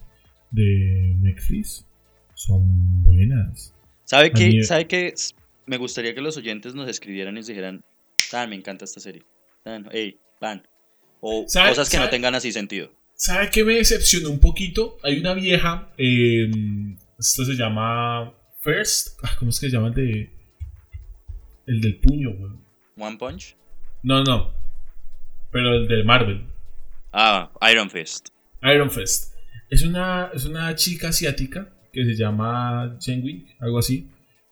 de 0.52 1.16
Netflix. 1.22 1.88
Son 2.46 3.04
buenas. 3.04 3.74
¿Sabe 4.04 4.32
qué? 4.32 4.48
mí- 4.50 4.64
¿Sabe 4.64 4.86
qué? 4.88 5.14
Me 5.66 5.78
gustaría 5.78 6.14
que 6.14 6.20
los 6.22 6.36
oyentes 6.36 6.76
nos 6.76 6.90
escribieran 6.90 7.36
y 7.36 7.38
nos 7.40 7.48
dijeran, 7.48 7.84
Tan, 8.32 8.50
me 8.50 8.56
encanta 8.56 8.84
esta 8.86 9.00
serie. 9.00 9.24
Tan, 9.64 9.88
hey, 9.92 10.18
van. 10.42 10.68
O 11.22 11.46
¿Sabe- 11.48 11.70
cosas 11.70 11.90
que 11.90 11.98
no 11.98 12.10
tengan 12.10 12.36
así 12.36 12.52
sentido. 12.52 12.92
¿Sabe 13.16 13.50
qué 13.50 13.64
me 13.64 13.76
decepcionó 13.76 14.30
un 14.32 14.40
poquito? 14.40 14.98
Hay 15.04 15.20
una 15.20 15.34
vieja, 15.34 15.90
eh, 15.98 16.50
esto 17.18 17.46
se 17.46 17.54
llama 17.54 18.34
First, 18.62 19.20
ah, 19.24 19.36
¿cómo 19.40 19.50
es 19.52 19.60
que 19.60 19.70
se 19.70 19.74
llama 19.76 19.88
el 19.90 19.94
de 19.94 20.34
el 21.68 21.80
del 21.80 22.00
puño, 22.02 22.32
güey? 22.36 22.52
One 22.98 23.18
Punch. 23.18 23.56
No, 24.02 24.22
no, 24.24 24.54
pero 25.52 25.76
el 25.76 25.88
de 25.88 26.04
Marvel, 26.04 26.46
Ah, 27.14 27.52
Iron 27.72 27.90
Fist. 27.90 28.30
Iron 28.64 28.90
Fist. 28.92 29.34
Es 29.70 29.84
una 29.84 30.30
es 30.34 30.44
una 30.46 30.76
chica 30.76 31.10
asiática 31.10 31.72
que 31.94 32.04
se 32.06 32.16
llama 32.16 32.98
Jenwing, 33.00 33.46
algo 33.60 33.78
así, 33.80 34.10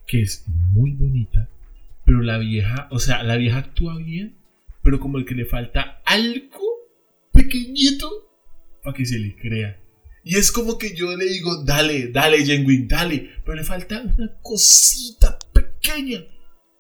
que 0.08 0.22
es 0.22 0.46
muy 0.48 0.92
bonita, 0.94 1.50
pero 2.06 2.22
la 2.22 2.38
vieja, 2.38 2.88
o 2.92 3.00
sea, 3.00 3.24
la 3.24 3.36
vieja 3.36 3.58
actúa 3.58 3.98
bien, 3.98 4.38
pero 4.84 5.00
como 5.00 5.18
el 5.18 5.26
que 5.26 5.36
le 5.36 5.46
falta 5.46 6.02
algo 6.06 6.62
pequeñito 7.34 8.10
para 8.84 8.96
que 8.96 9.06
se 9.06 9.20
le 9.20 9.36
crea. 9.36 9.78
Y 10.24 10.36
es 10.38 10.52
como 10.52 10.78
que 10.78 10.96
yo 10.96 11.16
le 11.18 11.26
digo, 11.26 11.64
dale, 11.64 12.10
dale, 12.10 12.46
Jenwin, 12.46 12.88
dale. 12.88 13.32
Pero 13.44 13.56
le 13.56 13.64
falta 13.64 14.02
una 14.02 14.32
cosita 14.44 15.38
pequeña 15.52 16.20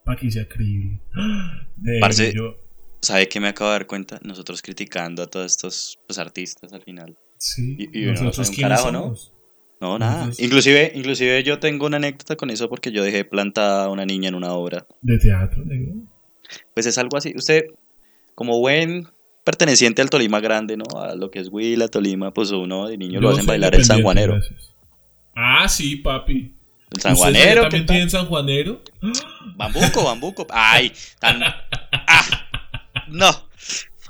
para 0.05 0.19
que 0.19 0.29
sea 0.29 0.47
creíble. 0.47 1.01
De 1.77 1.97
Parce, 1.99 2.33
yo- 2.33 2.57
¿Sabe 3.01 3.27
qué 3.27 3.39
me 3.39 3.47
acabo 3.47 3.71
de 3.71 3.77
dar 3.77 3.87
cuenta? 3.87 4.19
Nosotros 4.23 4.61
criticando 4.61 5.23
a 5.23 5.27
todos 5.27 5.47
estos 5.51 5.97
pues, 6.05 6.19
artistas 6.19 6.71
al 6.71 6.83
final. 6.83 7.17
sí, 7.37 7.75
y- 7.79 7.99
y 7.99 8.03
uno 8.03 8.13
no 8.13 8.23
nosotros 8.25 8.35
sabe 8.35 8.49
un 8.49 8.55
quiénes 8.55 8.69
carajo, 8.79 8.91
¿no? 8.91 9.01
somos. 9.15 9.33
No, 9.33 9.40
nada. 9.81 10.19
Entonces- 10.19 10.45
Inclusive, 10.45 10.91
inclusive 10.95 11.43
yo 11.43 11.59
tengo 11.59 11.85
una 11.85 11.97
anécdota 11.97 12.35
con 12.35 12.49
eso 12.49 12.69
porque 12.69 12.91
yo 12.91 13.03
dejé 13.03 13.25
plantada 13.25 13.85
a 13.85 13.89
una 13.89 14.05
niña 14.05 14.29
en 14.29 14.35
una 14.35 14.53
obra. 14.53 14.85
De 15.01 15.17
teatro. 15.17 15.63
Pues 16.73 16.85
es 16.85 16.97
algo 16.97 17.17
así. 17.17 17.33
Usted, 17.35 17.63
como 18.35 18.59
buen 18.59 19.07
perteneciente 19.43 20.01
al 20.01 20.09
Tolima 20.09 20.39
Grande, 20.39 20.77
¿no? 20.77 20.85
A 20.99 21.15
lo 21.15 21.31
que 21.31 21.39
es 21.39 21.47
Huila, 21.49 21.87
Tolima, 21.87 22.31
pues 22.33 22.51
uno 22.51 22.87
de 22.87 22.97
niño 22.97 23.19
lo 23.19 23.29
hacen 23.31 23.45
bailar 23.45 23.73
el 23.75 23.83
sanjuanero. 23.85 24.33
gracias. 24.33 24.73
Ah, 25.35 25.67
sí, 25.67 25.95
papi. 25.97 26.33
El 26.33 26.97
¿Ustedes 26.97 27.01
sanjuanero, 27.17 27.61
¿qué 27.63 27.69
también 27.69 27.85
tienen 27.85 28.09
sanjuanero? 28.09 28.81
Bambuco, 29.55 30.03
bambuco. 30.03 30.45
Ay, 30.49 30.91
tan. 31.19 31.41
Ah, 31.43 32.25
no. 33.07 33.29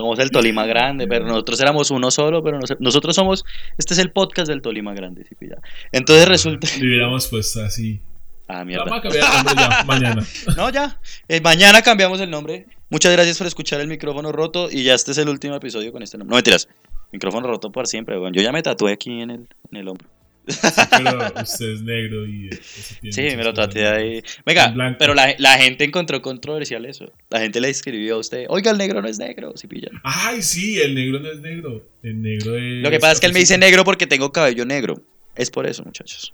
Somos 0.01 0.17
el 0.19 0.31
Tolima 0.31 0.65
Grande, 0.65 1.07
pero 1.07 1.25
nosotros 1.27 1.59
éramos 1.61 1.91
uno 1.91 2.09
solo, 2.09 2.41
pero 2.43 2.59
nos- 2.59 2.79
nosotros 2.79 3.15
somos. 3.15 3.45
Este 3.77 3.93
es 3.93 3.99
el 3.99 4.11
podcast 4.11 4.47
del 4.47 4.61
Tolima 4.63 4.93
Grande, 4.95 5.23
sí, 5.29 5.35
pilla. 5.35 5.57
Entonces 5.91 6.27
resulta. 6.27 6.67
Le 6.79 6.87
hubiéramos 6.87 7.27
puesto 7.27 7.61
así. 7.61 8.01
Ah, 8.47 8.53
Vamos 8.55 8.61
a 8.61 8.65
mierda. 8.65 9.01
cambiar 9.01 9.23
el 9.25 9.31
nombre 9.45 9.53
ya, 9.57 9.83
mañana. 9.85 10.25
No, 10.57 10.69
ya. 10.71 10.99
Eh, 11.27 11.39
mañana 11.39 11.81
cambiamos 11.83 12.19
el 12.19 12.29
nombre. 12.31 12.65
Muchas 12.89 13.11
gracias 13.11 13.37
por 13.37 13.45
escuchar 13.47 13.79
el 13.79 13.87
micrófono 13.87 14.31
roto. 14.31 14.69
Y 14.71 14.83
ya 14.83 14.93
este 14.95 15.11
es 15.11 15.17
el 15.19 15.29
último 15.29 15.55
episodio 15.55 15.91
con 15.91 16.01
este 16.01 16.17
nombre. 16.17 16.31
No 16.31 16.35
mentiras. 16.37 16.67
Micrófono 17.11 17.47
roto 17.47 17.71
por 17.71 17.87
siempre, 17.87 18.17
weón. 18.19 18.33
Yo 18.33 18.41
ya 18.41 18.51
me 18.51 18.63
tatué 18.63 18.91
aquí 18.93 19.21
en 19.21 19.29
el, 19.31 19.47
en 19.71 19.77
el 19.77 19.87
hombro. 19.87 20.07
Pero 20.45 21.41
usted 21.43 21.69
es 21.69 21.81
negro 21.81 22.25
y. 22.25 22.49
eso 22.49 22.95
tiene 23.01 23.13
Sí, 23.31 23.37
me 23.37 23.43
lo 23.43 23.53
traté 23.53 23.85
ahí. 23.87 24.21
Venga, 24.45 24.73
pero 24.97 25.13
la, 25.13 25.35
la 25.37 25.57
gente 25.57 25.83
encontró 25.83 26.21
controversial 26.21 26.85
eso. 26.85 27.11
La 27.29 27.39
gente 27.39 27.61
le 27.61 27.69
escribió 27.69 28.15
a 28.15 28.19
usted, 28.19 28.45
oiga, 28.49 28.71
el 28.71 28.77
negro 28.77 29.01
no 29.01 29.07
es 29.07 29.19
negro, 29.19 29.53
si 29.55 29.67
pillan. 29.67 30.01
Ay, 30.03 30.41
sí, 30.41 30.79
el 30.79 30.95
negro 30.95 31.19
no 31.19 31.31
es 31.31 31.39
negro. 31.39 31.87
El 32.03 32.21
negro 32.21 32.55
es. 32.57 32.81
Lo 32.83 32.89
que 32.89 32.99
pasa 32.99 33.13
es 33.13 33.19
que 33.19 33.27
él 33.27 33.33
me 33.33 33.39
dice 33.39 33.57
negro 33.57 33.83
porque 33.83 34.07
tengo 34.07 34.31
cabello 34.31 34.65
negro. 34.65 35.01
Es 35.35 35.49
por 35.51 35.65
eso, 35.67 35.83
muchachos. 35.83 36.31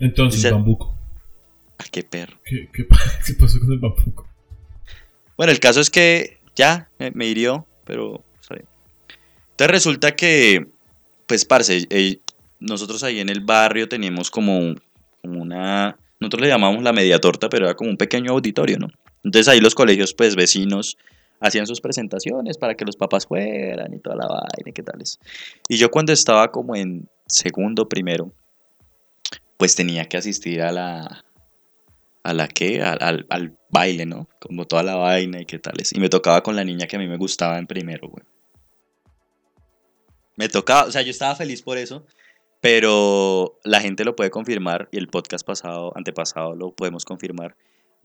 Entonces, 0.00 0.42
Dice- 0.42 0.52
bambuco. 0.52 0.96
Ah, 1.78 1.84
qué 1.90 2.02
perro. 2.02 2.38
¿Qué, 2.44 2.68
qué, 2.72 2.84
pa- 2.84 2.98
qué 3.26 3.34
pasó 3.34 3.58
con 3.60 3.72
el 3.72 3.78
bambuco? 3.78 4.28
Bueno, 5.36 5.52
el 5.52 5.60
caso 5.60 5.80
es 5.80 5.90
que 5.90 6.38
ya 6.56 6.90
me, 6.98 7.10
me 7.12 7.26
hirió, 7.26 7.66
pero. 7.84 8.24
Entonces 8.50 9.70
resulta 9.70 10.16
que, 10.16 10.66
pues, 11.26 11.44
parce, 11.44 11.86
eh, 11.90 12.18
nosotros 12.60 13.02
ahí 13.02 13.20
en 13.20 13.28
el 13.28 13.40
barrio 13.40 13.88
teníamos 13.88 14.30
como, 14.30 14.58
un- 14.58 14.80
como 15.22 15.40
una. 15.42 15.96
Nosotros 16.20 16.42
le 16.42 16.48
llamamos 16.48 16.82
la 16.82 16.92
media 16.92 17.18
torta, 17.18 17.48
pero 17.48 17.66
era 17.66 17.74
como 17.74 17.90
un 17.90 17.96
pequeño 17.96 18.32
auditorio, 18.32 18.78
¿no? 18.78 18.88
Entonces 19.24 19.48
ahí 19.48 19.60
los 19.60 19.74
colegios, 19.74 20.14
pues, 20.14 20.36
vecinos 20.36 20.96
hacían 21.40 21.66
sus 21.66 21.80
presentaciones 21.80 22.56
para 22.58 22.74
que 22.76 22.84
los 22.84 22.96
papás 22.96 23.26
fueran 23.26 23.92
y 23.92 23.98
toda 23.98 24.14
la 24.16 24.26
vaina 24.28 24.64
y 24.66 24.72
qué 24.72 24.82
tales. 24.84 25.18
Y 25.68 25.76
yo 25.76 25.90
cuando 25.90 26.12
estaba 26.12 26.52
como 26.52 26.76
en 26.76 27.08
segundo, 27.26 27.88
primero, 27.88 28.32
pues 29.56 29.74
tenía 29.74 30.04
que 30.08 30.16
asistir 30.16 30.60
a 30.62 30.70
la, 30.72 31.24
a 32.22 32.32
la 32.34 32.46
que, 32.48 32.82
al, 32.82 32.98
al, 33.00 33.26
al 33.30 33.56
baile, 33.70 34.06
¿no? 34.06 34.28
Como 34.40 34.66
toda 34.66 34.82
la 34.84 34.94
vaina 34.96 35.40
y 35.40 35.46
qué 35.46 35.58
tales. 35.58 35.92
Y 35.92 36.00
me 36.00 36.08
tocaba 36.08 36.42
con 36.42 36.54
la 36.56 36.64
niña 36.64 36.86
que 36.86 36.96
a 36.96 36.98
mí 36.98 37.06
me 37.08 37.16
gustaba 37.16 37.58
en 37.58 37.66
primero, 37.66 38.08
güey. 38.08 38.24
Me 40.36 40.48
tocaba, 40.48 40.84
o 40.84 40.90
sea, 40.90 41.02
yo 41.02 41.10
estaba 41.10 41.34
feliz 41.36 41.62
por 41.62 41.78
eso, 41.78 42.06
pero 42.60 43.58
la 43.64 43.80
gente 43.80 44.04
lo 44.04 44.16
puede 44.16 44.30
confirmar 44.30 44.88
y 44.92 44.98
el 44.98 45.08
podcast 45.08 45.46
pasado, 45.46 45.92
antepasado, 45.96 46.54
lo 46.54 46.72
podemos 46.72 47.04
confirmar. 47.04 47.56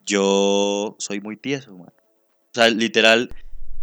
Yo 0.05 0.95
soy 0.99 1.21
muy 1.21 1.37
tieso, 1.37 1.75
man. 1.77 1.93
O 2.51 2.53
sea, 2.53 2.69
literal, 2.69 3.29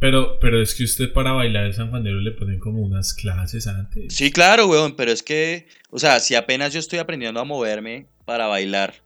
Pero, 0.00 0.38
pero 0.40 0.60
es 0.60 0.74
que 0.74 0.84
usted 0.84 1.12
para 1.12 1.32
bailar 1.32 1.64
el 1.64 1.74
San 1.74 1.90
Juanero 1.90 2.18
le 2.18 2.32
ponen 2.32 2.58
como 2.58 2.80
unas 2.82 3.14
clases 3.14 3.66
antes. 3.66 4.14
Sí, 4.14 4.30
claro, 4.32 4.66
weón, 4.66 4.96
pero 4.96 5.12
es 5.12 5.22
que, 5.22 5.68
o 5.90 5.98
sea, 5.98 6.18
si 6.20 6.34
apenas 6.34 6.72
yo 6.72 6.80
estoy 6.80 6.98
aprendiendo 6.98 7.40
a 7.40 7.44
moverme 7.44 8.08
para 8.24 8.46
bailar, 8.46 9.03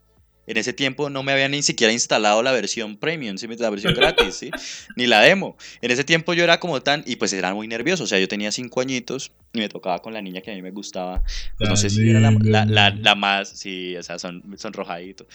en 0.49 0.57
ese 0.57 0.73
tiempo 0.73 1.11
no 1.11 1.23
me 1.23 1.33
había 1.33 1.49
ni 1.49 1.63
siquiera 1.63 1.93
instalado 1.93 2.43
la 2.43 2.51
versión 2.53 2.97
premium, 2.97 3.37
¿sí? 3.39 3.47
la 3.47 3.71
versión 3.71 3.95
gratis, 3.95 4.35
¿sí? 4.35 4.51
Ni 4.97 5.07
la 5.07 5.21
demo. 5.21 5.57
En 5.83 5.91
ese 5.91 6.03
tiempo 6.05 6.35
yo 6.35 6.43
era 6.43 6.59
como 6.59 6.81
tan, 6.83 7.05
y 7.07 7.17
pues 7.17 7.33
era 7.33 7.55
muy 7.55 7.69
nervioso, 7.69 8.05
o 8.05 8.07
sea, 8.07 8.19
yo 8.19 8.27
tenía 8.29 8.51
cinco 8.51 8.81
añitos 8.81 9.31
y 9.53 9.59
me 9.61 9.69
tocaba 9.69 10.01
con 10.01 10.13
la 10.15 10.23
niña 10.23 10.41
que 10.41 10.51
a 10.51 10.55
mí 10.55 10.63
me 10.63 10.71
gustaba, 10.73 11.23
pues 11.59 11.69
no 11.71 11.77
sé 11.77 11.91
si 11.91 12.09
era 12.09 12.19
la, 12.21 12.31
la, 12.43 12.65
la- 12.65 12.91
la 12.91 13.15
más, 13.15 13.49
sí, 13.51 13.97
o 13.97 14.03
sea, 14.03 14.19
son, 14.19 14.43
sonrojadito. 14.59 15.27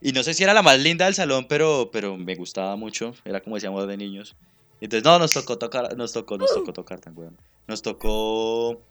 Y 0.00 0.12
no 0.12 0.22
sé 0.22 0.34
si 0.34 0.42
era 0.42 0.52
la 0.54 0.62
más 0.62 0.80
linda 0.80 1.04
del 1.04 1.14
salón, 1.14 1.46
pero, 1.48 1.90
pero 1.92 2.16
me 2.16 2.34
gustaba 2.34 2.74
mucho, 2.76 3.14
era 3.24 3.40
como 3.40 3.56
decíamos 3.56 3.86
de 3.86 3.96
niños. 3.96 4.34
Entonces, 4.80 5.04
no, 5.04 5.16
nos 5.20 5.32
tocó 5.32 5.58
tocar, 5.58 5.96
nos 5.96 6.12
tocó, 6.12 6.36
nos 6.38 6.52
tocó 6.52 6.72
tocar 6.72 6.98
tan 7.00 7.16
weón. 7.16 7.36
Nos 7.68 7.82
tocó 7.82 8.82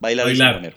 bailar, 0.00 0.28
el 0.28 0.32
Bailar. 0.38 0.54
sanjuanero. 0.54 0.76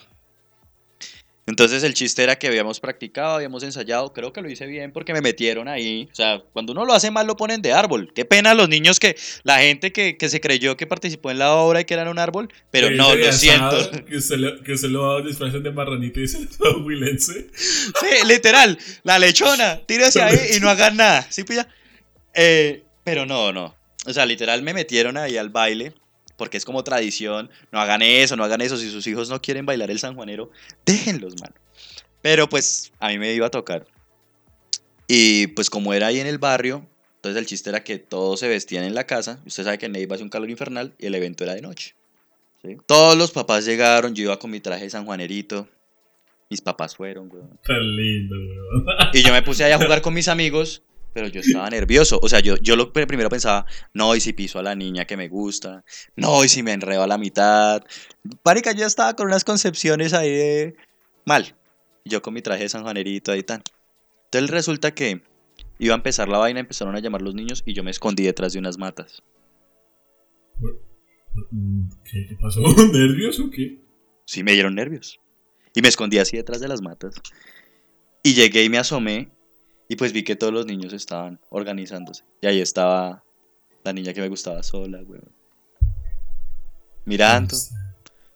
Entonces 1.48 1.82
el 1.84 1.94
chiste 1.94 2.22
era 2.22 2.38
que 2.38 2.48
habíamos 2.48 2.82
practicado, 2.82 3.36
habíamos 3.36 3.64
ensayado, 3.64 4.12
creo 4.12 4.34
que 4.34 4.42
lo 4.42 4.50
hice 4.50 4.66
bien 4.68 4.92
porque 4.92 5.14
me 5.14 5.22
metieron 5.22 5.70
ahí. 5.70 6.10
O 6.12 6.16
sea, 6.16 6.44
cuando 6.52 6.74
uno 6.74 6.84
lo 6.84 6.94
hace 6.94 7.10
mal 7.10 7.26
lo 7.26 7.38
ponen 7.38 7.62
de 7.62 7.72
árbol. 7.72 8.12
Qué 8.14 8.26
pena 8.26 8.54
los 8.54 8.68
niños 8.68 9.00
que, 9.00 9.16
la 9.44 9.60
gente 9.60 9.94
que, 9.94 10.18
que 10.18 10.28
se 10.28 10.42
creyó 10.42 10.76
que 10.76 10.86
participó 10.86 11.32
en 11.32 11.40
la 11.40 11.54
obra 11.54 11.80
y 11.80 11.86
que 11.86 11.94
eran 11.94 12.10
un 12.10 12.20
árbol, 12.20 12.50
pero 12.70 12.92
no, 12.92 13.16
lo 13.16 13.32
siento. 13.32 13.90
Que 14.06 14.18
usted 14.18 14.36
lo, 14.36 14.62
que 14.62 14.74
usted 14.74 14.90
lo 14.90 15.22
disfrazan 15.22 15.64
de 15.64 15.72
marranito 15.72 16.20
y 16.20 16.24
dice 16.24 16.46
todo 16.58 16.84
huilense. 16.84 17.48
Sí, 17.56 18.28
literal, 18.28 18.78
la 19.04 19.18
lechona, 19.18 19.80
tírese 19.86 20.22
ahí 20.22 20.58
y 20.58 20.60
no 20.60 20.70
hagan 20.70 20.98
nada, 20.98 21.26
¿sí 21.30 21.46
pilla? 21.46 21.66
Eh, 22.34 22.84
pero 23.06 23.26
no, 23.26 23.54
no. 23.54 23.74
O 24.06 24.12
sea, 24.12 24.26
literal 24.26 24.64
me 24.64 24.74
metieron 24.74 25.16
ahí 25.16 25.38
al 25.38 25.50
baile, 25.50 25.94
porque 26.38 26.58
es 26.58 26.66
como 26.66 26.84
tradición, 26.84 27.50
no 27.72 27.80
hagan 27.80 28.02
eso, 28.02 28.36
no 28.36 28.44
hagan 28.44 28.62
eso, 28.62 28.78
si 28.78 28.90
sus 28.90 29.06
hijos 29.08 29.30
no 29.30 29.42
quieren 29.42 29.66
bailar 29.66 29.92
el 29.92 30.00
sanjuanero, 30.00 30.52
déjenlos, 30.86 31.34
mano. 31.42 31.56
Pero 32.22 32.48
pues 32.48 32.94
a 33.00 33.10
mí 33.10 33.18
me 33.18 33.34
iba 33.34 33.48
a 33.48 33.52
tocar. 33.52 33.86
Y 35.08 35.48
pues 35.48 35.70
como 35.70 35.94
era 35.94 36.08
ahí 36.08 36.20
en 36.20 36.28
el 36.28 36.38
barrio, 36.38 36.88
entonces 37.16 37.40
el 37.40 37.48
chiste 37.48 37.70
era 37.70 37.84
que 37.84 37.98
todos 37.98 38.40
se 38.40 38.48
vestían 38.48 38.84
en 38.84 38.94
la 38.94 39.06
casa, 39.06 39.42
usted 39.46 39.64
sabe 39.64 39.78
que 39.78 39.88
en 39.88 39.94
Neiva 39.94 40.16
hace 40.16 40.24
un 40.24 40.30
calor 40.30 40.50
infernal 40.50 40.94
y 41.00 41.08
el 41.08 41.16
evento 41.16 41.44
era 41.44 41.56
de 41.56 41.62
noche. 41.62 41.96
¿sí? 42.62 42.78
Todos 42.86 43.18
los 43.18 43.32
papás 43.32 43.66
llegaron, 43.66 44.14
yo 44.14 44.24
iba 44.24 44.40
con 44.40 44.52
mi 44.52 44.60
traje 44.60 44.84
de 44.84 44.90
sanjuanerito, 44.90 45.68
mis 46.50 46.62
papás 46.62 46.96
fueron, 46.96 47.30
weón. 47.32 47.60
Tan 47.64 47.96
lindo, 47.96 48.36
weón. 48.36 48.86
Y 49.14 49.24
yo 49.24 49.34
me 49.34 49.42
puse 49.42 49.64
ahí 49.64 49.72
a 49.72 49.78
jugar 49.78 50.02
con 50.02 50.14
mis 50.14 50.28
amigos, 50.28 50.84
pero 51.18 51.30
yo 51.30 51.42
estaba 51.42 51.68
nervioso. 51.72 52.20
O 52.22 52.30
sea, 52.30 52.42
yo, 52.42 52.58
yo 52.58 52.76
lo 52.76 52.94
primero 52.94 53.28
pensaba, 53.28 53.66
no, 53.92 54.16
y 54.16 54.20
si 54.20 54.34
piso 54.34 54.60
a 54.60 54.62
la 54.62 54.76
niña 54.76 55.06
que 55.06 55.18
me 55.18 55.30
gusta, 55.30 55.84
no, 56.16 56.46
y 56.46 56.48
si 56.48 56.62
me 56.62 56.74
enredo 56.74 57.02
a 57.02 57.08
la 57.08 57.18
mitad. 57.18 57.82
Pánica, 58.44 58.72
yo 58.74 58.86
estaba 58.86 59.16
con 59.16 59.26
unas 59.26 59.44
concepciones 59.44 60.14
ahí 60.14 60.30
de 60.30 60.76
mal. 61.26 61.56
Yo 62.06 62.22
con 62.22 62.36
mi 62.36 62.44
traje 62.44 62.62
de 62.62 62.70
sanjuanerito 62.70 63.32
ahí 63.32 63.42
tan. 63.42 63.64
Entonces 64.26 64.52
resulta 64.52 64.94
que 64.94 65.24
iba 65.80 65.96
a 65.96 65.98
empezar 65.98 66.30
la 66.30 66.38
vaina, 66.38 66.60
empezaron 66.60 66.96
a 66.96 67.00
llamar 67.00 67.24
los 67.24 67.34
niños 67.34 67.64
y 67.66 67.74
yo 67.74 67.84
me 67.84 67.90
escondí 67.90 68.24
detrás 68.24 68.54
de 68.54 68.60
unas 68.60 68.78
matas. 68.78 69.24
¿Qué, 72.04 72.28
qué 72.30 72.38
pasó? 72.40 72.62
¿Nervios 72.94 73.40
o 73.40 73.50
qué? 73.50 73.80
Sí, 74.26 74.44
me 74.44 74.52
dieron 74.52 74.76
nervios. 74.76 75.20
Y 75.74 75.82
me 75.82 75.88
escondí 75.88 76.20
así 76.20 76.38
detrás 76.38 76.62
de 76.62 76.68
las 76.68 76.84
matas. 76.84 77.16
Y 78.22 78.36
llegué 78.36 78.64
y 78.64 78.70
me 78.70 78.78
asomé. 78.78 79.32
Y 79.90 79.96
pues 79.96 80.12
vi 80.14 80.24
que 80.24 80.36
todos 80.36 80.54
los 80.54 80.66
niños 80.66 80.94
estaban 80.94 81.40
organizándose. 81.50 82.24
Y 82.42 82.48
ahí 82.48 82.62
estaba 82.62 83.24
la 83.84 83.94
niña 83.94 84.14
que 84.14 84.22
me 84.22 84.28
gustaba 84.28 84.64
sola, 84.64 85.02
weón. 85.04 85.32
Mirando, 87.06 87.56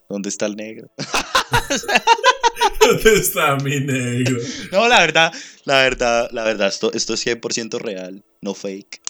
¿dónde 0.08 0.30
está 0.30 0.46
el 0.46 0.56
negro? 0.56 0.90
¿Dónde 2.80 3.14
está 3.20 3.58
mi 3.58 3.82
negro? 3.82 4.38
No, 4.72 4.88
la 4.88 5.02
verdad, 5.02 5.34
la 5.66 5.82
verdad, 5.82 6.30
la 6.32 6.44
verdad, 6.46 6.70
esto, 6.70 6.94
esto 6.94 7.16
es 7.16 7.28
100% 7.28 7.80
real, 7.80 8.24
no 8.42 8.54
fake. 8.54 9.02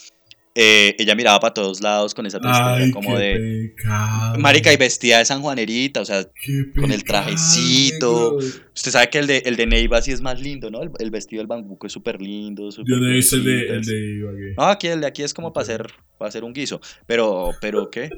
Eh, 0.53 0.95
ella 0.99 1.15
miraba 1.15 1.39
para 1.39 1.53
todos 1.53 1.81
lados 1.81 2.13
con 2.13 2.25
esa 2.25 2.39
tristeza 2.39 2.73
Ay, 2.75 2.91
como 2.91 3.15
qué 3.15 3.21
de... 3.21 3.73
pecado. 3.75 4.37
Marica, 4.37 4.73
y 4.73 4.77
vestida 4.77 5.19
de 5.19 5.25
sanjuanerita, 5.25 6.01
o 6.01 6.05
sea, 6.05 6.25
Qué 6.43 6.71
con 6.77 6.91
el 6.91 7.03
trajecito. 7.05 8.35
Usted 8.35 8.91
sabe 8.91 9.09
que 9.09 9.19
el 9.19 9.27
de, 9.27 9.43
el 9.45 9.55
de 9.55 9.65
Neiva 9.65 10.01
sí 10.01 10.11
es 10.11 10.21
más 10.21 10.41
lindo, 10.41 10.69
¿no? 10.69 10.81
El, 10.81 10.91
el 10.99 11.09
vestido 11.09 11.39
del 11.39 11.47
bambuco 11.47 11.87
es 11.87 11.93
súper 11.93 12.21
lindo. 12.21 12.69
Yo 12.69 12.97
no 12.97 13.09
he 13.09 13.13
visto 13.13 13.37
el 13.37 13.45
de, 13.45 13.67
el 13.67 13.83
de 13.83 14.15
Ibagué. 14.17 14.53
No, 14.57 14.63
aquí 14.65 14.87
el 14.87 15.01
de 15.01 15.07
aquí 15.07 15.23
es 15.23 15.33
como 15.33 15.53
para 15.53 15.63
hacer, 15.63 15.87
para 16.17 16.29
hacer 16.29 16.43
un 16.43 16.51
guiso. 16.53 16.81
Pero, 17.07 17.51
pero, 17.61 17.89
¿qué? 17.89 18.09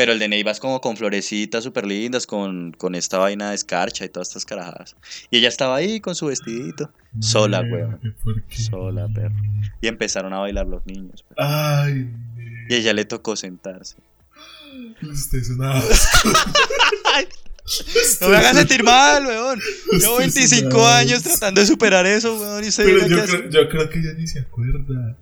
Pero 0.00 0.12
el 0.12 0.18
de 0.18 0.28
Neiva 0.28 0.50
es 0.50 0.60
como 0.60 0.80
con 0.80 0.96
florecitas 0.96 1.62
súper 1.62 1.84
lindas, 1.84 2.26
con, 2.26 2.72
con 2.72 2.94
esta 2.94 3.18
vaina 3.18 3.50
de 3.50 3.54
escarcha 3.54 4.02
y 4.06 4.08
todas 4.08 4.28
estas 4.28 4.46
carajadas. 4.46 4.96
Y 5.30 5.36
ella 5.36 5.48
estaba 5.48 5.76
ahí 5.76 6.00
con 6.00 6.14
su 6.14 6.24
vestidito. 6.24 6.90
Sola, 7.20 7.60
weón. 7.60 8.00
Sola, 8.48 9.08
perro. 9.14 9.36
Y 9.82 9.88
empezaron 9.88 10.32
a 10.32 10.38
bailar 10.38 10.66
los 10.66 10.86
niños. 10.86 11.22
perro. 11.22 11.36
Ay, 11.46 12.08
Y 12.70 12.76
ella 12.76 12.94
le 12.94 13.04
tocó 13.04 13.36
sentarse. 13.36 13.96
Usted 15.02 15.38
es 15.38 15.50
una. 15.50 15.82
No 18.22 18.28
me 18.30 18.36
hagas 18.36 18.56
sentir 18.56 18.82
mal, 18.82 19.26
weón. 19.26 19.60
Llevo 19.92 20.16
Usted 20.16 20.28
es 20.28 20.50
25 20.50 20.76
una 20.78 20.96
años 20.96 21.22
tratando 21.22 21.60
de 21.60 21.66
superar 21.66 22.06
eso, 22.06 22.40
weón. 22.40 22.64
Y 22.64 22.68
Pero 22.74 23.06
yo 23.06 23.26
creo, 23.26 23.50
yo 23.50 23.68
creo 23.68 23.90
que 23.90 23.98
ella 23.98 24.14
ni 24.16 24.26
se 24.26 24.40
acuerda. 24.40 25.14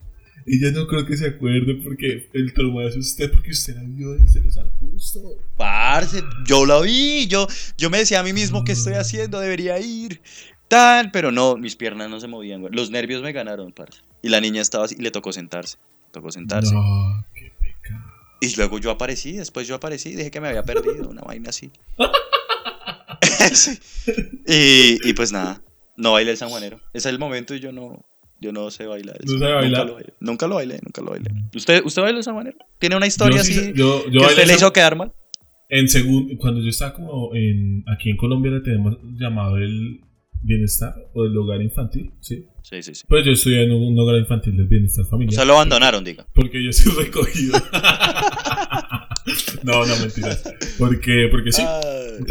Ella 0.50 0.70
no 0.72 0.86
creo 0.86 1.04
que 1.04 1.16
se 1.16 1.26
acuerde 1.26 1.74
porque 1.82 2.28
el 2.32 2.52
trauma 2.54 2.84
es 2.84 2.96
usted, 2.96 3.30
porque 3.30 3.50
usted 3.50 3.76
la 3.76 3.82
vio 3.82 4.12
desde 4.12 4.40
los 4.40 4.56
arbustos. 4.56 5.36
Parce, 5.56 6.22
yo 6.46 6.64
lo 6.64 6.82
vi, 6.82 7.26
yo, 7.26 7.46
yo 7.76 7.90
me 7.90 7.98
decía 7.98 8.20
a 8.20 8.22
mí 8.22 8.32
mismo 8.32 8.64
qué 8.64 8.72
estoy 8.72 8.94
haciendo, 8.94 9.40
debería 9.40 9.78
ir, 9.78 10.22
tan, 10.68 11.12
pero 11.12 11.30
no, 11.32 11.56
mis 11.56 11.76
piernas 11.76 12.08
no 12.08 12.18
se 12.20 12.28
movían, 12.28 12.60
güey. 12.60 12.72
Los 12.72 12.90
nervios 12.90 13.22
me 13.22 13.32
ganaron, 13.32 13.72
parce. 13.72 14.00
Y 14.22 14.30
la 14.30 14.40
niña 14.40 14.62
estaba 14.62 14.86
así, 14.86 14.96
y 14.98 15.02
le 15.02 15.10
tocó 15.10 15.32
sentarse, 15.32 15.76
le 16.06 16.12
tocó 16.12 16.30
sentarse. 16.30 16.72
No, 16.74 17.24
qué 17.34 17.52
pecado. 17.60 18.04
Y 18.40 18.54
luego 18.56 18.78
yo 18.78 18.90
aparecí, 18.90 19.32
después 19.32 19.68
yo 19.68 19.74
aparecí, 19.74 20.14
dije 20.14 20.30
que 20.30 20.40
me 20.40 20.48
había 20.48 20.62
perdido, 20.62 21.08
una 21.10 21.22
vaina 21.22 21.50
así. 21.50 21.70
Sí. 23.54 23.78
y, 24.46 25.08
y 25.08 25.12
pues 25.14 25.32
nada, 25.32 25.62
no 25.96 26.12
bailé 26.12 26.32
el 26.32 26.36
sanjuanero. 26.36 26.76
Ese 26.92 27.08
es 27.08 27.12
el 27.12 27.18
momento 27.18 27.54
y 27.54 27.60
yo 27.60 27.72
no, 27.72 28.04
yo 28.40 28.52
no 28.52 28.70
sé 28.70 28.86
bailar. 28.86 29.18
Nunca 29.26 29.84
lo 29.84 29.94
bailé, 29.94 30.12
nunca 30.20 30.46
lo 30.46 30.54
bailé, 30.56 30.80
nunca 30.84 31.02
lo 31.02 31.10
bailé. 31.10 31.30
¿Usted, 31.54 31.82
usted 31.84 32.02
baila 32.02 32.18
el 32.18 32.24
sanjuanero? 32.24 32.56
¿Tiene 32.78 32.96
una 32.96 33.06
historia 33.06 33.42
sí 33.42 33.52
así 33.58 33.72
yo, 33.74 34.04
yo 34.06 34.10
que 34.12 34.18
bailé 34.18 34.26
usted 34.26 34.36
le 34.46 34.52
esa- 34.52 34.56
hizo 34.56 34.72
quedar 34.72 34.96
mal? 34.96 35.12
En 35.70 35.88
segundo, 35.88 36.34
cuando 36.38 36.62
yo 36.62 36.68
estaba 36.70 36.94
como 36.94 37.34
en, 37.34 37.84
aquí 37.94 38.10
en 38.10 38.16
Colombia 38.16 38.50
le 38.52 38.60
tenemos 38.60 38.96
llamado 39.18 39.58
el 39.58 40.00
bienestar 40.42 40.94
o 41.14 41.24
el 41.24 41.36
hogar 41.36 41.60
infantil, 41.60 42.12
¿sí? 42.20 42.46
Sí, 42.62 42.82
sí, 42.82 42.94
sí. 42.94 43.04
Pues 43.08 43.24
yo 43.26 43.32
estoy 43.32 43.56
en 43.56 43.72
un 43.72 43.98
hogar 43.98 44.16
infantil 44.16 44.56
del 44.56 44.66
bienestar 44.66 45.04
O 45.04 45.08
familiar. 45.08 45.34
sea, 45.34 45.44
lo 45.44 45.54
abandonaron, 45.54 46.04
diga. 46.04 46.26
Porque 46.34 46.62
yo 46.64 46.72
soy 46.72 47.04
recogido. 47.04 47.58
no, 49.62 49.84
no, 49.86 49.96
mentiras. 50.00 50.42
Porque, 50.78 51.28
porque 51.30 51.52
sí. 51.52 51.62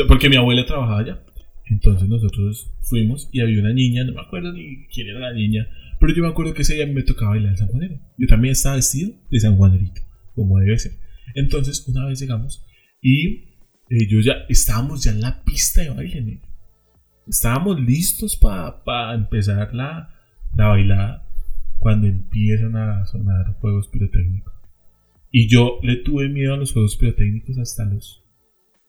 Porque 0.07 0.29
mi 0.29 0.35
abuela 0.37 0.65
trabajaba 0.65 0.99
allá. 0.99 1.23
Entonces 1.69 2.07
nosotros 2.07 2.71
fuimos 2.83 3.29
y 3.31 3.41
había 3.41 3.59
una 3.59 3.73
niña, 3.73 4.03
no 4.05 4.13
me 4.13 4.21
acuerdo 4.21 4.53
ni 4.53 4.87
quién 4.87 5.09
era 5.09 5.19
la 5.19 5.33
niña, 5.33 5.67
pero 5.99 6.13
yo 6.13 6.23
me 6.23 6.29
acuerdo 6.29 6.53
que 6.53 6.61
ese 6.61 6.75
día 6.75 6.87
me 6.87 7.03
tocaba 7.03 7.31
bailar 7.31 7.51
el 7.51 7.57
San 7.57 7.67
Juanero. 7.67 7.99
Yo 8.17 8.27
también 8.27 8.51
estaba 8.51 8.75
vestido 8.75 9.13
de 9.29 9.39
San 9.39 9.55
Juanerito, 9.55 10.01
como 10.35 10.59
debe 10.59 10.77
ser. 10.77 10.93
Entonces, 11.35 11.87
una 11.87 12.05
vez 12.05 12.19
llegamos 12.19 12.65
y 13.01 13.47
eh, 13.89 14.07
yo 14.07 14.19
ya 14.19 14.33
estábamos 14.49 15.03
ya 15.03 15.11
en 15.11 15.21
la 15.21 15.43
pista 15.43 15.81
de 15.81 15.89
baile, 15.89 16.21
¿no? 16.21 16.47
Estábamos 17.27 17.79
listos 17.81 18.37
para 18.37 19.13
empezar 19.13 19.73
la, 19.73 20.09
la 20.55 20.67
bailada 20.67 21.27
cuando 21.79 22.07
empiezan 22.07 22.75
a 22.75 23.05
sonar 23.05 23.53
juegos 23.59 23.87
pirotécnicos. 23.89 24.53
Y 25.31 25.49
yo 25.49 25.79
le 25.83 25.97
tuve 25.97 26.29
miedo 26.29 26.53
a 26.53 26.57
los 26.57 26.71
juegos 26.71 26.95
pirotécnicos 26.95 27.57
hasta 27.57 27.85
los 27.85 28.23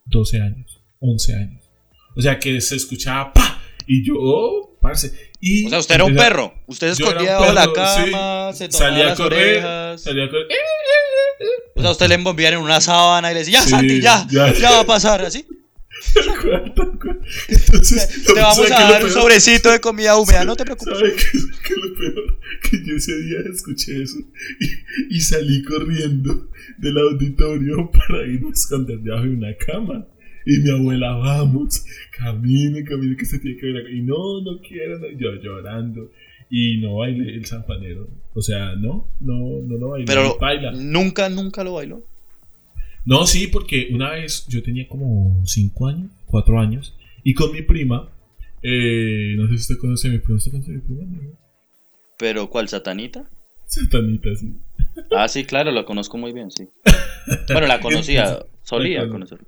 12 0.05 0.41
años, 0.41 0.83
11 0.99 1.35
años. 1.35 1.71
O 2.15 2.21
sea 2.21 2.39
que 2.39 2.59
se 2.61 2.75
escuchaba 2.75 3.33
¡pa! 3.33 3.61
Y 3.87 4.05
yo, 4.05 4.13
oh, 4.17 4.77
parce. 4.81 5.28
Y 5.41 5.65
O 5.67 5.69
sea, 5.69 5.79
usted 5.79 5.95
era 5.95 6.03
un 6.05 6.15
perro. 6.15 6.53
Usted 6.67 6.93
se 6.93 7.01
escondía 7.03 7.37
bajo 7.39 7.53
la 7.53 7.71
cama, 7.71 8.51
sí. 8.51 8.57
se 8.57 8.69
tomaba 8.69 8.89
Salía 8.89 9.05
a 9.05 9.07
las 9.09 9.17
correr, 9.17 9.57
orejas. 9.57 10.01
salía 10.01 10.23
a 10.25 10.29
correr. 10.29 10.47
O 11.75 11.81
sea, 11.81 11.91
usted 11.91 12.07
le 12.09 12.15
envolvían 12.15 12.53
en 12.55 12.59
una 12.59 12.81
sábana 12.81 13.31
y 13.31 13.33
le 13.33 13.39
decía, 13.39 13.59
ya, 13.59 13.63
Sí, 13.63 13.69
Santi, 13.69 14.01
ya, 14.01 14.27
ya. 14.29 14.53
ya, 14.53 14.71
va 14.71 14.79
a 14.81 14.85
pasar, 14.85 15.21
así. 15.23 15.45
Entonces, 17.47 18.23
Te 18.25 18.33
vamos 18.33 18.67
¿sabe 18.67 18.73
a 18.73 18.91
dar 18.91 19.03
un 19.03 19.09
sobrecito 19.11 19.71
de 19.71 19.79
comida 19.79 20.17
húmeda, 20.17 20.43
no 20.45 20.55
te 20.55 20.65
preocupes. 20.65 20.97
¿Sabe 20.97 21.13
qué 21.15 21.21
es 21.21 21.33
es 21.35 21.77
lo 21.77 21.93
peor? 21.97 22.39
Que 22.61 22.83
yo 22.85 22.95
ese 22.95 23.15
día 23.21 23.37
escuché 23.53 24.01
eso 24.03 24.17
y, 24.59 25.15
y 25.17 25.21
salí 25.21 25.63
corriendo 25.63 26.49
del 26.77 26.97
auditorio 26.97 27.89
para 27.91 28.23
irme 28.27 28.49
a 28.49 28.53
esconder 28.53 28.99
debajo 28.99 29.23
de 29.23 29.29
una 29.29 29.55
cama. 29.57 30.07
Y 30.45 30.59
mi 30.59 30.71
abuela, 30.71 31.11
vamos, 31.15 31.85
camine, 32.11 32.83
camine, 32.83 33.15
que 33.15 33.25
se 33.25 33.39
tiene 33.39 33.57
que 33.57 33.67
ver 33.67 33.81
acá. 33.81 33.89
Y 33.89 34.01
no, 34.01 34.41
no 34.41 34.59
quiero, 34.61 34.99
no. 34.99 35.07
yo 35.11 35.35
llorando. 35.35 36.11
Y 36.49 36.79
no 36.81 36.95
bailé 36.95 37.35
el 37.35 37.45
sanjuanero. 37.45 38.07
O 38.33 38.41
sea, 38.41 38.75
no, 38.75 39.07
no, 39.19 39.61
no 39.61 39.77
lo 39.77 39.89
bailé. 39.89 40.05
Pero 40.07 40.37
baila. 40.39 40.71
nunca, 40.71 41.29
nunca 41.29 41.63
lo 41.63 41.73
bailó. 41.73 42.03
No, 43.05 43.25
sí, 43.25 43.47
porque 43.47 43.89
una 43.91 44.11
vez 44.11 44.45
yo 44.47 44.61
tenía 44.61 44.87
como 44.87 45.41
5 45.45 45.87
años, 45.87 46.11
4 46.25 46.59
años, 46.59 46.95
y 47.23 47.33
con 47.33 47.51
mi 47.51 47.61
prima, 47.61 48.09
eh, 48.61 49.35
no 49.37 49.47
sé 49.47 49.57
si 49.57 49.61
usted 49.61 49.77
conoce 49.77 50.07
a 50.07 50.11
mi 50.11 50.19
prima, 50.19 50.37
¿usted 50.37 50.51
conoce 50.51 50.71
a 50.71 50.73
mi 50.75 50.81
prima? 50.81 51.03
No? 51.03 51.31
Pero, 52.17 52.49
¿cuál, 52.49 52.67
satanita? 52.67 53.29
Satanita, 53.65 54.35
sí. 54.35 54.55
Ah, 55.11 55.27
sí, 55.27 55.45
claro, 55.45 55.71
la 55.71 55.85
conozco 55.85 56.17
muy 56.17 56.33
bien, 56.33 56.51
sí. 56.51 56.67
Bueno, 57.51 57.67
la 57.67 57.79
conocía, 57.79 58.45
solía 58.63 59.03
La 59.03 59.09
conocer. 59.09 59.39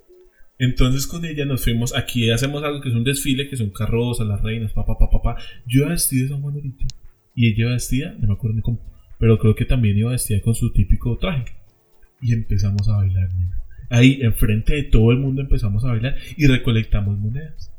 Entonces 0.62 1.08
con 1.08 1.26
ella 1.26 1.44
nos 1.44 1.64
fuimos, 1.64 1.96
aquí 1.96 2.30
hacemos 2.30 2.64
algo 2.64 2.82
que 2.82 2.90
es 2.90 2.96
un 2.96 3.04
desfile, 3.04 3.50
que 3.50 3.58
son 3.58 3.72
carrozas, 3.72 4.28
las 4.28 4.44
reinas, 4.44 4.72
papá, 4.74 4.96
papá, 4.96 5.20
papá. 5.20 5.42
Yo 5.66 5.82
iba 5.82 5.90
vestida 5.90 6.22
de 6.22 6.30
San 6.30 6.42
Juanerito 6.44 6.86
y 7.34 7.48
ella 7.48 7.62
iba 7.62 7.72
vestida, 7.72 8.16
no 8.20 8.28
me 8.28 8.34
acuerdo 8.34 8.58
ni 8.58 8.62
cómo, 8.62 8.80
pero 9.20 9.40
creo 9.40 9.56
que 9.56 9.66
también 9.66 9.98
iba 9.98 10.12
vestida 10.12 10.40
con 10.40 10.54
su 10.54 10.72
típico 10.72 11.18
traje. 11.18 11.46
Y 12.22 12.34
empezamos 12.34 12.88
a 12.90 12.98
bailar. 12.98 13.30
Ahí, 13.90 14.20
enfrente 14.22 14.76
de 14.76 14.84
todo 14.84 15.12
el 15.12 15.18
mundo 15.18 15.42
empezamos 15.42 15.84
a 15.84 15.88
bailar 15.88 16.16
y 16.38 16.46
recolectamos 16.46 17.18
monedas. 17.18 17.74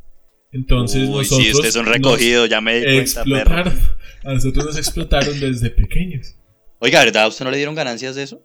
Entonces 0.50 1.08
Uy, 1.08 1.18
nosotros 1.18 1.44
sí, 1.44 1.52
usted 1.52 1.68
es 1.68 1.76
un 1.76 1.84
nos 1.84 1.94
recogido, 1.94 2.46
ya 2.46 2.60
me 2.60 2.80
di 2.80 2.82
cuenta, 2.82 3.22
perro. 3.22 3.36
explotaron. 3.36 3.74
A 4.24 4.34
nosotros 4.34 4.64
nos 4.66 4.76
explotaron 4.76 5.38
desde 5.38 5.70
pequeños. 5.70 6.36
Oiga, 6.80 7.04
¿verdad? 7.04 7.22
¿A 7.22 7.28
usted 7.28 7.44
no 7.44 7.52
le 7.52 7.58
dieron 7.58 7.76
ganancias 7.76 8.16
de 8.16 8.24
eso? 8.24 8.44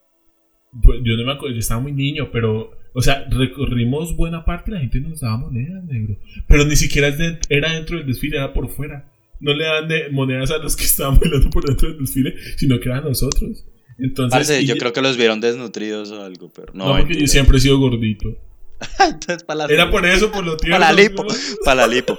Pues, 0.83 0.99
yo 1.03 1.17
no 1.17 1.25
me 1.25 1.31
acuerdo, 1.31 1.55
yo 1.55 1.59
estaba 1.59 1.81
muy 1.81 1.91
niño, 1.91 2.29
pero, 2.31 2.76
o 2.97 3.01
sea, 3.03 3.27
recorrimos 3.29 4.15
buena 4.15 4.43
parte 4.43 4.71
y 4.71 4.73
la 4.73 4.79
gente 4.79 4.99
nos 4.99 5.19
daba 5.19 5.37
monedas, 5.37 5.83
negro. 5.83 6.17
Pero 6.47 6.65
ni 6.65 6.75
siquiera 6.75 7.15
era 7.47 7.73
dentro 7.73 7.97
del 7.99 8.07
desfile, 8.07 8.37
era 8.37 8.53
por 8.53 8.69
fuera. 8.69 9.07
No 9.39 9.53
le 9.53 9.65
dan 9.65 9.87
de 9.87 10.09
monedas 10.09 10.49
a 10.49 10.57
los 10.57 10.75
que 10.75 10.85
estaban 10.85 11.19
bailando 11.19 11.51
por 11.51 11.63
dentro 11.63 11.89
del 11.89 11.99
desfile, 11.99 12.33
sino 12.55 12.79
que 12.79 12.89
eran 12.89 13.03
nosotros. 13.03 13.65
Entonces, 13.99 14.35
Parce, 14.35 14.65
yo 14.65 14.77
creo 14.77 14.93
que 14.93 15.03
los 15.03 15.15
vieron 15.15 15.39
desnutridos 15.39 16.09
o 16.09 16.23
algo, 16.23 16.51
pero 16.51 16.73
no. 16.73 16.87
no, 16.87 16.97
porque 16.97 17.19
yo 17.19 17.27
siempre 17.27 17.59
he 17.59 17.61
sido 17.61 17.77
gordito. 17.77 18.35
Entonces, 18.99 19.43
para 19.43 19.67
la, 19.67 19.73
Era 19.75 19.91
por 19.91 20.03
eso, 20.03 20.31
por 20.31 20.43
lo 20.43 20.57
tierno. 20.57 20.79
para 20.79 20.91
la 20.91 20.99
lipo, 20.99 21.23
¿no? 21.23 21.29
para 21.65 21.85
la 21.85 21.93
lipo. 21.93 22.17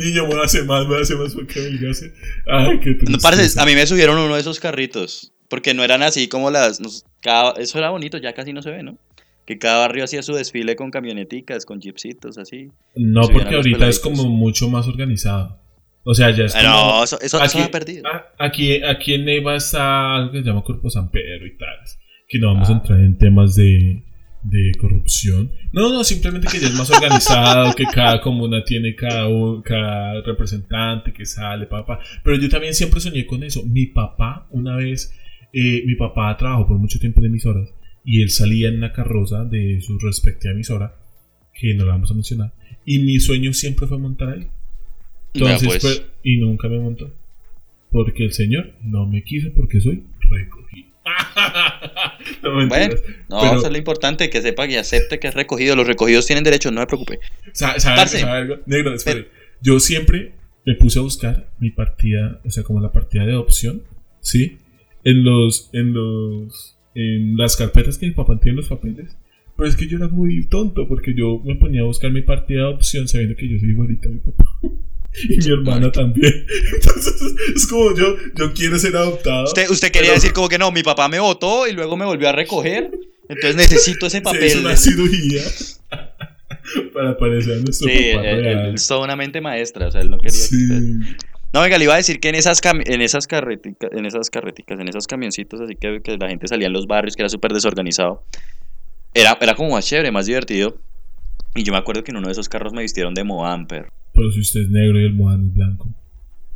Niño, 0.00 0.24
muévase 0.24 0.62
más, 0.62 0.86
muévase 0.86 1.16
más 1.16 1.34
porque 1.34 1.60
adelgace. 1.60 2.14
Ay, 2.46 2.80
qué 2.80 2.96
No, 3.10 3.18
parce, 3.18 3.60
a 3.60 3.66
mí 3.66 3.74
me 3.74 3.86
subieron 3.86 4.16
uno 4.16 4.36
de 4.36 4.40
esos 4.40 4.58
carritos, 4.58 5.34
porque 5.50 5.74
no 5.74 5.84
eran 5.84 6.02
así 6.02 6.28
como 6.28 6.50
las... 6.50 6.80
cada- 7.26 7.52
eso 7.60 7.78
era 7.78 7.90
bonito, 7.90 8.18
ya 8.18 8.32
casi 8.32 8.52
no 8.52 8.62
se 8.62 8.70
ve, 8.70 8.82
¿no? 8.82 8.96
Que 9.44 9.58
cada 9.58 9.78
barrio 9.78 10.04
hacía 10.04 10.22
su 10.22 10.32
desfile 10.34 10.74
con 10.76 10.90
camioneticas, 10.90 11.66
con 11.66 11.80
jeepsitos, 11.80 12.38
así. 12.38 12.68
No, 12.94 13.28
porque 13.28 13.54
ahorita 13.56 13.88
es 13.88 13.98
como 14.00 14.24
mucho 14.28 14.68
más 14.68 14.86
organizado. 14.88 15.60
O 16.04 16.14
sea, 16.14 16.30
ya 16.30 16.44
es 16.44 16.54
Ah, 16.54 16.62
no, 16.62 17.04
eso, 17.04 17.18
eso, 17.20 17.42
eso 17.42 17.58
aquí, 17.58 17.66
ha 17.66 17.70
perdido. 17.70 18.06
a- 18.06 18.26
aquí, 18.38 18.82
aquí 18.82 19.14
en 19.14 19.24
Neiva 19.24 19.56
está 19.56 20.14
algo 20.16 20.30
que 20.32 20.38
se 20.38 20.44
llama 20.44 20.62
Cuerpo 20.62 20.88
San 20.88 21.10
Pedro 21.10 21.46
y 21.46 21.56
tal. 21.58 21.76
Que 22.28 22.38
no 22.38 22.52
vamos 22.54 22.68
a 22.68 22.72
Ah. 22.72 22.76
entrar 22.76 23.00
en 23.00 23.18
temas 23.18 23.54
de, 23.56 24.02
de 24.44 24.72
corrupción. 24.80 25.50
No, 25.72 25.92
no, 25.92 26.04
simplemente 26.04 26.46
que 26.50 26.58
ya 26.60 26.68
es 26.68 26.74
más 26.74 26.90
organizado, 26.90 27.72
que 27.74 27.84
cada 27.84 28.20
comuna 28.20 28.62
tiene 28.64 28.94
cada, 28.94 29.26
cada 29.64 30.20
representante 30.22 31.12
que 31.12 31.24
sale, 31.26 31.66
papá. 31.66 31.98
Pero 32.24 32.36
yo 32.38 32.48
también 32.48 32.74
siempre 32.74 33.00
soñé 33.00 33.26
con 33.26 33.42
eso. 33.42 33.62
Mi 33.64 33.86
papá, 33.86 34.46
una 34.50 34.76
vez, 34.76 35.12
eh, 35.58 35.82
mi 35.86 35.94
papá 35.94 36.36
trabajó 36.36 36.66
por 36.68 36.78
mucho 36.78 36.98
tiempo 36.98 37.20
en 37.20 37.26
emisoras 37.26 37.70
y 38.04 38.22
él 38.22 38.30
salía 38.30 38.68
en 38.68 38.76
una 38.76 38.92
carroza 38.92 39.44
de 39.44 39.80
su 39.80 39.98
respectiva 39.98 40.52
emisora, 40.52 40.94
que 41.54 41.72
no 41.74 41.84
la 41.86 41.92
vamos 41.92 42.10
a 42.10 42.14
mencionar. 42.14 42.52
Y 42.84 42.98
mi 43.00 43.18
sueño 43.18 43.52
siempre 43.52 43.86
fue 43.86 43.98
montar 43.98 44.28
ahí. 44.34 44.46
Entonces, 45.34 45.66
pues. 45.66 45.82
pues, 45.82 46.02
y 46.22 46.36
nunca 46.36 46.68
me 46.68 46.78
montó. 46.78 47.12
Porque 47.90 48.24
el 48.24 48.32
señor 48.32 48.74
no 48.82 49.06
me 49.06 49.22
quiso 49.24 49.48
porque 49.56 49.80
soy 49.80 50.04
recogido. 50.28 50.88
no 52.42 52.68
Bueno, 52.68 52.94
no, 53.28 53.40
pero- 53.40 53.56
eso 53.58 53.66
es 53.66 53.72
lo 53.72 53.78
importante, 53.78 54.28
que 54.30 54.42
sepa 54.42 54.66
y 54.66 54.76
acepte 54.76 55.18
que 55.18 55.28
es 55.28 55.34
recogido. 55.34 55.74
Los 55.76 55.86
recogidos 55.86 56.26
tienen 56.26 56.44
derecho, 56.44 56.70
no 56.70 56.80
me 56.80 56.86
preocupe. 56.86 57.18
Sa- 57.52 57.78
¿Sabe, 57.80 57.96
Parce. 57.96 58.20
sabe 58.20 58.38
algo? 58.38 58.56
Negro, 58.66 58.94
espere. 58.94 59.28
Yo 59.62 59.80
siempre 59.80 60.32
me 60.64 60.74
puse 60.74 60.98
a 60.98 61.02
buscar 61.02 61.48
mi 61.58 61.70
partida, 61.70 62.40
o 62.44 62.50
sea, 62.50 62.62
como 62.62 62.80
la 62.80 62.92
partida 62.92 63.24
de 63.24 63.32
adopción, 63.32 63.82
¿sí? 64.20 64.58
En 65.06 65.22
los, 65.24 65.70
en 65.72 65.92
los, 65.94 66.76
en 66.94 67.36
las 67.36 67.56
carpetas 67.56 67.96
que 67.98 68.06
mi 68.06 68.12
papá 68.12 68.38
tiene 68.40 68.50
en 68.50 68.56
los 68.56 68.68
papeles. 68.68 69.16
Pero 69.56 69.68
es 69.68 69.76
que 69.76 69.86
yo 69.86 69.96
era 69.98 70.08
muy 70.08 70.46
tonto 70.48 70.86
porque 70.88 71.14
yo 71.14 71.40
me 71.44 71.54
ponía 71.54 71.80
a 71.82 71.84
buscar 71.84 72.10
mi 72.10 72.20
partida 72.22 72.58
de 72.58 72.64
adopción 72.66 73.08
sabiendo 73.08 73.36
que 73.36 73.48
yo 73.48 73.58
soy 73.58 73.70
igualito 73.70 74.08
a 74.08 74.12
mi 74.12 74.18
papá. 74.18 74.44
Y 75.30 75.38
mi 75.38 75.50
hermana 75.50 75.90
también. 75.90 76.44
Entonces, 76.74 77.22
es 77.54 77.66
como 77.68 77.96
yo, 77.96 78.16
yo 78.36 78.52
quiero 78.52 78.78
ser 78.78 78.94
adoptado. 78.96 79.44
Usted, 79.44 79.70
usted 79.70 79.90
quería 79.90 80.10
pero 80.10 80.14
decir 80.20 80.34
como 80.34 80.50
que 80.50 80.58
no, 80.58 80.70
mi 80.72 80.82
papá 80.82 81.08
me 81.08 81.18
votó 81.18 81.66
y 81.66 81.72
luego 81.72 81.96
me 81.96 82.04
volvió 82.04 82.28
a 82.28 82.32
recoger. 82.32 82.90
Entonces 83.30 83.56
necesito 83.56 84.06
ese 84.08 84.18
Se 84.18 84.22
papel. 84.22 84.44
hizo 84.44 84.60
una 84.60 84.76
cirugía 84.76 85.40
para 86.92 87.16
parecer 87.16 87.54
a 87.58 87.60
nuestro 87.62 87.88
Sí, 87.88 87.94
papá 88.12 88.22
real. 88.24 88.74
es 88.74 88.86
toda 88.86 89.04
una 89.04 89.16
mente 89.16 89.40
maestra, 89.40 89.86
o 89.88 89.90
sea, 89.90 90.00
él 90.02 90.10
no 90.10 90.18
quería 90.18 90.32
que 90.32 90.36
Sí. 90.36 90.64
usted- 90.64 91.16
No, 91.56 91.62
venga, 91.62 91.78
le 91.78 91.84
iba 91.84 91.94
a 91.94 91.96
decir 91.96 92.20
que 92.20 92.28
en 92.28 92.34
esas, 92.34 92.60
en 92.62 93.00
esas 93.00 93.26
carreticas, 93.26 93.90
en 93.90 94.04
esas 94.04 94.28
carreticas, 94.28 94.78
en 94.78 94.88
esos 94.88 95.06
camioncitos, 95.06 95.58
así 95.58 95.74
que, 95.74 96.02
que 96.02 96.18
la 96.18 96.28
gente 96.28 96.46
salía 96.48 96.66
en 96.66 96.74
los 96.74 96.86
barrios, 96.86 97.16
que 97.16 97.22
era 97.22 97.30
súper 97.30 97.54
desorganizado, 97.54 98.22
era, 99.14 99.38
era 99.40 99.54
como 99.54 99.70
más 99.70 99.86
chévere, 99.86 100.12
más 100.12 100.26
divertido. 100.26 100.76
Y 101.54 101.62
yo 101.62 101.72
me 101.72 101.78
acuerdo 101.78 102.04
que 102.04 102.10
en 102.10 102.18
uno 102.18 102.26
de 102.26 102.32
esos 102.32 102.50
carros 102.50 102.74
me 102.74 102.82
vistieron 102.82 103.14
de 103.14 103.24
Moan, 103.24 103.66
pero... 103.66 103.88
Pero 104.12 104.30
si 104.32 104.40
usted 104.40 104.64
es 104.64 104.68
negro 104.68 105.00
y 105.00 105.06
el 105.06 105.14
Mohan 105.14 105.46
es 105.46 105.54
blanco. 105.54 105.88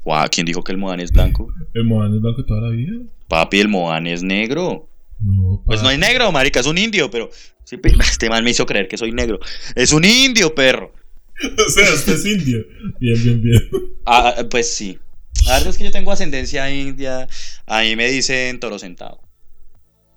Guau, 0.04 0.28
¿quién 0.30 0.44
dijo 0.44 0.62
que 0.62 0.72
el 0.72 0.76
Moan 0.76 1.00
es 1.00 1.12
blanco? 1.12 1.50
¿El 1.72 1.84
Mohan 1.84 2.16
es 2.16 2.20
blanco 2.20 2.44
toda 2.44 2.60
la 2.60 2.68
vida? 2.68 2.92
Papi, 3.26 3.58
el 3.58 3.68
Moan 3.68 4.06
es 4.06 4.22
negro. 4.22 4.86
No, 5.18 5.62
Pues 5.64 5.82
no 5.82 5.88
es 5.88 5.98
negro, 5.98 6.30
marica, 6.30 6.60
es 6.60 6.66
un 6.66 6.76
indio, 6.76 7.10
pero... 7.10 7.30
este 8.02 8.28
man 8.28 8.44
me 8.44 8.50
hizo 8.50 8.66
creer 8.66 8.86
que 8.86 8.98
soy 8.98 9.12
negro. 9.12 9.40
Es 9.74 9.94
un 9.94 10.04
indio, 10.04 10.54
perro. 10.54 10.92
O 11.66 11.70
sea, 11.70 11.94
usted 11.94 12.14
es 12.14 12.26
indio. 12.26 12.66
Bien, 12.98 13.22
bien, 13.22 13.42
bien. 13.42 13.70
Ah, 14.06 14.34
ah, 14.36 14.44
pues 14.50 14.72
sí. 14.74 14.98
La 15.46 15.54
verdad 15.54 15.68
es 15.68 15.78
que 15.78 15.84
yo 15.84 15.90
tengo 15.90 16.12
ascendencia 16.12 16.70
india. 16.70 17.26
A 17.66 17.82
mí 17.82 17.96
me 17.96 18.10
dicen 18.10 18.60
toro 18.60 18.78
sentado. 18.78 19.20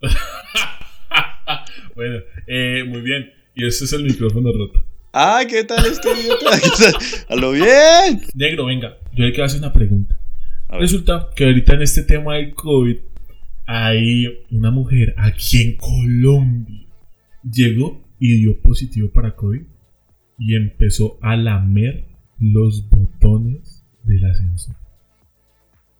bueno, 1.95 2.19
eh, 2.47 2.83
muy 2.87 3.01
bien. 3.01 3.31
Y 3.55 3.67
este 3.67 3.85
es 3.85 3.93
el 3.93 4.03
micrófono 4.03 4.51
roto. 4.51 4.85
Ay, 5.13 5.47
¿qué 5.47 5.63
tal 5.63 5.85
este 5.85 6.09
idiota? 6.11 6.49
A 7.29 7.35
lo 7.35 7.51
bien. 7.51 8.23
Negro, 8.33 8.65
venga, 8.65 8.97
yo 9.13 9.25
le 9.25 9.31
quiero 9.31 9.45
hacer 9.45 9.59
una 9.59 9.71
pregunta. 9.71 10.19
Resulta 10.69 11.29
que 11.35 11.45
ahorita 11.45 11.75
en 11.75 11.83
este 11.83 12.01
tema 12.01 12.35
del 12.35 12.55
COVID 12.55 12.97
hay 13.67 14.25
una 14.49 14.71
mujer 14.71 15.13
aquí 15.17 15.61
en 15.61 15.77
Colombia. 15.77 16.87
Llegó 17.43 18.03
y 18.19 18.37
dio 18.37 18.59
positivo 18.59 19.11
para 19.11 19.35
COVID 19.35 19.61
y 20.37 20.55
empezó 20.55 21.17
a 21.21 21.35
lamer 21.35 22.05
los 22.39 22.89
botones 22.89 23.83
del 24.03 24.25
ascensor. 24.25 24.75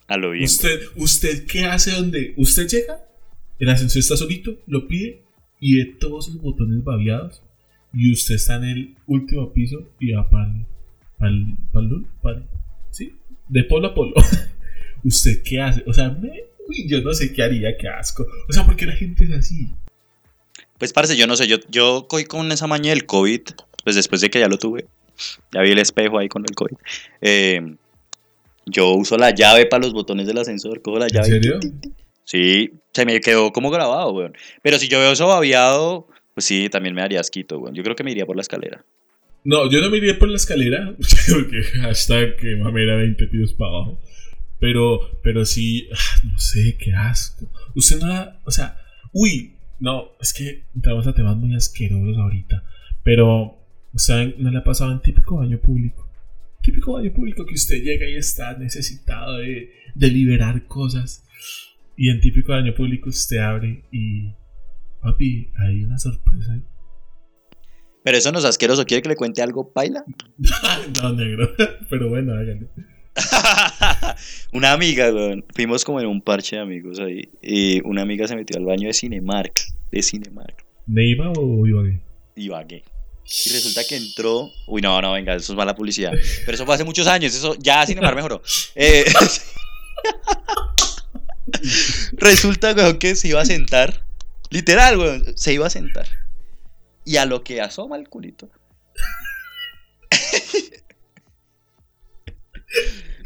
A 0.08 0.18
lo 0.18 0.32
bien. 0.32 0.44
¿Usted, 0.46 0.80
¿Usted 0.96 1.46
qué 1.46 1.66
hace 1.66 1.92
donde 1.92 2.34
usted 2.38 2.68
llega? 2.68 3.00
El 3.60 3.70
ascensor 3.70 4.00
está 4.00 4.18
solito, 4.18 4.58
lo 4.68 4.88
pide 4.88 5.24
y 5.60 5.78
ve 5.78 5.86
todos 6.00 6.26
sus 6.26 6.42
botones 6.42 6.84
babeados. 6.84 7.42
Y 7.94 8.12
usted 8.12 8.36
está 8.36 8.56
en 8.56 8.64
el 8.64 8.96
último 9.08 9.54
piso 9.54 9.88
y 10.00 10.12
va 10.12 10.30
para 10.30 10.48
el. 11.30 11.56
Para 12.22 12.44
¿Sí? 12.90 13.16
De 13.48 13.64
polo 13.64 13.88
a 13.90 13.94
polo. 13.94 14.14
¿Usted 15.04 15.42
qué 15.44 15.62
hace? 15.62 15.84
O 15.86 15.94
sea, 15.94 16.10
me- 16.10 16.44
uy, 16.68 16.88
yo 16.88 17.02
no 17.02 17.14
sé 17.14 17.32
qué 17.32 17.44
haría, 17.44 17.78
qué 17.78 17.88
asco. 17.88 18.26
O 18.50 18.52
sea, 18.54 18.66
¿por 18.66 18.76
qué 18.76 18.86
la 18.86 18.94
gente 18.94 19.24
es 19.26 19.32
así? 19.32 19.70
Pues 20.80 20.92
parce, 20.92 21.16
yo 21.16 21.28
no 21.28 21.36
sé, 21.36 21.48
yo, 21.48 21.58
yo 21.70 22.08
cogí 22.10 22.26
con 22.26 22.52
esa 22.52 22.68
maña 22.68 22.90
del 22.90 23.06
COVID, 23.06 23.42
pues 23.84 23.96
después 23.96 24.22
de 24.22 24.30
que 24.30 24.40
ya 24.40 24.48
lo 24.48 24.58
tuve, 24.58 24.86
ya 25.54 25.62
vi 25.62 25.72
el 25.72 25.80
espejo 25.80 26.18
ahí 26.20 26.28
con 26.30 26.44
el 26.48 26.56
COVID. 26.56 26.76
eh, 27.22 27.76
yo 28.66 28.92
uso 28.92 29.18
la 29.18 29.32
llave 29.32 29.66
para 29.66 29.84
los 29.84 29.92
botones 29.94 30.26
del 30.26 30.38
ascensor, 30.38 30.82
cojo 30.82 30.98
la 30.98 31.08
¿En 31.08 31.12
llave. 31.14 31.28
serio? 31.28 31.60
Sí, 32.24 32.72
se 32.94 33.06
me 33.06 33.20
quedó 33.20 33.52
como 33.52 33.70
grabado, 33.70 34.14
weón. 34.14 34.34
Pero 34.62 34.80
si 34.80 34.88
yo 34.88 35.00
veo 35.00 35.12
eso 35.12 35.28
babeado, 35.28 36.08
pues 36.34 36.46
sí, 36.46 36.70
también 36.70 36.96
me 36.96 37.02
daría 37.02 37.20
asquito, 37.20 37.60
weón. 37.60 37.76
Yo 37.76 37.84
creo 37.84 37.96
que 37.98 38.06
me 38.06 38.12
iría 38.12 38.26
por 38.26 38.38
la 38.38 38.42
escalera. 38.42 38.86
No, 39.44 39.70
yo 39.70 39.82
no 39.82 39.90
me 39.90 39.98
iría 39.98 40.18
por 40.18 40.30
la 40.30 40.38
escalera, 40.38 40.96
porque 41.30 41.62
hashtag 41.82 42.38
que 42.38 42.56
mamera 42.56 42.96
20 42.96 43.28
pisos 43.28 43.54
para 43.54 43.72
abajo. 43.72 44.00
Pero, 44.62 45.20
pero 45.22 45.44
sí, 45.46 45.90
ah, 45.92 46.22
no 46.32 46.40
sé, 46.40 46.78
qué 46.80 46.94
asco. 46.94 47.52
Usted 47.76 48.00
no 48.00 48.08
la, 48.08 48.40
o 48.46 48.52
sea, 48.52 48.78
uy, 49.12 49.58
no, 49.82 50.12
es 50.22 50.34
que 50.34 50.64
entramos 50.74 51.06
a 51.06 51.14
temas 51.14 51.36
muy 51.36 51.54
asquerosos 51.54 52.18
ahorita. 52.18 52.64
Pero, 53.04 53.58
¿saben? 53.96 54.36
¿No 54.38 54.52
le 54.52 54.58
ha 54.58 54.64
pasado 54.64 54.92
en 54.92 55.02
típico 55.02 55.38
baño 55.38 55.60
público? 55.60 56.10
Típico 56.62 56.94
baño 56.94 57.12
público 57.14 57.46
que 57.46 57.56
usted 57.56 57.82
llega 57.84 58.08
y 58.08 58.16
está 58.16 58.58
necesitado 58.58 59.38
de, 59.38 59.72
de 59.96 60.08
liberar 60.10 60.66
cosas. 60.68 61.26
Y 61.96 62.10
en 62.10 62.20
típico 62.20 62.54
baño 62.54 62.74
público 62.74 63.10
usted 63.10 63.38
abre 63.38 63.84
y, 63.92 64.34
papi, 65.02 65.52
hay 65.60 65.84
una 65.84 65.98
sorpresa 65.98 66.54
ahí. 66.54 66.64
Pero 68.04 68.18
eso 68.18 68.32
no 68.32 68.40
es 68.40 68.46
asqueroso. 68.46 68.86
¿Quiere 68.86 69.02
que 69.02 69.10
le 69.10 69.16
cuente 69.16 69.42
algo, 69.42 69.72
paila? 69.72 70.04
no, 71.02 71.14
negro. 71.14 71.50
Pero 71.90 72.10
bueno, 72.10 72.34
hágale. 72.34 72.68
una 74.54 74.74
amiga, 74.74 75.14
weón. 75.14 75.46
Fuimos 75.54 75.86
como 75.86 76.02
en 76.02 76.08
un 76.08 76.22
parche 76.22 76.58
de 76.58 76.62
amigos 76.62 77.00
ahí. 77.00 77.30
Y 77.42 77.82
una 77.88 78.02
amiga 78.02 78.28
se 78.28 78.36
metió 78.36 78.58
al 78.58 78.66
baño 78.66 78.88
de 78.88 78.94
Cinemark. 78.94 79.54
De 79.92 80.02
Cinemark. 80.02 80.66
¿Neiva 80.86 81.32
o 81.32 81.66
Ibagué? 81.66 82.02
Y 82.36 82.50
vagué. 82.50 82.84
Y 83.46 83.50
resulta 83.50 83.84
que 83.84 83.96
entró. 83.96 84.52
Uy, 84.68 84.82
no, 84.82 85.02
no, 85.02 85.14
venga, 85.14 85.36
eso 85.36 85.54
es 85.54 85.58
mala 85.58 85.76
publicidad. 85.76 86.12
Pero 86.46 86.56
eso 86.56 86.66
fue 86.66 86.76
hace 86.76 86.84
muchos 86.84 87.08
años. 87.08 87.34
Eso 87.34 87.56
ya 87.58 87.86
Cinemark 87.86 88.16
mejoró. 88.16 88.42
Eh, 88.76 89.06
resulta, 92.14 92.74
weón, 92.74 93.00
que 93.00 93.16
se 93.16 93.30
iba 93.30 93.42
a 93.42 93.46
sentar. 93.46 94.04
Literal, 94.50 94.98
weón. 94.98 95.38
Se 95.38 95.54
iba 95.54 95.68
a 95.68 95.70
sentar. 95.70 96.08
Y 97.06 97.18
a 97.18 97.26
lo 97.26 97.44
que 97.44 97.62
asoma 97.62 97.98
el 97.98 98.10
culito. 98.10 98.50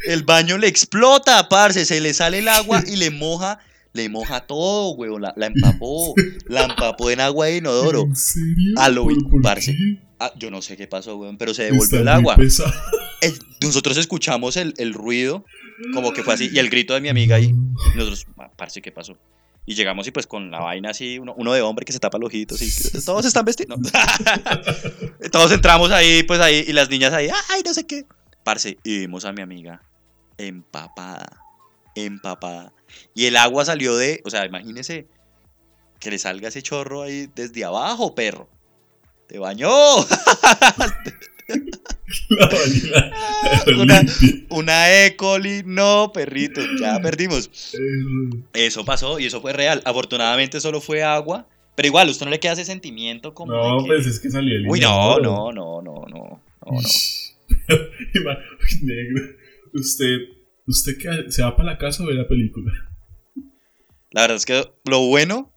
El 0.05 0.23
baño 0.23 0.57
le 0.57 0.67
explota, 0.67 1.49
parce, 1.49 1.85
se 1.85 1.99
le 1.99 2.13
sale 2.13 2.39
el 2.39 2.47
agua 2.47 2.83
y 2.85 2.95
le 2.95 3.09
moja, 3.09 3.59
le 3.97 4.07
moja 4.09 4.41
todo, 4.47 4.91
weón, 4.91 5.21
la, 5.21 5.33
la 5.35 5.47
empapó, 5.47 6.13
la 6.47 6.63
empapó 6.65 7.11
en 7.11 7.19
agua 7.19 7.47
de 7.47 7.57
inodoro. 7.57 8.01
¿En 8.03 8.15
serio? 8.15 8.73
A 8.77 8.89
lo 8.89 9.03
¿Por- 9.03 9.29
por 9.29 9.41
parce. 9.41 9.75
Ah, 10.19 10.31
yo 10.37 10.49
no 10.49 10.61
sé 10.61 10.77
qué 10.77 10.87
pasó, 10.87 11.17
weón, 11.17 11.37
pero 11.37 11.53
se 11.53 11.63
devolvió 11.63 11.99
el 11.99 12.07
agua. 12.07 12.35
El- 13.21 13.37
nosotros 13.61 13.97
escuchamos 13.97 14.55
el, 14.57 14.73
el 14.77 14.93
ruido, 14.93 15.43
como 15.93 16.13
que 16.13 16.23
fue 16.23 16.33
así, 16.35 16.49
y 16.51 16.59
el 16.59 16.69
grito 16.69 16.93
de 16.93 17.01
mi 17.01 17.09
amiga 17.09 17.39
y 17.39 17.51
nosotros, 17.95 18.25
"Ah, 18.39 18.49
parce, 18.55 18.81
¿qué 18.81 18.91
pasó? 18.91 19.17
Y 19.65 19.75
llegamos 19.75 20.07
y 20.07 20.11
pues 20.11 20.25
con 20.27 20.49
la 20.49 20.59
vaina 20.61 20.91
así, 20.91 21.19
uno, 21.19 21.33
uno 21.37 21.51
de 21.53 21.61
hombre 21.61 21.83
que 21.83 21.91
se 21.91 21.99
tapa 21.99 22.17
los 22.17 22.27
ojitos 22.27 22.61
y 22.61 23.01
todos 23.05 23.25
están 23.25 23.43
vestidos. 23.45 23.77
Todos 25.31 25.51
entramos 25.51 25.91
ahí, 25.91 26.23
pues 26.23 26.39
ahí, 26.39 26.63
y 26.67 26.71
las 26.73 26.89
niñas 26.89 27.11
ahí, 27.13 27.27
ay, 27.49 27.61
no 27.65 27.73
sé 27.73 27.85
qué. 27.85 28.05
Parce, 28.43 28.77
y 28.83 28.99
vimos 28.99 29.25
a 29.25 29.33
mi 29.33 29.41
amiga 29.41 29.81
empapada, 30.37 31.41
empapada. 31.95 32.71
Y 33.13 33.25
el 33.25 33.35
agua 33.37 33.65
salió 33.65 33.95
de, 33.97 34.21
o 34.25 34.29
sea, 34.29 34.45
imagínese 34.45 35.07
que 35.99 36.11
le 36.11 36.19
salga 36.19 36.49
ese 36.49 36.61
chorro 36.61 37.01
ahí 37.03 37.29
desde 37.35 37.63
abajo, 37.65 38.13
perro. 38.15 38.47
Te 39.27 39.39
bañó. 39.39 39.69
Bañera 42.29 43.11
Una-. 43.77 44.01
Una 44.49 45.05
E. 45.05 45.15
coli, 45.15 45.63
no, 45.65 46.11
perrito, 46.13 46.61
ya 46.79 46.99
perdimos. 46.99 47.49
Eso 48.53 48.85
pasó 48.85 49.19
y 49.19 49.25
eso 49.25 49.41
fue 49.41 49.53
real. 49.53 49.81
Afortunadamente 49.85 50.59
solo 50.59 50.81
fue 50.81 51.03
agua, 51.03 51.47
pero 51.75 51.87
igual, 51.87 52.09
usted 52.09 52.25
no 52.25 52.31
le 52.31 52.39
queda 52.39 52.53
ese 52.53 52.65
sentimiento 52.65 53.33
como. 53.33 53.53
No, 53.53 53.83
que- 53.83 53.87
pues 53.87 54.07
es 54.07 54.19
que 54.19 54.29
salió 54.29 54.55
el 54.57 54.67
Uy, 54.69 54.79
no, 54.79 55.19
no, 55.19 55.51
no, 55.51 55.81
no, 55.81 55.81
no, 55.81 56.05
no, 56.07 56.41
no. 56.65 56.79
Negro. 58.81 59.23
Usted, 59.73 60.17
usted 60.67 60.97
que 60.97 61.31
se 61.31 61.41
va 61.41 61.55
para 61.55 61.71
la 61.71 61.77
casa 61.77 62.03
o 62.03 62.05
ve 62.05 62.13
la 62.13 62.27
película. 62.27 62.71
La 64.11 64.21
verdad 64.21 64.37
es 64.37 64.45
que 64.45 64.63
lo 64.85 65.07
bueno 65.07 65.53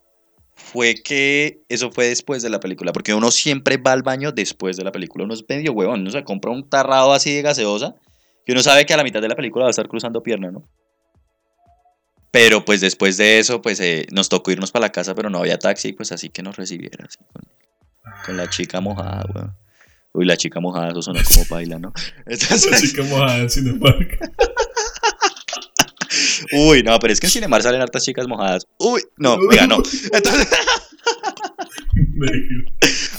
fue 0.54 0.94
que 0.94 1.62
eso 1.68 1.90
fue 1.90 2.08
después 2.08 2.42
de 2.42 2.50
la 2.50 2.60
película, 2.60 2.92
porque 2.92 3.14
uno 3.14 3.30
siempre 3.30 3.76
va 3.76 3.92
al 3.92 4.02
baño 4.02 4.32
después 4.32 4.76
de 4.76 4.84
la 4.84 4.92
película. 4.92 5.24
Uno 5.24 5.34
es 5.34 5.44
medio 5.48 5.72
huevón, 5.72 6.00
uno 6.00 6.10
se 6.10 6.24
compra 6.24 6.50
un 6.50 6.68
tarrado 6.68 7.12
así 7.12 7.34
de 7.34 7.42
gaseosa 7.42 7.94
y 8.46 8.52
uno 8.52 8.62
sabe 8.62 8.86
que 8.86 8.94
a 8.94 8.96
la 8.96 9.04
mitad 9.04 9.20
de 9.20 9.28
la 9.28 9.36
película 9.36 9.64
va 9.64 9.68
a 9.68 9.70
estar 9.70 9.88
cruzando 9.88 10.22
pierna, 10.22 10.50
¿no? 10.50 10.68
Pero 12.30 12.64
pues 12.64 12.80
después 12.80 13.16
de 13.16 13.40
eso, 13.40 13.60
pues 13.60 13.80
eh, 13.80 14.06
nos 14.12 14.28
tocó 14.28 14.52
irnos 14.52 14.70
para 14.70 14.86
la 14.86 14.92
casa, 14.92 15.14
pero 15.16 15.30
no 15.30 15.38
había 15.38 15.58
taxi, 15.58 15.92
pues 15.92 16.12
así 16.12 16.28
que 16.28 16.42
nos 16.42 16.56
recibiera 16.56 17.04
así, 17.04 17.18
con, 17.32 17.42
con 18.24 18.36
la 18.36 18.48
chica 18.48 18.80
mojada, 18.80 19.24
weón. 19.34 19.56
Uy, 20.12 20.26
la 20.26 20.36
chica 20.36 20.58
mojada, 20.60 20.90
eso 20.90 21.02
suena 21.02 21.22
como 21.22 21.44
baila, 21.48 21.78
¿no? 21.78 21.92
Entonces, 22.26 22.72
Así 22.72 22.94
como 22.94 23.22
a 23.22 23.48
Cinemark. 23.48 24.18
Uy, 26.52 26.82
no, 26.82 26.98
pero 26.98 27.12
es 27.12 27.20
que 27.20 27.26
en 27.26 27.32
Cinemar 27.32 27.62
salen 27.62 27.80
hartas 27.80 28.04
chicas 28.04 28.26
mojadas. 28.26 28.66
Uy, 28.78 29.02
no, 29.16 29.34
oiga, 29.34 29.66
no. 29.66 29.82
Entonces. 30.12 30.48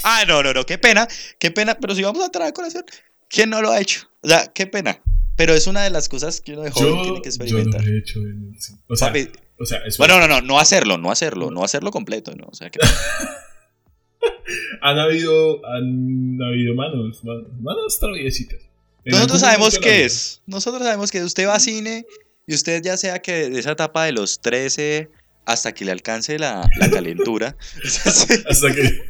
Ah, 0.04 0.24
no, 0.26 0.42
no, 0.42 0.52
no, 0.52 0.64
qué 0.64 0.78
pena, 0.78 1.06
qué 1.38 1.50
pena, 1.50 1.76
pero 1.76 1.94
si 1.94 2.02
vamos 2.02 2.22
a 2.22 2.26
entrar 2.26 2.46
a 2.46 2.52
corazón, 2.52 2.84
¿quién 3.28 3.50
no 3.50 3.60
lo 3.60 3.70
ha 3.70 3.80
hecho? 3.80 4.08
O 4.22 4.28
sea, 4.28 4.52
qué 4.52 4.66
pena. 4.66 5.00
Pero 5.36 5.54
es 5.54 5.66
una 5.66 5.82
de 5.82 5.90
las 5.90 6.08
cosas 6.08 6.40
que 6.40 6.52
uno 6.52 6.62
de 6.62 6.70
joven 6.70 6.96
Yo, 6.96 7.02
tiene 7.02 7.22
que 7.22 7.30
yo 7.30 7.38
lo 7.38 7.44
experimentar. 7.44 7.88
he 7.88 7.98
hecho 7.98 8.18
el. 8.20 8.54
O 8.88 8.96
sea, 8.96 9.08
Papi, 9.08 9.28
o 9.58 9.64
sea 9.64 9.78
eso 9.86 9.96
bueno, 9.98 10.20
no, 10.20 10.28
no, 10.28 10.40
no 10.40 10.60
hacerlo, 10.60 10.98
no 10.98 11.10
hacerlo, 11.10 11.50
no 11.50 11.64
hacerlo 11.64 11.90
completo, 11.90 12.34
¿no? 12.36 12.46
O 12.46 12.54
sea, 12.54 12.70
que 12.70 12.78
han 14.82 14.98
habido, 14.98 15.64
han 15.66 16.38
habido 16.42 16.74
manos, 16.74 17.24
manos, 17.24 17.46
manos 17.60 17.98
traviesitas. 17.98 18.60
Nosotros 19.04 19.40
sabemos 19.40 19.78
qué 19.78 20.04
es. 20.04 20.42
Nosotros 20.46 20.82
sabemos 20.82 21.10
que 21.10 21.22
usted 21.24 21.48
va 21.48 21.56
a 21.56 21.60
cine 21.60 22.06
y 22.52 22.54
usted 22.54 22.82
ya 22.82 22.98
sea 22.98 23.20
que 23.22 23.48
de 23.48 23.58
esa 23.58 23.72
etapa 23.72 24.04
de 24.04 24.12
los 24.12 24.42
13 24.42 25.08
hasta 25.46 25.72
que 25.72 25.86
le 25.86 25.92
alcance 25.92 26.38
la, 26.38 26.68
la 26.78 26.90
calentura, 26.90 27.56
Hasta 28.04 28.74
que. 28.74 29.02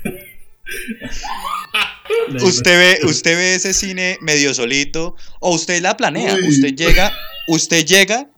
Usted 2.43 2.79
ve, 3.01 3.07
usted 3.07 3.37
ve 3.37 3.55
ese 3.57 3.75
cine 3.75 4.17
medio 4.21 4.55
solito 4.55 5.17
o 5.41 5.51
usted 5.55 5.83
la 5.83 5.97
planea, 5.97 6.35
Uy. 6.37 6.49
usted 6.49 6.75
llega, 6.75 7.13
usted 7.49 7.85
llega 7.85 8.31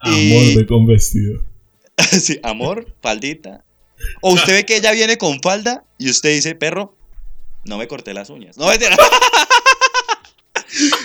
Amor 0.00 0.16
y- 0.42 0.56
de 0.56 0.66
con 0.66 0.86
vestido. 0.86 1.44
Sí, 2.10 2.40
amor, 2.42 2.92
faldita. 3.02 3.62
O 4.20 4.32
usted 4.32 4.54
ve 4.54 4.66
que 4.66 4.76
ella 4.76 4.90
viene 4.92 5.16
con 5.16 5.40
falda 5.42 5.84
y 5.98 6.10
usted 6.10 6.30
dice, 6.34 6.54
perro, 6.56 6.96
no 7.64 7.78
me 7.78 7.86
corté 7.86 8.14
las 8.14 8.30
uñas. 8.30 8.56
No 8.58 8.66
mentira. 8.66 8.96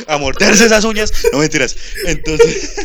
Amorterse 0.08 0.66
esas 0.66 0.84
uñas. 0.86 1.12
No 1.32 1.40
mentiras. 1.40 1.76
Entonces. 2.06 2.76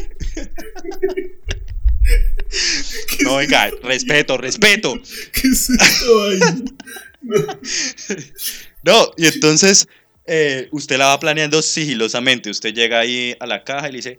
No, 3.25 3.37
venga, 3.37 3.71
respeto, 3.83 4.37
respeto. 4.37 4.95
¿Qué 5.33 5.49
es 5.49 5.71
esto 5.71 6.25
ahí? 6.25 6.41
No, 8.83 9.11
y 9.17 9.27
entonces 9.27 9.87
eh, 10.27 10.69
usted 10.73 10.99
la 10.99 11.07
va 11.09 11.21
planeando 11.21 11.63
sigilosamente. 11.63 12.51
Usted 12.51 12.73
llega 12.75 12.99
ahí 13.01 13.37
a 13.41 13.47
la 13.47 13.63
caja 13.63 13.89
y 13.89 13.93
le 13.93 13.97
dice, 13.99 14.19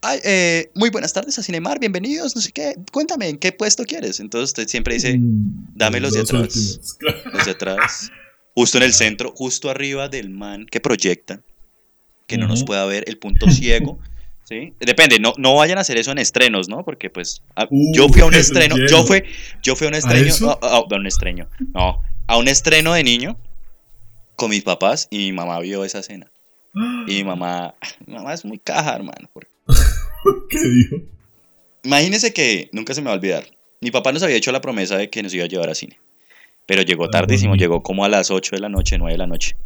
Ay, 0.00 0.20
eh, 0.24 0.70
muy 0.74 0.90
buenas 0.90 1.12
tardes 1.12 1.38
a 1.38 1.42
Cinemar, 1.42 1.78
bienvenidos, 1.80 2.36
no 2.36 2.40
sé 2.42 2.52
qué, 2.52 2.76
cuéntame, 2.92 3.28
¿en 3.28 3.36
qué 3.36 3.50
puesto 3.50 3.84
quieres? 3.84 4.20
Entonces 4.20 4.50
usted 4.50 4.68
siempre 4.68 4.94
dice, 4.94 5.18
Mm, 5.18 5.74
dame 5.74 5.98
los 6.00 6.14
de 6.14 6.20
atrás. 6.20 6.80
los 7.32 7.44
de 7.44 7.50
atrás, 7.50 8.10
justo 8.54 8.78
en 8.78 8.84
el 8.84 8.92
centro, 8.94 9.32
justo 9.36 9.68
arriba 9.70 10.08
del 10.08 10.30
man 10.30 10.66
que 10.66 10.78
proyecta, 10.80 11.42
que 12.28 12.38
no 12.38 12.46
nos 12.46 12.62
pueda 12.64 12.84
ver 12.86 13.04
el 13.08 13.18
punto 13.18 13.50
ciego. 13.50 13.98
¿Sí? 14.48 14.72
Depende, 14.80 15.18
no, 15.18 15.34
no 15.36 15.56
vayan 15.56 15.76
a 15.76 15.82
hacer 15.82 15.98
eso 15.98 16.10
en 16.10 16.16
estrenos, 16.18 16.68
¿no? 16.70 16.82
Porque 16.84 17.10
pues 17.10 17.42
a- 17.54 17.66
Uh, 17.70 17.94
yo 17.94 18.08
fui 18.08 18.22
a 18.22 18.24
un 18.24 18.32
estreno, 18.34 18.76
yo 18.88 19.04
fui, 19.04 19.22
yo 19.62 19.76
fui 19.76 19.86
a 19.86 19.90
un 19.90 19.94
estreno, 19.94 20.58
a, 20.62 20.66
a- 20.66 20.76
a 20.78 20.96
un 20.96 21.06
estreno, 21.06 21.48
no, 21.74 22.00
a 22.26 22.38
un 22.38 22.48
estreno 22.48 22.94
de 22.94 23.04
niño 23.04 23.36
con 24.36 24.48
mis 24.50 24.62
papás 24.62 25.06
y 25.10 25.18
mi 25.18 25.32
mamá 25.32 25.58
vio 25.60 25.84
esa 25.84 25.98
escena. 25.98 26.30
Y 27.06 27.14
mi 27.16 27.24
mamá, 27.24 27.74
mi 28.06 28.14
mamá 28.14 28.32
es 28.32 28.44
muy 28.44 28.58
caja, 28.58 28.94
hermano. 28.94 29.28
porque- 29.34 29.50
¿Qué 30.48 30.58
dijo? 30.62 30.96
Imagínense 31.84 32.32
que 32.32 32.70
nunca 32.72 32.94
se 32.94 33.00
me 33.02 33.06
va 33.06 33.12
a 33.12 33.16
olvidar. 33.16 33.44
Mi 33.80 33.90
papá 33.90 34.12
nos 34.12 34.22
había 34.22 34.36
hecho 34.36 34.50
la 34.52 34.60
promesa 34.60 34.96
de 34.96 35.10
que 35.10 35.22
nos 35.22 35.32
iba 35.34 35.44
a 35.44 35.48
llevar 35.48 35.68
a 35.70 35.74
cine. 35.74 35.98
Pero 36.66 36.82
llegó 36.82 37.08
tardísimo, 37.10 37.54
llegó 37.54 37.82
como 37.82 38.04
a 38.04 38.08
las 38.08 38.30
8 38.30 38.56
de 38.56 38.60
la 38.62 38.68
noche, 38.68 38.96
9 38.98 39.12
de 39.12 39.18
la 39.18 39.26
noche. 39.26 39.56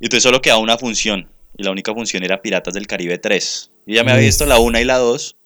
Y 0.00 0.06
entonces 0.06 0.22
solo 0.22 0.40
quedaba 0.40 0.60
una 0.60 0.76
función. 0.78 1.28
Y 1.56 1.62
la 1.64 1.70
única 1.70 1.92
función 1.94 2.22
era 2.24 2.40
Piratas 2.42 2.74
del 2.74 2.86
Caribe 2.86 3.18
3. 3.18 3.70
Y 3.86 3.94
ya 3.94 4.04
me 4.04 4.12
había 4.12 4.22
Uf. 4.22 4.28
visto 4.28 4.46
la 4.46 4.58
1 4.58 4.80
y 4.80 4.84
la 4.84 4.98
2. 4.98 5.36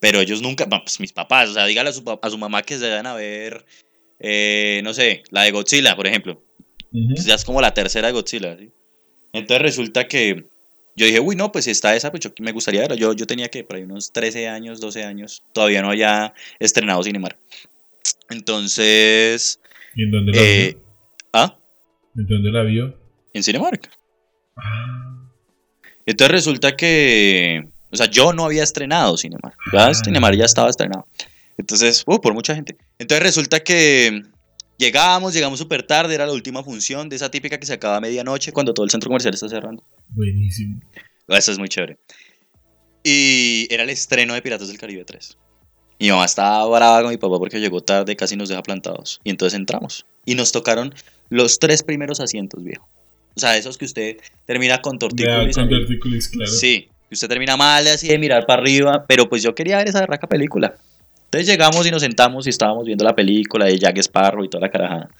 Pero 0.00 0.20
ellos 0.20 0.42
nunca, 0.42 0.66
pues 0.68 1.00
mis 1.00 1.12
papás, 1.12 1.50
o 1.50 1.54
sea, 1.54 1.64
dígale 1.64 1.88
a 1.88 1.92
su, 1.92 2.18
a 2.20 2.30
su 2.30 2.38
mamá 2.38 2.62
que 2.62 2.76
se 2.76 2.88
vayan 2.88 3.06
a 3.06 3.14
ver, 3.14 3.64
eh, 4.20 4.80
no 4.84 4.92
sé, 4.92 5.22
la 5.30 5.42
de 5.42 5.52
Godzilla, 5.52 5.96
por 5.96 6.06
ejemplo. 6.06 6.42
Ujú. 6.92 7.14
Pues 7.14 7.24
ya 7.24 7.34
es 7.34 7.44
como 7.44 7.60
la 7.60 7.72
tercera 7.72 8.08
de 8.08 8.12
Godzilla. 8.12 8.56
¿sí? 8.58 8.70
Entonces 9.32 9.62
resulta 9.62 10.06
que 10.06 10.44
yo 10.96 11.06
dije, 11.06 11.20
uy, 11.20 11.36
no, 11.36 11.52
pues 11.52 11.66
está 11.66 11.94
esa, 11.94 12.10
pues 12.10 12.20
yo 12.22 12.30
me 12.40 12.52
gustaría 12.52 12.80
verla. 12.80 12.96
Yo, 12.96 13.12
yo 13.12 13.26
tenía 13.26 13.48
que 13.48 13.64
por 13.64 13.76
ahí 13.76 13.82
unos 13.82 14.12
13 14.12 14.48
años, 14.48 14.80
12 14.80 15.04
años. 15.04 15.42
Todavía 15.52 15.82
no 15.82 15.90
había 15.90 16.32
estrenado 16.58 17.02
Cinemar. 17.02 17.38
Entonces, 18.30 19.60
¿Y 19.94 20.04
en 20.04 20.10
dónde 20.10 20.32
la 20.32 20.42
eh, 20.42 20.72
vio? 20.72 20.82
¿ah? 21.32 21.58
¿En 22.16 22.26
dónde 22.26 22.50
la 22.50 22.62
vio? 22.62 22.98
En 23.34 23.42
Cinemark. 23.42 23.90
Ah, 24.56 25.05
Entonces 26.06 26.32
resulta 26.32 26.76
que, 26.76 27.68
o 27.90 27.96
sea, 27.96 28.06
yo 28.06 28.32
no 28.32 28.44
había 28.44 28.62
estrenado 28.62 29.16
Cinemar. 29.16 29.52
Ya 29.72 29.86
Ah. 29.88 29.92
Cinemar 29.94 30.34
ya 30.36 30.44
estaba 30.44 30.70
estrenado. 30.70 31.06
Entonces, 31.58 32.04
uh, 32.06 32.20
por 32.20 32.32
mucha 32.34 32.54
gente. 32.54 32.76
Entonces 32.98 33.22
resulta 33.22 33.60
que 33.60 34.22
llegamos, 34.78 35.34
llegamos 35.34 35.58
súper 35.58 35.82
tarde, 35.82 36.14
era 36.14 36.26
la 36.26 36.32
última 36.32 36.62
función 36.62 37.08
de 37.08 37.16
esa 37.16 37.30
típica 37.30 37.58
que 37.58 37.66
se 37.66 37.72
acaba 37.74 37.96
a 37.96 38.00
medianoche 38.00 38.52
cuando 38.52 38.72
todo 38.72 38.84
el 38.84 38.90
centro 38.90 39.08
comercial 39.08 39.34
está 39.34 39.48
cerrando. 39.48 39.82
buenísimo. 40.10 40.80
Eso 41.28 41.50
es 41.52 41.58
muy 41.58 41.68
chévere. 41.68 41.98
Y 43.02 43.66
era 43.72 43.82
el 43.84 43.90
estreno 43.90 44.34
de 44.34 44.42
Piratas 44.42 44.68
del 44.68 44.78
Caribe 44.78 45.04
3. 45.04 45.36
Mi 45.98 46.10
mamá 46.10 46.24
estaba 46.26 46.66
brava 46.66 47.02
con 47.02 47.10
mi 47.10 47.16
papá 47.16 47.38
porque 47.38 47.58
llegó 47.58 47.80
tarde, 47.80 48.14
casi 48.16 48.36
nos 48.36 48.48
deja 48.48 48.62
plantados. 48.62 49.20
Y 49.24 49.30
entonces 49.30 49.58
entramos. 49.58 50.04
Y 50.24 50.34
nos 50.34 50.52
tocaron 50.52 50.94
los 51.30 51.58
tres 51.58 51.82
primeros 51.82 52.20
asientos, 52.20 52.62
viejo. 52.62 52.88
O 53.36 53.40
sea, 53.40 53.56
esos 53.56 53.76
que 53.76 53.84
usted 53.84 54.16
termina 54.46 54.80
con 54.80 54.98
tortícolis. 54.98 55.56
con 55.56 55.68
tortícolis, 55.68 56.28
claro. 56.28 56.50
Sí, 56.50 56.88
que 57.08 57.14
usted 57.14 57.28
termina 57.28 57.56
mal 57.56 57.86
así 57.86 58.08
de 58.08 58.18
mirar 58.18 58.46
para 58.46 58.62
arriba. 58.62 59.04
Pero 59.06 59.28
pues 59.28 59.42
yo 59.42 59.54
quería 59.54 59.76
ver 59.78 59.88
esa 59.88 60.00
berraca 60.00 60.26
película. 60.26 60.74
Entonces 61.26 61.46
llegamos 61.46 61.86
y 61.86 61.90
nos 61.90 62.02
sentamos 62.02 62.46
y 62.46 62.50
estábamos 62.50 62.86
viendo 62.86 63.04
la 63.04 63.14
película 63.14 63.66
de 63.66 63.78
Jack 63.78 63.98
Sparrow 63.98 64.44
y 64.44 64.48
toda 64.48 64.62
la 64.62 64.70
carajada. 64.70 65.10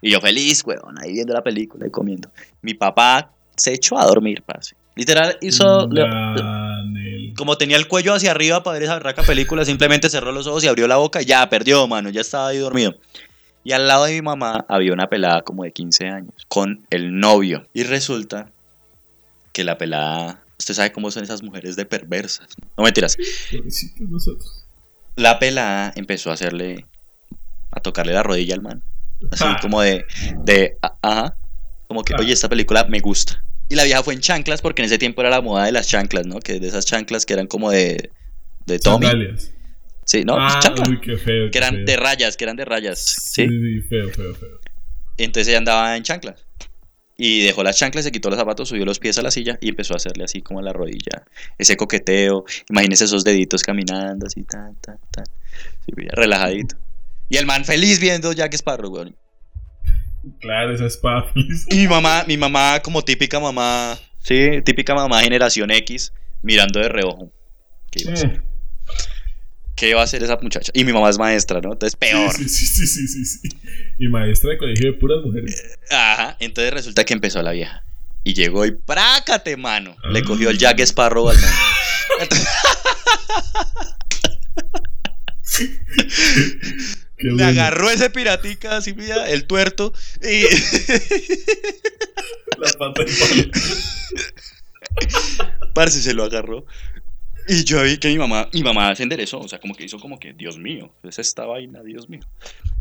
Y 0.00 0.10
yo 0.10 0.20
feliz, 0.20 0.64
weón, 0.64 0.98
ahí 0.98 1.12
viendo 1.12 1.32
la 1.32 1.42
película 1.42 1.86
y 1.86 1.90
comiendo. 1.90 2.30
Mi 2.62 2.74
papá 2.74 3.30
se 3.56 3.74
echó 3.74 3.98
a 3.98 4.06
dormir, 4.06 4.42
parce. 4.44 4.74
Literal, 4.96 5.36
hizo... 5.40 5.86
Daniel. 5.86 7.34
como 7.36 7.56
tenía 7.56 7.76
el 7.76 7.86
cuello 7.86 8.14
hacia 8.14 8.32
arriba 8.32 8.62
para 8.62 8.74
ver 8.74 8.84
esa 8.84 8.94
berraca 8.94 9.22
película, 9.22 9.64
simplemente 9.64 10.10
cerró 10.10 10.32
los 10.32 10.46
ojos 10.46 10.64
y 10.64 10.68
abrió 10.68 10.88
la 10.88 10.96
boca 10.96 11.22
y 11.22 11.26
ya, 11.26 11.48
perdió, 11.48 11.86
mano, 11.86 12.10
ya 12.10 12.22
estaba 12.22 12.48
ahí 12.48 12.58
dormido. 12.58 12.96
Y 13.70 13.72
al 13.72 13.86
lado 13.86 14.06
de 14.06 14.14
mi 14.14 14.22
mamá 14.22 14.64
había 14.68 14.92
una 14.92 15.08
pelada 15.08 15.42
como 15.42 15.62
de 15.62 15.70
15 15.70 16.08
años, 16.08 16.34
con 16.48 16.84
el 16.90 17.20
novio. 17.20 17.68
Y 17.72 17.84
resulta 17.84 18.50
que 19.52 19.62
la 19.62 19.78
pelada, 19.78 20.42
usted 20.58 20.74
sabe 20.74 20.90
cómo 20.90 21.12
son 21.12 21.22
esas 21.22 21.44
mujeres 21.44 21.76
de 21.76 21.84
perversas. 21.86 22.48
No, 22.76 22.82
mentiras. 22.82 23.16
Nosotros. 24.00 24.64
La 25.14 25.38
pelada 25.38 25.92
empezó 25.94 26.30
a 26.30 26.34
hacerle, 26.34 26.84
a 27.70 27.78
tocarle 27.80 28.12
la 28.12 28.24
rodilla 28.24 28.54
al 28.56 28.60
man. 28.62 28.82
Así 29.30 29.44
Ah. 29.46 29.58
como 29.62 29.80
de, 29.82 30.04
de, 30.42 30.76
ajá, 31.02 31.36
Como 31.86 32.02
que, 32.02 32.08
Claro. 32.14 32.24
oye, 32.24 32.32
esta 32.32 32.48
película 32.48 32.84
me 32.88 32.98
gusta. 32.98 33.40
Y 33.68 33.76
la 33.76 33.84
vieja 33.84 34.02
fue 34.02 34.14
en 34.14 34.20
chanclas 34.20 34.62
porque 34.62 34.82
en 34.82 34.86
ese 34.86 34.98
tiempo 34.98 35.20
era 35.20 35.30
la 35.30 35.40
moda 35.42 35.64
de 35.66 35.70
las 35.72 35.86
chanclas, 35.86 36.26
¿no? 36.26 36.40
Que 36.40 36.58
de 36.58 36.66
esas 36.66 36.86
chanclas 36.86 37.24
que 37.24 37.34
eran 37.34 37.46
como 37.46 37.70
de, 37.70 38.10
de 38.66 38.78
Tommy. 38.80 39.06
Sandalias. 39.06 39.52
Sí, 40.04 40.24
no, 40.24 40.36
ah, 40.38 40.58
chanclas. 40.62 40.88
uy, 40.88 41.00
qué 41.00 41.16
feo. 41.16 41.50
Que 41.50 41.58
eran 41.58 41.74
feo. 41.76 41.84
de 41.84 41.96
rayas, 41.96 42.36
que 42.36 42.44
eran 42.44 42.56
de 42.56 42.64
rayas. 42.64 42.98
Sí, 43.04 43.46
Sí. 43.46 43.48
sí, 43.48 43.82
feo, 43.88 44.08
feo, 44.10 44.34
feo. 44.34 44.60
Entonces 45.18 45.48
ella 45.48 45.58
andaba 45.58 45.96
en 45.96 46.02
chanclas. 46.02 46.46
Y 47.16 47.42
dejó 47.44 47.62
las 47.62 47.76
chanclas, 47.76 48.04
se 48.04 48.12
quitó 48.12 48.30
los 48.30 48.38
zapatos, 48.38 48.70
subió 48.70 48.86
los 48.86 48.98
pies 48.98 49.18
a 49.18 49.22
la 49.22 49.30
silla 49.30 49.58
y 49.60 49.68
empezó 49.68 49.92
a 49.92 49.98
hacerle 49.98 50.24
así 50.24 50.40
como 50.40 50.58
a 50.60 50.62
la 50.62 50.72
rodilla. 50.72 51.24
Ese 51.58 51.76
coqueteo. 51.76 52.44
Imagínese 52.70 53.04
esos 53.04 53.24
deditos 53.24 53.62
caminando 53.62 54.26
así, 54.26 54.42
tan, 54.44 54.74
tan, 54.80 54.98
tan. 55.10 55.26
Sí, 55.84 55.92
mira, 55.94 56.12
relajadito. 56.14 56.76
Y 57.28 57.36
el 57.36 57.44
man 57.44 57.66
feliz 57.66 58.00
viendo 58.00 58.32
Jack 58.32 58.54
Sparrow, 58.54 58.90
weón. 58.90 59.14
Claro, 60.40 60.74
esa 60.74 60.86
es 60.86 60.96
Papis. 60.96 61.66
Y 61.70 61.76
mi 61.76 61.88
mamá, 61.88 62.24
mi 62.26 62.36
mamá, 62.38 62.80
como 62.80 63.02
típica 63.02 63.38
mamá, 63.38 63.98
sí, 64.18 64.62
típica 64.64 64.94
mamá 64.94 65.20
generación 65.20 65.70
X, 65.70 66.12
mirando 66.42 66.80
de 66.80 66.88
reojo. 66.88 67.30
¿Qué 67.90 68.00
iba 68.00 68.10
a 68.12 68.14
hacer? 68.14 68.42
¿Qué 69.76 69.90
iba 69.90 70.00
a 70.00 70.04
hacer 70.04 70.22
esa 70.22 70.36
muchacha? 70.42 70.70
Y 70.74 70.84
mi 70.84 70.92
mamá 70.92 71.08
es 71.08 71.18
maestra, 71.18 71.60
¿no? 71.60 71.72
Entonces 71.72 71.96
peor. 71.96 72.32
Sí, 72.34 72.48
sí, 72.48 72.66
sí, 72.66 72.86
sí, 72.86 73.08
sí, 73.08 73.24
sí. 73.24 73.48
Y 73.98 74.08
maestra 74.08 74.50
de 74.50 74.58
colegio 74.58 74.92
de 74.92 74.98
puras 74.98 75.18
mujeres. 75.24 75.62
Ajá, 75.90 76.36
entonces 76.38 76.72
resulta 76.72 77.04
que 77.04 77.14
empezó 77.14 77.40
la 77.42 77.52
vieja. 77.52 77.82
Y 78.24 78.34
llegó 78.34 78.66
y 78.66 78.72
prácate, 78.72 79.56
mano. 79.56 79.96
Le 80.10 80.22
cogió 80.22 80.50
el 80.50 80.58
Jack 80.58 80.80
Sparrow 80.80 81.30
al 81.30 81.38
man. 81.40 81.50
Entonces, 82.20 82.48
le 87.18 87.32
bueno. 87.32 87.46
agarró 87.48 87.90
ese 87.90 88.10
piratica 88.10 88.76
así, 88.76 88.92
mira, 88.94 89.28
el 89.30 89.46
tuerto. 89.46 89.92
Y 90.22 90.42
La 92.58 92.70
pata 92.78 93.04
de 93.04 93.12
palo. 93.12 93.50
parce 95.74 96.02
se 96.02 96.12
lo 96.14 96.24
agarró. 96.24 96.66
Y 97.52 97.64
yo 97.64 97.82
vi 97.82 97.98
que 97.98 98.06
mi 98.06 98.16
mamá, 98.16 98.48
mi 98.52 98.62
mamá 98.62 98.94
se 98.94 99.02
enderezó, 99.02 99.40
o 99.40 99.48
sea, 99.48 99.58
como 99.58 99.74
que 99.74 99.82
hizo 99.82 99.98
como 99.98 100.20
que, 100.20 100.32
Dios 100.32 100.56
mío, 100.56 100.94
es 101.02 101.18
esta 101.18 101.46
vaina, 101.46 101.82
Dios 101.82 102.08
mío. 102.08 102.20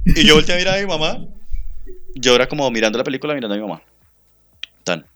Y 0.05 0.24
yo 0.24 0.36
volteé 0.36 0.53
a 0.53 0.57
mirar 0.59 0.78
a 0.78 0.82
mi 0.82 0.86
mamá. 0.86 1.26
Yo 2.13 2.36
era 2.36 2.47
como 2.47 2.70
mirando 2.70 2.99
la 2.99 3.03
película, 3.03 3.34
mirando 3.34 3.55
a 3.55 3.57
mi 3.57 3.63
mamá. 3.63 3.82
Tan. 4.84 5.07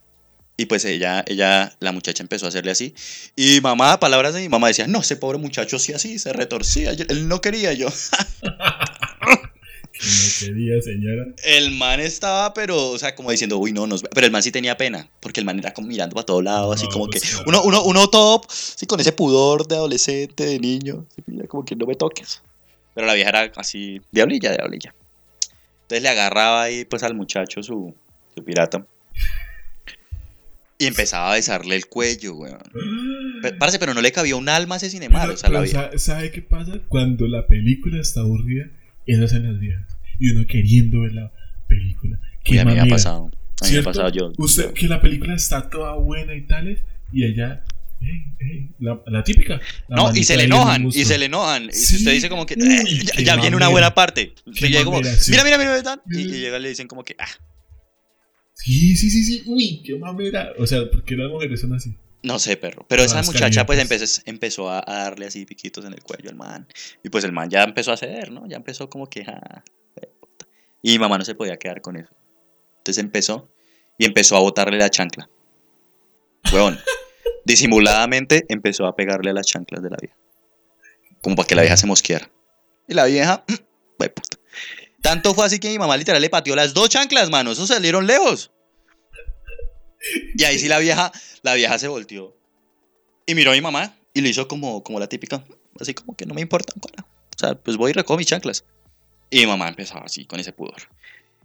Y 0.57 0.65
pues 0.65 0.85
ella, 0.85 1.23
ella, 1.27 1.71
la 1.79 1.91
muchacha 1.91 2.23
empezó 2.23 2.47
a 2.47 2.49
hacerle 2.49 2.71
así. 2.71 2.95
Y 3.35 3.61
mamá, 3.61 3.99
palabras 3.99 4.33
de 4.33 4.41
mi 4.41 4.49
mamá 4.49 4.69
decía, 4.69 4.87
no, 4.87 5.01
ese 5.01 5.17
pobre 5.17 5.37
muchacho 5.37 5.77
sí 5.77 5.93
así, 5.93 6.17
se 6.17 6.33
retorcía. 6.33 6.89
Él 6.89 7.27
no 7.27 7.39
quería 7.39 7.73
yo. 7.73 7.89
Que 9.93 9.99
no 10.07 10.53
quería, 10.55 10.81
señora. 10.81 11.25
El 11.43 11.71
man 11.71 11.99
estaba, 11.99 12.53
pero, 12.53 12.89
o 12.91 12.97
sea, 12.97 13.13
como 13.15 13.29
diciendo, 13.31 13.57
uy, 13.59 13.71
no, 13.71 13.85
nos... 13.87 14.01
Pero 14.01 14.25
el 14.25 14.31
man 14.31 14.41
sí 14.41 14.51
tenía 14.51 14.75
pena, 14.75 15.07
porque 15.19 15.39
el 15.39 15.45
man 15.45 15.59
era 15.59 15.71
como 15.73 15.87
mirando 15.87 16.15
para 16.15 16.25
todos 16.25 16.43
lados, 16.43 16.75
así 16.75 16.85
No, 16.87 16.91
como 16.91 17.07
que... 17.07 17.19
pues, 17.19 17.31
claro. 17.31 17.45
Uno, 17.47 17.63
uno, 17.63 17.83
uno 17.83 18.07
top, 18.09 18.45
sí, 18.49 18.85
con 18.87 18.99
ese 18.99 19.11
pudor 19.11 19.67
de 19.67 19.75
adolescente, 19.75 20.45
de 20.45 20.59
niño, 20.59 21.05
como 21.47 21.63
que 21.63 21.75
no 21.75 21.85
me 21.85 21.95
toques. 21.95 22.41
Pero 22.95 23.05
la 23.07 23.13
vieja 23.13 23.29
era 23.29 23.51
así, 23.55 24.01
diablilla, 24.11 24.51
diablilla. 24.51 24.93
Entonces 25.83 26.01
le 26.01 26.09
agarraba 26.09 26.63
ahí, 26.63 26.85
pues, 26.85 27.03
al 27.03 27.13
muchacho 27.13 27.61
su, 27.61 27.93
su 28.35 28.43
pirata. 28.43 28.85
Y 30.79 30.87
empezaba 30.87 31.31
a 31.31 31.35
besarle 31.35 31.75
el 31.75 31.85
cuello, 31.85 32.33
weón. 32.35 32.59
Parce, 33.59 33.77
pero 33.79 33.93
no 33.93 34.01
le 34.01 34.11
cabía 34.11 34.35
un 34.35 34.49
alma 34.49 34.75
a 34.75 34.77
ese 34.77 34.89
cinemar, 34.89 35.21
Pero- 35.23 35.33
o 35.33 35.37
sea, 35.37 35.49
la 35.49 35.59
pero 35.61 35.71
sa- 35.71 35.97
¿Sabe 35.97 36.31
qué 36.31 36.41
pasa? 36.41 36.79
Cuando 36.87 37.27
la 37.27 37.45
película 37.47 38.01
está 38.01 38.21
aburrida, 38.21 38.65
esas 39.05 39.33
en 39.33 39.51
las 39.51 39.59
viejas. 39.59 39.85
Y 40.19 40.29
uno 40.29 40.45
queriendo 40.47 41.01
ver 41.01 41.13
la 41.13 41.31
película. 41.67 42.19
Qué 42.43 42.53
Uy, 42.53 42.57
a 42.59 42.65
mí 42.65 42.73
me 42.73 42.79
ha 42.81 42.85
pasado. 42.85 43.29
A 43.61 43.65
mí 43.67 43.73
me 43.73 43.79
ha 43.79 43.83
pasado 43.83 44.09
yo. 44.09 44.31
Usted, 44.37 44.73
que 44.73 44.87
la 44.87 45.01
película 45.01 45.35
está 45.35 45.69
toda 45.69 45.95
buena 45.95 46.33
y 46.35 46.41
tales, 46.45 46.79
y 47.11 47.23
ella. 47.25 47.63
ey, 48.01 48.23
ey, 48.39 48.69
la, 48.79 49.01
la 49.07 49.23
típica. 49.23 49.59
la 49.87 49.95
No, 49.95 50.15
y 50.15 50.23
se 50.23 50.35
le 50.35 50.43
enojan, 50.43 50.87
y 50.87 51.05
se 51.05 51.17
le 51.17 51.25
enojan. 51.25 51.65
Y 51.69 51.73
si 51.73 51.85
Sí, 51.85 51.95
usted 51.97 52.11
dice 52.13 52.29
como 52.29 52.45
que 52.45 52.55
uy, 52.55 53.01
"Eh, 53.17 53.23
ya, 53.23 53.35
viene 53.37 53.55
una 53.55 53.69
buena 53.69 53.93
parte. 53.93 54.33
Usted 54.45 54.67
llega 54.67 54.83
como, 54.83 55.03
sí. 55.03 55.31
mira, 55.31 55.43
mira, 55.43 55.57
mira, 55.57 55.77
mira", 55.77 56.01
y, 56.11 56.21
y 56.21 56.39
llega 56.39 56.57
y 56.57 56.61
le 56.61 56.69
dicen 56.69 56.87
como 56.87 57.03
que, 57.03 57.15
ah, 57.19 57.27
Sí, 58.55 58.95
sí, 58.95 59.09
sí, 59.09 59.23
sí. 59.23 59.43
Uy, 59.45 59.81
qué 59.83 59.95
mamera. 59.97 60.53
O 60.57 60.65
sea, 60.67 60.89
¿por 60.89 61.03
qué 61.03 61.15
las 61.15 61.29
mujeres 61.29 61.59
son 61.61 61.73
así? 61.73 61.95
No 62.23 62.39
sé, 62.39 62.57
perro. 62.57 62.85
Pero 62.87 63.03
esa 63.03 63.21
muchacha 63.21 63.65
pues 63.65 63.79
empezó, 63.79 64.21
empezó 64.25 64.69
a, 64.69 64.83
a 64.85 65.03
darle 65.03 65.27
así 65.27 65.45
piquitos 65.45 65.85
en 65.85 65.93
el 65.93 66.01
cuello 66.01 66.29
al 66.29 66.35
man. 66.35 66.67
Y 67.03 67.09
pues 67.09 67.23
el 67.25 67.33
man 67.33 67.49
ya 67.49 67.63
empezó 67.63 67.91
a 67.91 67.97
ceder, 67.97 68.31
¿no? 68.31 68.47
Ya 68.47 68.55
empezó 68.57 68.89
como 68.89 69.09
que, 69.09 69.23
ah, 69.27 69.63
eh, 69.97 70.09
puta". 70.19 70.47
Y 70.81 70.93
mi 70.93 70.99
mamá 70.99 71.17
no 71.17 71.25
se 71.25 71.35
podía 71.35 71.57
quedar 71.57 71.81
con 71.81 71.97
eso. 71.97 72.13
Entonces 72.77 73.03
empezó 73.03 73.49
y 73.97 74.05
empezó 74.05 74.37
a 74.37 74.39
botarle 74.39 74.77
la 74.77 74.89
chancla. 74.89 75.29
Huevón. 76.51 76.79
Disimuladamente 77.45 78.45
empezó 78.47 78.85
a 78.85 78.95
pegarle 78.95 79.31
a 79.31 79.33
las 79.33 79.45
chanclas 79.45 79.83
de 79.83 79.89
la 79.89 79.97
vieja. 80.01 80.15
Como 81.21 81.35
para 81.35 81.47
que 81.47 81.55
la 81.55 81.61
vieja 81.61 81.77
se 81.77 81.87
mosqueara. 81.87 82.31
Y 82.87 82.93
la 82.93 83.05
vieja, 83.05 83.43
"Hue 83.99 84.09
puta". 84.09 84.37
Tanto 85.01 85.33
fue 85.33 85.45
así 85.45 85.59
que 85.59 85.69
mi 85.69 85.77
mamá 85.77 85.97
literal 85.97 86.21
le 86.21 86.29
pateó 86.29 86.55
las 86.55 86.73
dos 86.73 86.87
chanclas, 86.87 87.29
mano. 87.29 87.51
Esos 87.51 87.67
salieron 87.67 88.07
lejos. 88.07 88.51
Y 90.35 90.43
ahí 90.43 90.57
sí 90.59 90.67
la 90.67 90.79
vieja, 90.79 91.11
la 91.41 91.53
vieja 91.53 91.77
se 91.79 91.87
volteó. 91.87 92.35
Y 93.25 93.35
miró 93.35 93.51
a 93.51 93.53
mi 93.53 93.61
mamá 93.61 93.95
y 94.13 94.21
le 94.21 94.29
hizo 94.29 94.47
como, 94.47 94.83
como 94.83 94.99
la 94.99 95.07
típica. 95.07 95.43
Así 95.79 95.93
como 95.93 96.15
que 96.15 96.25
no 96.25 96.33
me 96.33 96.41
importa. 96.41 96.73
cola. 96.79 97.05
O 97.35 97.39
sea, 97.39 97.55
pues 97.55 97.77
voy 97.77 97.91
y 97.91 97.93
recojo 97.93 98.17
mis 98.17 98.27
chanclas. 98.27 98.65
Y 99.29 99.39
mi 99.39 99.47
mamá 99.47 99.67
empezaba 99.69 100.05
así 100.05 100.25
con 100.25 100.39
ese 100.39 100.53
pudor. 100.53 100.81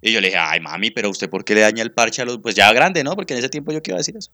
Y 0.02 0.12
yo 0.12 0.20
le 0.20 0.28
dije, 0.28 0.38
ay 0.38 0.60
mami, 0.60 0.90
pero 0.90 1.08
usted 1.10 1.30
por 1.30 1.44
qué 1.44 1.54
le 1.54 1.62
daña 1.62 1.82
el 1.82 1.92
parche 1.92 2.22
a 2.22 2.24
los... 2.24 2.38
Pues 2.38 2.54
ya 2.54 2.72
grande, 2.72 3.02
¿no? 3.02 3.16
Porque 3.16 3.34
en 3.34 3.38
ese 3.38 3.48
tiempo 3.48 3.72
yo 3.72 3.82
qué 3.82 3.90
iba 3.92 3.96
a 3.96 4.00
decir 4.00 4.16
eso. 4.16 4.30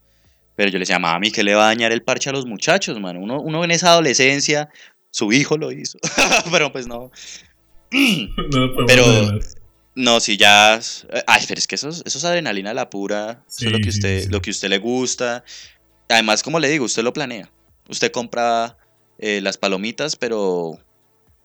Pero 0.57 0.69
yo 0.71 0.75
le 0.79 0.81
decía, 0.83 0.99
mami, 0.99 1.31
¿qué 1.31 1.43
le 1.43 1.55
va 1.55 1.65
a 1.65 1.67
dañar 1.67 1.93
el 1.93 2.03
parche 2.03 2.31
a 2.31 2.33
los 2.33 2.47
muchachos, 2.47 2.99
mano? 3.01 3.21
Uno, 3.21 3.41
uno 3.41 3.65
en 3.65 3.71
esa 3.71 3.91
adolescencia, 3.91 4.69
su 5.11 5.33
hijo 5.33 5.57
lo 5.57 5.71
hizo. 5.73 5.99
pero 6.51 6.73
pues 6.73 6.87
no. 6.87 7.11
No 7.93 8.87
Pero- 8.87 9.05
revelar. 9.05 9.41
No, 9.97 10.19
si 10.21 10.37
ya. 10.37 10.81
Ay, 11.27 11.45
pero 11.47 11.59
es 11.59 11.67
que 11.67 11.77
eso, 11.77 11.89
es- 11.89 12.03
eso 12.05 12.19
es 12.19 12.25
adrenalina 12.25 12.71
a 12.71 12.75
la 12.75 12.91
pura. 12.91 13.43
Eso 13.49 13.67
es 13.67 13.73
lo 13.73 13.79
que 13.79 13.89
usted, 13.91 14.23
sí. 14.25 14.29
lo 14.29 14.43
que 14.43 14.51
usted 14.51 14.69
le 14.69 14.79
gusta. 14.79 15.45
Además, 16.09 16.43
como 16.43 16.59
le 16.61 16.69
digo, 16.69 16.85
usted 16.85 17.03
lo 17.03 17.13
planea. 17.13 17.51
Usted 17.89 18.11
compra 18.11 18.77
eh, 19.19 19.41
las 19.41 19.57
palomitas, 19.57 20.17
pero 20.17 20.79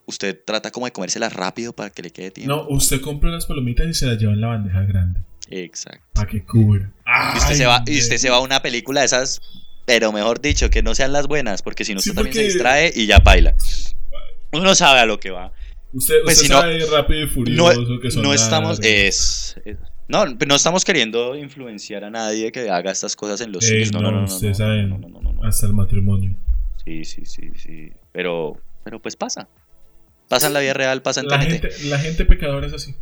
usted 0.06 0.40
trata 0.44 0.72
como 0.72 0.88
de 0.88 0.92
comérselas 0.92 1.34
rápido 1.34 1.74
para 1.74 1.92
que 1.92 2.02
le 2.02 2.10
quede 2.10 2.32
tiempo. 2.32 2.56
No, 2.56 2.68
usted 2.70 3.00
compra 3.02 3.30
las 3.30 3.46
palomitas 3.46 3.88
y 3.88 3.94
se 3.94 4.08
las 4.08 4.18
lleva 4.18 4.34
en 4.34 4.42
la 4.42 4.48
bandeja 4.48 4.82
grande. 4.84 5.20
Exacto. 5.52 6.04
Para 6.14 6.28
que 6.28 6.44
cubra. 6.44 6.92
Y 7.36 7.38
usted, 7.38 7.56
se 7.56 7.66
va, 7.68 7.84
y 7.86 8.00
usted 8.00 8.18
se 8.18 8.30
va 8.30 8.38
a 8.38 8.40
una 8.40 8.62
película 8.62 9.02
de 9.02 9.06
esas, 9.06 9.40
pero 9.86 10.12
mejor 10.12 10.42
dicho, 10.42 10.70
que 10.72 10.82
no 10.82 10.96
sean 10.96 11.14
las 11.14 11.28
buenas, 11.28 11.62
porque 11.62 11.86
si 11.86 11.94
no, 11.94 12.02
Sí, 12.02 12.10
usted 12.10 12.16
también 12.24 12.36
se 12.36 12.44
distrae 12.44 12.92
y 12.96 13.06
ya 13.06 13.20
baila. 13.20 13.56
Uno 14.52 14.74
sabe 14.74 15.00
a 15.00 15.06
lo 15.06 15.20
que 15.20 15.30
va. 15.30 15.52
Usted, 15.92 16.16
Pues 16.24 16.38
usted 16.38 16.48
si 16.48 16.54
no- 16.54 16.62
sabe 16.62 16.80
rápido 16.86 17.20
y 17.22 17.26
No, 17.26 17.32
furioso 17.32 18.00
que 18.02 18.12
son 18.12 18.24
no 18.24 18.34
estamos. 18.34 18.80
Es, 18.84 19.56
es- 19.66 19.78
no, 20.08 20.26
no 20.26 20.56
estamos 20.56 20.86
queriendo 20.86 21.36
influenciar 21.36 22.04
a 22.04 22.10
nadie 22.10 22.52
que 22.52 22.70
haga 22.70 22.92
estas 22.92 23.16
cosas 23.16 23.42
en 23.42 23.52
los 23.52 23.64
Ey, 23.64 23.86
cines. 23.86 23.92
No, 23.94 24.02
no, 24.02 24.12
no, 24.12 24.20
no. 24.22 24.26
usted 24.26 24.50
no, 24.50 24.54
sabe, 24.56 24.84
no, 24.84 24.98
no, 24.98 25.08
no, 25.10 25.22
no, 25.22 25.34
no. 25.34 25.44
hasta 25.44 25.66
el 25.68 25.74
matrimonio. 25.74 26.36
Sí, 26.84 27.04
sí, 27.06 27.24
sí, 27.26 27.50
sí. 27.56 27.92
Pero, 28.12 28.58
pero 28.84 29.00
pues 29.02 29.16
pasa. 29.16 29.48
Pasa 30.28 30.48
en 30.48 30.54
la 30.54 30.60
vida 30.60 30.74
real, 30.74 31.02
pasa 31.02 31.22
en 31.22 31.28
La 31.28 31.40
TNT. 31.40 31.50
gente, 31.52 31.70
la 31.86 32.00
gente 32.00 32.26
pecadora 32.26 32.68
es 32.68 32.74
así. 32.74 32.96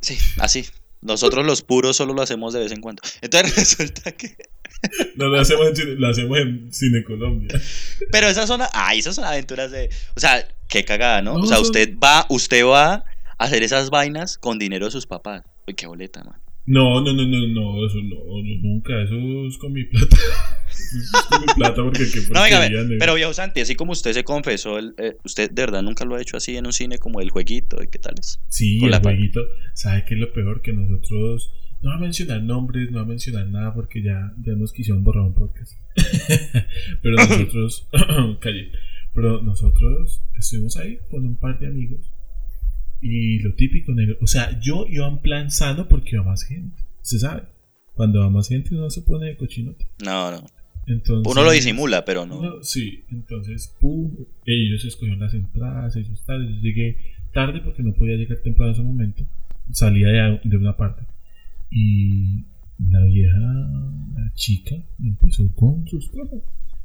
Sí, 0.00 0.16
así. 0.38 0.66
Nosotros 1.02 1.44
los 1.44 1.60
puros 1.62 1.96
solo 1.96 2.14
lo 2.14 2.22
hacemos 2.22 2.54
de 2.54 2.60
vez 2.60 2.72
en 2.72 2.80
cuando. 2.80 3.02
Entonces 3.20 3.54
resulta 3.78 4.12
que. 4.12 4.34
No 5.16 5.26
lo 5.28 5.40
hacemos 5.40 5.68
en 5.68 5.76
Cine, 5.76 5.94
lo 5.96 6.08
hacemos 6.08 6.38
en 6.38 6.72
Cine 6.72 7.02
Colombia. 7.04 7.48
Pero 8.10 8.26
esas 8.28 8.46
son. 8.48 8.60
Ay, 8.72 8.98
esas 8.98 9.14
son 9.16 9.24
aventuras 9.24 9.70
de. 9.70 9.88
O 10.16 10.20
sea, 10.20 10.46
qué 10.68 10.84
cagada, 10.84 11.22
¿no? 11.22 11.34
No, 11.34 11.40
o 11.44 11.46
sea, 11.46 11.56
son- 11.56 11.66
usted 11.66 11.94
va, 12.02 12.26
usted 12.28 12.64
va 12.64 12.94
a 12.94 13.04
hacer 13.38 13.62
esas 13.62 13.90
vainas 13.90 14.38
con 14.38 14.58
dinero 14.58 14.86
de 14.86 14.90
sus 14.92 15.06
papás. 15.06 15.42
Uy, 15.66 15.74
qué 15.74 15.86
boleta, 15.86 16.22
man. 16.24 16.40
No, 16.66 17.02
no, 17.02 17.12
no, 17.12 17.22
no, 17.26 17.46
no, 17.48 17.86
eso 17.86 17.98
no, 17.98 18.16
yo 18.42 18.56
nunca, 18.62 19.02
eso 19.02 19.14
es 19.46 19.58
con 19.58 19.70
mi 19.74 19.84
plata. 19.84 20.16
Eso 20.70 21.18
es 21.18 21.26
con 21.28 21.40
mi 21.42 21.46
plata 21.54 21.82
porque 21.82 22.10
qué 22.10 22.20
No, 22.32 22.42
venga, 22.42 22.62
pero 22.98 23.14
viejo 23.16 23.34
Santi, 23.34 23.60
así 23.60 23.74
como 23.74 23.92
usted 23.92 24.14
se 24.14 24.24
confesó, 24.24 24.78
el- 24.78 24.94
eh, 24.96 25.12
usted 25.24 25.50
de 25.50 25.62
verdad 25.62 25.82
nunca 25.82 26.06
lo 26.06 26.14
ha 26.16 26.22
hecho 26.22 26.38
así 26.38 26.56
en 26.56 26.64
un 26.66 26.72
cine 26.72 26.96
como 26.96 27.20
el 27.20 27.28
jueguito 27.30 27.82
y 27.82 27.88
qué 27.88 27.98
tal 27.98 28.14
es. 28.18 28.40
Sí, 28.48 28.78
con 28.78 28.92
el 28.94 28.98
jueguito. 29.00 29.40
¿Sabe 29.74 30.04
qué 30.08 30.14
es 30.14 30.20
lo 30.20 30.32
peor? 30.32 30.62
Que 30.62 30.72
nosotros 30.72 31.52
no 31.84 31.90
va 31.90 31.96
a 31.96 32.00
mencionar 32.00 32.42
nombres, 32.42 32.90
no 32.90 32.96
va 32.96 33.04
a 33.04 33.08
mencionar 33.08 33.46
nada 33.46 33.74
porque 33.74 34.02
ya, 34.02 34.32
ya 34.42 34.54
nos 34.54 34.72
quisieron 34.72 35.04
borrar 35.04 35.24
un 35.24 35.34
podcast. 35.34 35.74
Pero 37.02 37.16
nosotros, 37.16 37.88
calle, 38.40 38.72
pero 39.12 39.42
nosotros 39.42 40.22
estuvimos 40.36 40.76
ahí 40.78 40.98
con 41.10 41.24
un 41.26 41.36
par 41.36 41.58
de 41.60 41.68
amigos 41.68 42.10
y 43.00 43.38
lo 43.40 43.54
típico, 43.54 43.92
negro. 43.92 44.16
O 44.22 44.26
sea, 44.26 44.58
yo 44.60 44.86
iba 44.88 45.06
en 45.06 45.18
plan 45.18 45.50
sano 45.50 45.86
porque 45.86 46.16
iba 46.16 46.24
más 46.24 46.42
gente. 46.44 46.82
Se 47.02 47.18
sabe. 47.18 47.44
Cuando 47.92 48.20
va 48.20 48.30
más 48.30 48.48
gente 48.48 48.74
uno 48.74 48.88
se 48.88 49.02
pone 49.02 49.26
de 49.26 49.36
cochinote. 49.36 49.86
No, 50.02 50.30
no. 50.30 50.44
Entonces, 50.86 51.30
Uno 51.30 51.44
lo 51.44 51.50
disimula, 51.52 52.04
pero 52.04 52.26
no. 52.26 52.62
sí, 52.62 53.04
entonces, 53.10 53.74
pum, 53.80 54.10
ellos 54.44 54.84
escogieron 54.84 55.20
las 55.20 55.32
entradas, 55.32 55.96
ellos 55.96 56.22
tal, 56.26 56.46
yo 56.46 56.60
llegué 56.60 56.98
tarde 57.32 57.60
porque 57.62 57.82
no 57.82 57.94
podía 57.94 58.16
llegar 58.16 58.38
temprano 58.38 58.72
en 58.72 58.74
ese 58.74 58.82
momento, 58.82 59.24
salía 59.70 60.08
de, 60.08 60.40
de 60.44 60.56
una 60.58 60.76
parte 60.76 61.06
y 61.70 62.44
la 62.78 63.04
vieja, 63.04 63.38
la 64.14 64.32
chica, 64.34 64.74
empezó 65.02 65.44
con 65.54 65.86
sus 65.86 66.08
cosas. 66.10 66.40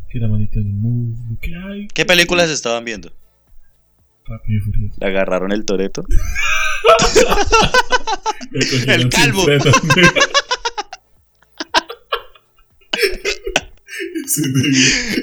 Que 0.09 0.19
la 0.19 0.27
manita 0.27 0.59
en 0.59 0.75
muslo, 0.81 1.37
que 1.39 1.55
hay. 1.55 1.87
¿Qué 1.93 2.03
películas 2.05 2.49
estaban 2.49 2.83
viendo? 2.83 3.11
Rápido 4.25 4.63
furioso. 4.65 4.95
Le 4.99 5.07
agarraron 5.07 5.51
el 5.51 5.65
toreto. 5.65 6.03
El 8.87 9.09
calvo. 9.09 9.45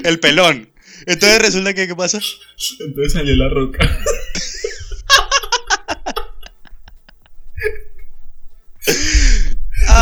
El 0.05 0.21
pelón. 0.21 0.69
Entonces 1.07 1.41
resulta 1.41 1.75
que, 1.75 1.87
¿qué 1.87 1.95
pasa? 1.95 2.21
Entonces 2.81 3.13
salió 3.13 3.37
la 3.37 3.49
roca. 3.49 3.79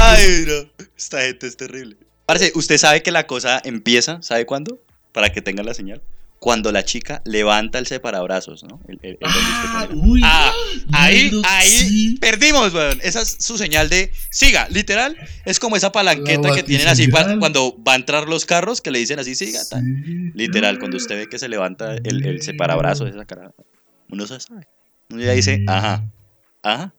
Ay, 0.07 0.45
no. 0.47 0.85
Esta 0.97 1.23
gente 1.23 1.47
es 1.47 1.57
terrible. 1.57 1.97
Parce, 2.27 2.53
¿usted 2.55 2.79
sabe 2.79 3.03
que 3.03 3.11
la 3.11 3.27
cosa 3.27 3.61
empieza? 3.65 4.21
¿Sabe 4.23 4.47
cuándo? 4.47 4.81
Para 5.13 5.31
que 5.33 5.43
tenga 5.43 5.63
la 5.63 5.75
señal. 5.75 6.03
Cuando 6.39 6.73
la 6.73 6.85
chica 6.85 7.23
levanta 7.25 7.79
el 7.79 7.87
separabrazos, 7.87 8.65
¿no? 8.65 8.81
El- 8.87 8.99
el- 9.03 9.19
el 9.19 9.19
donde 9.21 9.39
usted 9.39 9.69
Ah, 9.73 9.89
uy. 9.95 10.21
Ah, 10.25 10.53
ahí, 10.93 11.31
ahí 11.45 11.69
sí. 11.71 12.19
perdimos, 12.21 12.75
weón. 12.75 12.99
Esa 13.03 13.23
es 13.23 13.37
su 13.41 13.57
señal 13.57 13.89
de 13.89 14.11
siga, 14.31 14.69
literal. 14.69 15.17
Es 15.47 15.59
como 15.59 15.77
esa 15.77 15.91
palanqueta 15.91 16.49
La 16.49 16.55
que 16.55 16.63
tienen 16.63 16.89
así 16.89 17.09
cuando 17.39 17.83
va 17.83 17.95
a 17.95 17.97
entrar 17.97 18.29
los 18.29 18.45
carros 18.45 18.83
que 18.83 18.91
le 18.91 18.99
dicen 18.99 19.19
así 19.19 19.35
siga. 19.35 19.65
Sí. 19.65 19.77
Literal, 20.35 20.79
cuando 20.79 20.99
usted 20.99 21.17
ve 21.17 21.29
que 21.29 21.39
se 21.39 21.49
levanta 21.49 21.95
el, 21.95 22.27
el 22.27 22.43
separabrazos, 22.43 23.09
esa 23.09 23.25
cara, 23.25 23.53
uno 24.11 24.27
se 24.27 24.39
sabe. 24.41 24.67
Uno 25.11 25.23
ya 25.23 25.33
dice, 25.33 25.65
ajá, 25.67 26.05
ajá. 26.63 26.93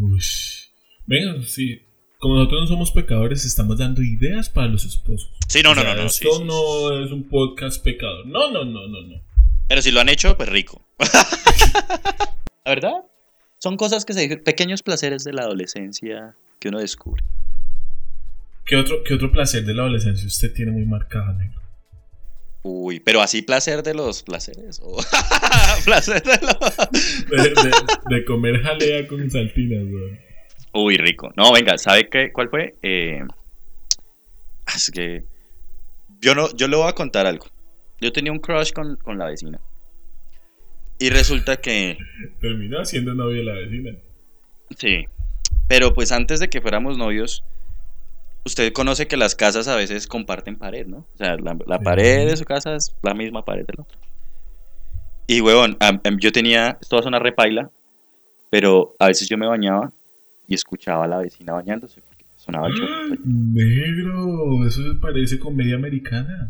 Ush. 0.00 0.61
Venga, 1.06 1.42
sí. 1.46 1.82
Como 2.18 2.36
nosotros 2.36 2.60
no 2.62 2.66
somos 2.68 2.90
pecadores, 2.92 3.44
estamos 3.44 3.78
dando 3.78 4.00
ideas 4.02 4.48
para 4.48 4.68
los 4.68 4.84
esposos. 4.84 5.30
Sí, 5.48 5.60
no, 5.62 5.72
O 5.72 5.74
no, 5.74 5.82
sea, 5.82 5.94
no, 5.96 6.02
no. 6.04 6.08
sí, 6.08 6.24
Esto 6.24 6.38
sí, 6.38 6.44
no 6.44 7.04
es 7.04 7.10
un 7.10 7.28
podcast 7.28 7.82
pecador. 7.82 8.26
No, 8.26 8.50
no, 8.50 8.64
no, 8.64 8.86
no, 8.86 9.02
no. 9.02 9.22
Pero 9.68 9.82
si 9.82 9.90
lo 9.90 10.00
han 10.00 10.08
hecho, 10.08 10.36
pues 10.36 10.48
rico. 10.48 10.82
La 12.64 12.70
verdad, 12.74 12.92
son 13.58 13.76
cosas 13.76 14.04
que 14.04 14.12
se 14.12 14.20
dicen, 14.20 14.42
pequeños 14.44 14.82
placeres 14.82 15.24
de 15.24 15.32
la 15.32 15.42
adolescencia 15.42 16.36
que 16.60 16.68
uno 16.68 16.78
descubre. 16.78 17.24
¿Qué 18.64 18.76
otro, 18.76 19.02
¿Qué 19.02 19.14
otro 19.14 19.32
placer 19.32 19.64
de 19.64 19.74
la 19.74 19.82
adolescencia 19.82 20.26
usted 20.26 20.54
tiene 20.54 20.70
muy 20.70 20.84
marcado, 20.84 21.32
negro? 21.32 21.60
Uy, 22.62 23.00
pero 23.00 23.20
así 23.20 23.42
placer 23.42 23.82
de 23.82 23.94
los 23.94 24.22
placeres. 24.22 24.78
o 24.84 24.96
placer 25.84 26.22
de 26.22 26.38
los... 26.40 26.76
De, 27.28 27.48
de- 27.50 28.16
de 28.16 28.24
comer 28.24 28.62
jalea 28.62 29.08
con 29.08 29.28
saltinas, 29.28 29.82
weón. 29.84 30.18
Uy, 30.74 30.96
rico. 30.96 31.30
No, 31.36 31.52
venga, 31.52 31.76
¿sabe 31.78 32.08
qué, 32.08 32.32
cuál 32.32 32.48
fue? 32.48 32.76
Eh, 32.82 33.20
es 34.74 34.90
que 34.90 35.24
yo 36.20 36.34
no, 36.34 36.50
yo 36.54 36.68
le 36.68 36.76
voy 36.76 36.88
a 36.88 36.94
contar 36.94 37.26
algo. 37.26 37.46
Yo 38.00 38.12
tenía 38.12 38.32
un 38.32 38.38
crush 38.38 38.72
con, 38.72 38.96
con 38.96 39.18
la 39.18 39.26
vecina. 39.26 39.60
Y 40.98 41.10
resulta 41.10 41.56
que, 41.56 41.98
Terminó 42.40 42.84
siendo 42.84 43.14
novio 43.14 43.38
de 43.38 43.44
la 43.44 43.52
vecina. 43.54 43.90
sí. 44.78 45.04
Pero 45.68 45.94
pues 45.94 46.12
antes 46.12 46.38
de 46.40 46.48
que 46.50 46.60
fuéramos 46.60 46.98
novios, 46.98 47.44
usted 48.44 48.72
conoce 48.72 49.06
que 49.08 49.16
las 49.16 49.34
casas 49.34 49.68
a 49.68 49.76
veces 49.76 50.06
comparten 50.06 50.56
pared, 50.56 50.86
¿no? 50.86 50.98
O 51.14 51.16
sea, 51.16 51.36
la, 51.36 51.56
la 51.66 51.78
Sí. 51.78 51.84
pared 51.84 52.26
de 52.28 52.36
su 52.36 52.44
casa 52.44 52.74
es 52.76 52.94
la 53.02 53.14
misma 53.14 53.44
pared 53.44 53.64
del 53.64 53.80
otro. 53.80 53.98
Y, 55.28 55.40
huevón, 55.40 55.78
yo 56.20 56.30
tenía, 56.32 56.76
esto 56.80 56.96
va 56.96 57.00
a 57.00 57.04
sonar 57.04 57.22
repaila, 57.22 57.70
pero 58.50 58.94
a 58.98 59.06
veces 59.06 59.28
yo 59.28 59.38
me 59.38 59.46
bañaba 59.46 59.92
y 60.46 60.54
escuchaba 60.54 61.04
a 61.04 61.08
la 61.08 61.18
vecina 61.18 61.52
bañándose 61.52 62.00
porque 62.02 62.24
sonaba 62.36 62.68
el 62.68 62.74
chorrito. 62.74 63.22
Negro, 63.24 64.66
eso 64.66 64.82
parece 65.00 65.38
comedia 65.38 65.76
americana. 65.76 66.48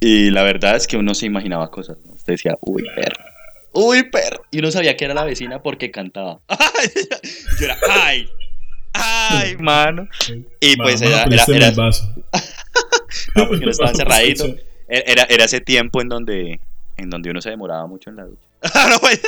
Y 0.00 0.30
la 0.30 0.42
verdad 0.42 0.76
es 0.76 0.86
que 0.86 0.96
uno 0.96 1.14
se 1.14 1.26
imaginaba 1.26 1.70
cosas, 1.70 1.98
¿no? 2.04 2.12
Usted 2.12 2.34
decía, 2.34 2.56
uy, 2.60 2.84
perro. 2.94 3.24
Uy, 3.72 4.04
perro. 4.10 4.44
Y 4.50 4.60
uno 4.60 4.70
sabía 4.70 4.96
que 4.96 5.04
era 5.04 5.14
la 5.14 5.24
vecina 5.24 5.60
porque 5.62 5.90
cantaba. 5.90 6.40
Yo 7.58 7.64
era, 7.66 7.76
ay, 7.90 8.28
ay, 8.94 9.56
mano. 9.58 10.08
Y 10.60 10.76
pues 10.76 11.02
Mamá, 11.02 11.24
era, 11.24 11.24
era, 11.34 11.44
era- 11.48 11.68
el 11.68 11.74
vaso. 11.74 12.14
no, 13.34 13.46
porque 13.48 13.62
uno 13.64 13.70
estaba 13.70 13.90
encerradito. 13.92 14.46
Era, 14.88 15.24
era 15.24 15.44
ese 15.44 15.60
tiempo 15.60 16.00
en 16.00 16.08
donde, 16.08 16.60
en 16.96 17.10
donde 17.10 17.30
uno 17.30 17.40
se 17.42 17.50
demoraba 17.50 17.86
mucho 17.86 18.08
en 18.10 18.16
la 18.16 18.24
ducha. 18.24 18.40
No, 18.88 18.98
pues, 19.00 19.20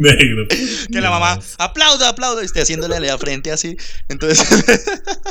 Negro. 0.00 0.46
que 0.90 1.00
la 1.00 1.10
mamá, 1.10 1.38
aplauda, 1.58 2.08
aplauda, 2.08 2.42
y 2.42 2.46
esté 2.46 2.60
haciéndole 2.60 2.98
la 3.00 3.18
frente 3.18 3.50
así. 3.50 3.76
Entonces, 4.08 4.40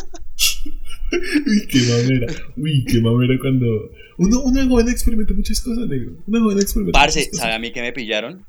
Uy, 1.12 1.68
qué 1.68 1.80
mamera. 1.80 2.28
Uy, 2.56 2.86
qué 2.86 3.02
mamera 3.02 3.34
cuando. 3.40 3.92
Uno, 4.18 4.52
de 4.52 4.68
joven 4.68 4.90
experimenta 4.90 5.34
muchas 5.34 5.60
cosas, 5.62 5.88
negro. 5.88 6.14
De 6.26 6.40
joven 6.40 6.60
experimenta 6.60 7.00
parce. 7.00 7.30
¿sabe 7.34 7.54
a 7.54 7.60
mí 7.60 7.72
que 7.72 7.82
me 7.82 7.92
pillaron? 7.92 8.46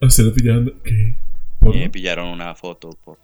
¿A 0.00 0.06
usted 0.06 0.24
lo 0.24 0.32
pillaron? 0.32 0.74
¿Qué? 0.82 1.16
¿Porno? 1.60 1.80
Me 1.80 1.90
pillaron 1.90 2.28
una 2.28 2.54
foto 2.54 2.90
por... 3.04 3.18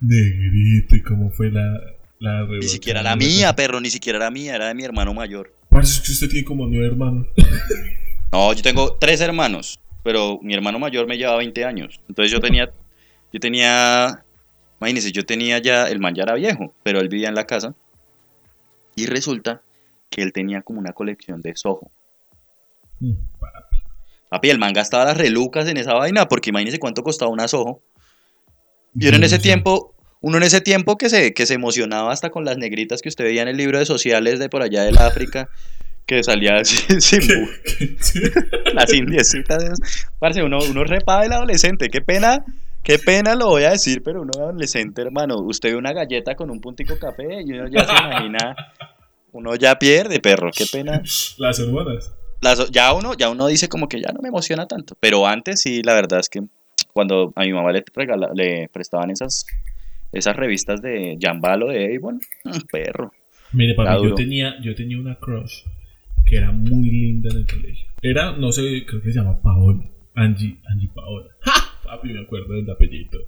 Negrito, 0.00 0.94
¿y 0.94 1.02
cómo 1.02 1.30
fue 1.30 1.50
la. 1.50 1.80
la 2.20 2.46
Ni 2.46 2.68
siquiera 2.68 3.00
era 3.00 3.16
mía, 3.16 3.56
perro, 3.56 3.80
ni 3.80 3.90
siquiera 3.90 4.18
era 4.18 4.30
mía, 4.30 4.54
era 4.54 4.68
de 4.68 4.74
mi 4.74 4.84
hermano 4.84 5.12
mayor. 5.12 5.52
Parce, 5.68 5.94
es 5.94 6.00
que 6.00 6.12
usted 6.12 6.28
tiene 6.28 6.44
como 6.44 6.66
nueve 6.66 6.86
hermanos. 6.86 7.26
No, 8.30 8.52
yo 8.52 8.60
tengo 8.60 8.94
tres 9.00 9.22
hermanos, 9.22 9.80
pero 10.08 10.38
mi 10.40 10.54
hermano 10.54 10.78
mayor 10.78 11.06
me 11.06 11.18
lleva 11.18 11.36
20 11.36 11.66
años. 11.66 12.00
Entonces 12.08 12.32
yo 12.32 12.40
tenía, 12.40 12.72
yo 13.30 13.40
tenía, 13.40 14.24
imagínense, 14.80 15.12
yo 15.12 15.26
tenía 15.26 15.58
ya, 15.58 15.86
el 15.86 16.00
man 16.00 16.14
ya 16.14 16.22
era 16.22 16.32
viejo, 16.32 16.72
pero 16.82 17.00
él 17.00 17.10
vivía 17.10 17.28
en 17.28 17.34
la 17.34 17.44
casa. 17.44 17.74
Y 18.96 19.04
resulta 19.04 19.60
que 20.08 20.22
él 20.22 20.32
tenía 20.32 20.62
como 20.62 20.78
una 20.78 20.94
colección 20.94 21.42
de 21.42 21.54
sojo. 21.56 21.90
Mm, 23.00 23.16
Papi, 24.30 24.48
el 24.48 24.58
man 24.58 24.72
gastaba 24.72 25.04
las 25.04 25.18
relucas 25.18 25.68
en 25.68 25.76
esa 25.76 25.92
vaina, 25.92 26.26
porque 26.26 26.48
imagínense 26.48 26.78
cuánto 26.78 27.02
costaba 27.02 27.30
una 27.30 27.46
sojo. 27.46 27.82
Y 28.98 29.08
uno 29.08 29.18
en 29.18 29.24
ese 29.24 29.38
tiempo, 29.38 29.94
uno 30.22 30.38
en 30.38 30.44
ese 30.44 30.62
tiempo 30.62 30.96
que 30.96 31.10
se, 31.10 31.34
que 31.34 31.44
se 31.44 31.52
emocionaba 31.52 32.12
hasta 32.12 32.30
con 32.30 32.46
las 32.46 32.56
negritas 32.56 33.02
que 33.02 33.10
usted 33.10 33.24
veía 33.24 33.42
en 33.42 33.48
el 33.48 33.58
libro 33.58 33.78
de 33.78 33.84
sociales 33.84 34.38
de 34.38 34.48
por 34.48 34.62
allá 34.62 34.84
del 34.84 34.96
África, 34.96 35.50
que 36.08 36.22
salía 36.24 36.64
sin, 36.64 37.00
sin 37.02 37.20
las 38.74 38.92
indiecitas. 38.92 39.62
Parce, 40.18 40.42
uno, 40.42 40.58
uno 40.68 40.82
repa 40.84 41.22
del 41.22 41.32
adolescente. 41.34 41.90
Qué 41.90 42.00
pena, 42.00 42.44
qué 42.82 42.98
pena 42.98 43.34
lo 43.36 43.48
voy 43.48 43.64
a 43.64 43.70
decir, 43.70 44.02
pero 44.02 44.22
uno 44.22 44.32
adolescente, 44.36 45.02
hermano. 45.02 45.36
Usted 45.38 45.70
ve 45.72 45.76
una 45.76 45.92
galleta 45.92 46.34
con 46.34 46.50
un 46.50 46.60
puntico 46.60 46.98
café 46.98 47.42
y 47.46 47.52
uno 47.52 47.68
ya 47.68 47.84
se 47.84 47.92
imagina. 47.92 48.56
Uno 49.32 49.54
ya 49.54 49.78
pierde, 49.78 50.18
perro. 50.20 50.50
Qué 50.56 50.64
pena. 50.72 51.02
Las 51.36 51.60
hormonas. 51.60 52.10
Las- 52.40 52.70
ya, 52.70 52.92
uno, 52.94 53.12
ya 53.14 53.28
uno 53.28 53.46
dice 53.46 53.68
como 53.68 53.86
que 53.88 54.00
ya 54.00 54.10
no 54.12 54.20
me 54.22 54.28
emociona 54.30 54.66
tanto. 54.66 54.96
Pero 55.00 55.26
antes 55.26 55.60
sí, 55.60 55.82
la 55.82 55.92
verdad 55.92 56.20
es 56.20 56.30
que 56.30 56.40
cuando 56.94 57.32
a 57.36 57.42
mi 57.42 57.52
mamá 57.52 57.70
le, 57.70 57.84
regala- 57.94 58.30
le 58.34 58.68
prestaban 58.72 59.10
esas, 59.10 59.44
esas 60.12 60.34
revistas 60.36 60.80
de 60.80 61.18
Jambal 61.20 61.64
o 61.64 61.68
de 61.68 61.94
Avon, 61.96 62.18
mm, 62.44 62.58
perro. 62.72 63.12
Mire, 63.52 63.74
papi, 63.74 64.04
yo 64.08 64.14
tenía, 64.14 64.54
yo 64.62 64.74
tenía 64.74 64.98
una 64.98 65.14
crush 65.16 65.62
que 66.28 66.36
era 66.36 66.52
muy 66.52 66.90
linda 66.90 67.30
en 67.30 67.38
el 67.38 67.46
colegio. 67.46 67.88
Era, 68.02 68.36
no 68.36 68.52
sé, 68.52 68.84
creo 68.86 69.02
que 69.02 69.12
se 69.12 69.18
llama 69.18 69.40
Paola. 69.40 69.84
Angie, 70.14 70.58
Angie 70.68 70.90
Paola. 70.94 71.28
¡Ja! 71.40 71.52
Papi, 71.84 72.08
me 72.12 72.20
acuerdo 72.20 72.54
del 72.54 72.70
apellido. 72.70 73.20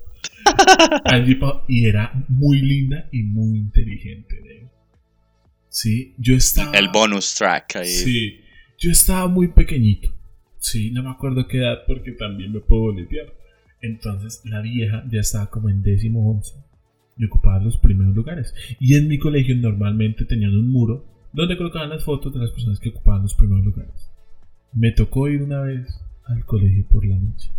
Angie 1.05 1.37
Paola. 1.37 1.65
Y 1.69 1.87
era 1.87 2.13
muy 2.29 2.61
linda 2.61 3.09
y 3.11 3.23
muy 3.23 3.59
inteligente. 3.59 4.37
¿eh? 4.37 4.69
Sí, 5.69 6.15
yo 6.19 6.35
estaba. 6.35 6.77
El 6.77 6.89
bonus 6.89 7.35
track 7.35 7.77
ahí. 7.77 7.87
Sí, 7.87 8.41
yo 8.79 8.91
estaba 8.91 9.29
muy 9.29 9.49
pequeñito. 9.49 10.13
Sí, 10.59 10.91
no 10.91 11.03
me 11.03 11.11
acuerdo 11.11 11.49
qué 11.49 11.59
edad 11.59 11.79
porque 11.87 12.13
también 12.13 12.53
me 12.53 12.61
puedo 12.61 12.83
boletear. 12.83 13.33
Entonces 13.81 14.43
la 14.45 14.61
vieja 14.61 15.05
ya 15.11 15.21
estaba 15.21 15.49
como 15.49 15.71
en 15.71 15.83
décimo 15.83 16.31
once 16.31 16.53
y 17.17 17.25
ocupaba 17.25 17.61
los 17.61 17.79
primeros 17.79 18.15
lugares. 18.15 18.55
Y 18.79 18.95
en 18.95 19.09
mi 19.09 19.19
colegio 19.19 19.57
normalmente 19.57 20.27
tenían 20.27 20.53
un 20.53 20.71
muro 20.71 21.10
donde 21.33 21.57
colocaban 21.57 21.91
las 21.91 22.05
fotos 22.05 22.33
de 22.33 22.41
las 22.41 22.51
personas 22.51 22.81
que 22.81 22.89
ocupaban 22.91 23.23
los 23.23 23.35
primeros 23.35 23.65
lugares. 23.65 24.11
Me 24.73 24.93
tocó 24.93 25.29
ir 25.29 25.43
una 25.43 25.61
vez 25.63 25.87
al 26.27 26.45
colegio 26.45 26.85
por 26.91 27.05
la 27.05 27.17
noche. 27.17 27.51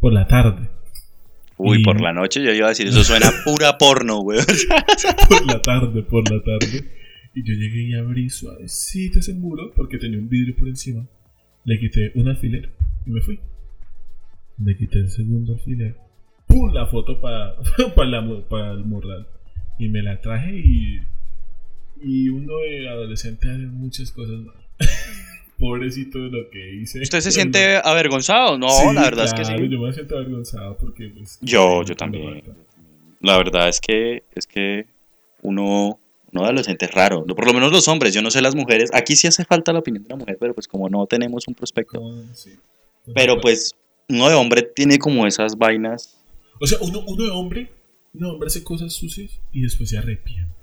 Por 0.00 0.12
la 0.12 0.26
tarde. 0.26 0.68
Uy, 1.58 1.78
Y- 1.80 1.82
por 1.84 2.00
la 2.00 2.12
noche 2.12 2.42
yo 2.44 2.52
iba 2.52 2.66
a 2.66 2.70
decir, 2.70 2.86
eso 2.88 3.02
suena 3.04 3.30
pura 3.44 3.78
porno, 3.78 4.18
güey. 4.20 4.40
por 5.28 5.46
la 5.46 5.62
tarde, 5.62 6.02
por 6.02 6.30
la 6.30 6.42
tarde. 6.42 6.90
Y 7.34 7.42
yo 7.42 7.54
llegué 7.54 7.82
y 7.88 7.94
abrí 7.94 8.30
suavecito 8.30 9.18
ese 9.18 9.34
muro 9.34 9.70
porque 9.76 9.98
tenía 9.98 10.18
un 10.18 10.28
vidrio 10.28 10.56
por 10.56 10.68
encima. 10.68 11.06
Le 11.64 11.78
quité 11.78 12.12
un 12.14 12.28
alfiler 12.28 12.70
y 13.06 13.10
me 13.10 13.20
fui. 13.20 13.38
Le 14.58 14.76
quité 14.76 15.00
el 15.00 15.10
segundo 15.10 15.52
alfiler. 15.54 15.96
¡Pum! 16.46 16.72
La 16.72 16.86
foto 16.86 17.20
para 17.20 17.54
el 18.72 18.84
morral. 18.84 19.26
Y 19.78 19.88
me 19.88 20.02
la 20.02 20.20
traje 20.20 20.56
y. 20.58 21.00
Y 22.02 22.28
uno 22.28 22.58
de 22.58 22.88
adolescente 22.88 23.48
hace 23.48 23.66
muchas 23.66 24.10
cosas 24.12 24.38
mal. 24.40 24.54
Pobrecito 25.58 26.18
de 26.18 26.30
lo 26.30 26.50
que 26.50 26.74
hice. 26.74 27.00
¿Usted 27.00 27.20
se 27.20 27.32
siente 27.32 27.76
avergonzado? 27.76 28.58
No, 28.58 28.68
Sí, 28.68 28.94
la 28.94 29.02
verdad 29.02 29.24
es 29.24 29.32
que 29.32 29.44
sí. 29.44 29.52
Yo 29.68 29.80
me 29.80 29.92
siento 29.92 30.16
avergonzado 30.16 30.76
porque. 30.76 31.08
Pues, 31.08 31.38
Yo, 31.40 31.82
yo 31.82 31.96
también. 31.96 32.42
la 33.20 33.38
verdad 33.38 33.68
es 33.68 33.80
que, 33.80 34.22
es 34.34 34.46
que 34.46 34.86
uno, 35.42 35.98
uno 36.32 36.44
adolescente 36.44 36.84
es 36.84 36.92
raro. 36.92 37.24
Por 37.24 37.46
lo 37.46 37.54
menos 37.54 37.72
los 37.72 37.88
hombres, 37.88 38.12
yo 38.12 38.20
no 38.20 38.30
sé 38.30 38.42
las 38.42 38.54
mujeres. 38.54 38.90
Aquí 38.92 39.16
sí 39.16 39.26
hace 39.26 39.44
falta 39.46 39.72
la 39.72 39.78
opinión 39.78 40.02
de 40.04 40.10
la 40.10 40.16
mujer, 40.16 40.36
pero 40.38 40.52
pues 40.54 40.68
como 40.68 40.90
no 40.90 41.06
tenemos 41.06 41.48
un 41.48 41.54
prospecto. 41.54 42.00
No, 42.00 42.34
sí. 42.34 42.56
Pero 43.14 43.40
pues 43.40 43.74
uno 44.08 44.28
de 44.28 44.34
hombre 44.34 44.62
tiene 44.62 44.98
como 44.98 45.26
esas 45.26 45.56
vainas. 45.56 46.18
O 46.60 46.66
sea, 46.66 46.78
uno, 46.82 47.02
uno 47.06 47.24
de 47.24 47.30
hombre, 47.30 47.70
uno 48.12 48.26
de 48.26 48.32
hombre 48.34 48.46
hace 48.48 48.62
cosas 48.62 48.92
sucias 48.92 49.40
y 49.52 49.62
después 49.62 49.88
se 49.88 49.96
arrepiente. 49.98 50.54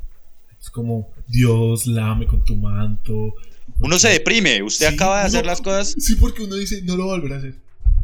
Es 0.63 0.69
como, 0.69 1.11
Dios, 1.27 1.87
lame 1.87 2.25
con 2.25 2.41
tu 2.45 2.55
manto. 2.55 3.33
Uno 3.81 3.99
se 3.99 4.07
deprime. 4.07 4.63
Usted 4.63 4.87
Sí, 4.87 4.95
acaba 4.95 5.19
de 5.19 5.25
hacer 5.25 5.41
uno- 5.41 5.51
las 5.51 5.61
cosas. 5.61 5.93
Sí, 5.99 6.15
porque 6.15 6.41
uno 6.41 6.55
dice, 6.55 6.81
no 6.83 6.95
lo 6.95 7.07
va 7.07 7.17
a 7.17 7.37
hacer. 7.37 7.55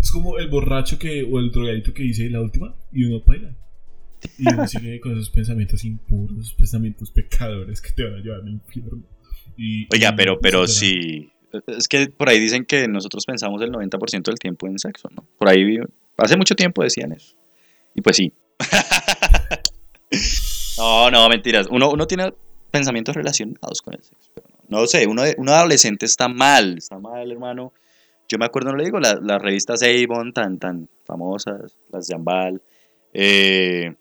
Es 0.02 0.12
como 0.12 0.38
el 0.38 0.50
borracho 0.50 1.00
que, 1.00 1.24
o 1.24 1.40
el 1.40 1.52
drogadito 1.52 1.94
que 1.94 2.04
dice 2.04 2.30
la 2.30 2.42
última 2.42 2.76
y 2.92 3.06
uno 3.06 3.24
baila. 3.26 3.56
Y 4.38 4.50
uno 4.54 4.68
sigue 4.68 5.00
con 5.00 5.14
esos 5.14 5.30
pensamientos 5.30 5.86
impuros, 5.86 6.38
esos 6.38 6.54
pensamientos 6.56 7.12
pecadores 7.12 7.80
que 7.82 7.92
te 7.94 8.04
van 8.04 8.16
a 8.16 8.20
llevar 8.22 8.42
al 8.42 8.50
infierno. 8.50 9.04
Y, 9.56 9.88
Oiga, 9.94 10.14
pero, 10.16 10.40
pero 10.42 10.68
sí. 10.68 11.32
Es 11.68 11.88
que 11.88 12.08
por 12.10 12.28
ahí 12.28 12.40
dicen 12.42 12.66
que 12.66 12.90
nosotros 12.90 13.26
pensamos 13.26 13.62
el 13.62 13.72
90% 13.72 14.24
del 14.24 14.36
tiempo 14.38 14.68
en 14.68 14.78
sexo, 14.80 15.08
¿no? 15.16 15.26
Por 15.38 15.48
ahí, 15.48 15.78
hace 16.18 16.36
mucho 16.36 16.56
tiempo 16.56 16.84
decían 16.84 17.14
eso. 17.14 17.36
Y 17.96 18.02
pues 18.02 18.18
sí. 18.18 18.34
no, 20.78 21.10
no, 21.12 21.30
mentiras. 21.30 21.68
Uno, 21.72 21.90
uno 21.92 22.06
tiene 22.06 22.34
pensamientos 22.70 23.16
relacionados 23.16 23.82
con 23.82 23.94
el 23.96 24.04
sexo. 24.04 24.32
no, 24.68 24.86
sé, 24.88 25.08
uno, 25.08 25.24
de- 25.24 25.36
uno 25.38 25.52
adolescente 25.52 26.06
está 26.06 26.28
mal, 26.28 26.78
está 26.78 27.00
mal, 27.00 27.32
hermano. 27.32 27.74
Yo 28.28 28.38
me 28.38 28.46
acuerdo, 28.46 28.70
no 28.72 28.78
le 28.78 28.86
digo, 28.86 29.00
la- 29.00 29.20
las 29.22 29.42
revistas 29.42 29.82
Avon 29.84 30.32
tan, 30.34 30.60
tan 30.60 30.88
famosas, 31.06 31.76
las 31.92 32.08
Jambal, 32.08 32.62
eh, 33.14 33.96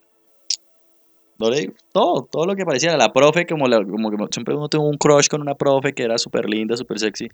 no 1.38 1.50
le 1.50 1.60
digo, 1.60 1.74
todo, 1.92 2.24
todo 2.30 2.46
lo 2.46 2.54
que 2.56 2.64
pareciera. 2.66 2.96
La 2.96 3.12
profe, 3.12 3.46
como, 3.46 3.66
la- 3.68 3.82
como 3.84 4.10
que 4.10 4.16
siempre 4.32 4.54
uno 4.54 4.68
tuvo 4.68 4.88
un 4.88 4.98
crush 4.98 5.28
con 5.28 5.40
una 5.40 5.54
profe 5.54 5.92
que 5.94 6.02
era 6.02 6.18
súper 6.18 6.48
linda, 6.50 6.76
súper 6.76 6.98
sexy. 6.98 7.28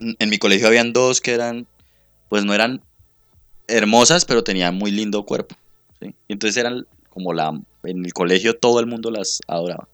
En 0.00 0.16
en 0.18 0.30
mi 0.30 0.38
colegio 0.38 0.66
habían 0.66 0.92
dos 0.92 1.20
que 1.20 1.32
eran, 1.34 1.66
pues 2.28 2.44
no 2.44 2.54
eran 2.54 2.80
hermosas, 3.68 4.24
pero 4.24 4.42
tenían 4.42 4.74
muy 4.74 4.90
lindo 4.90 5.24
cuerpo. 5.24 5.54
¿sí? 6.00 6.14
Y 6.26 6.32
entonces 6.32 6.56
eran 6.56 6.86
como 7.10 7.32
la, 7.34 7.52
en 7.84 8.04
el 8.04 8.12
colegio 8.14 8.56
todo 8.58 8.80
el 8.80 8.86
mundo 8.86 9.10
las 9.10 9.40
adoraba. 9.46 9.88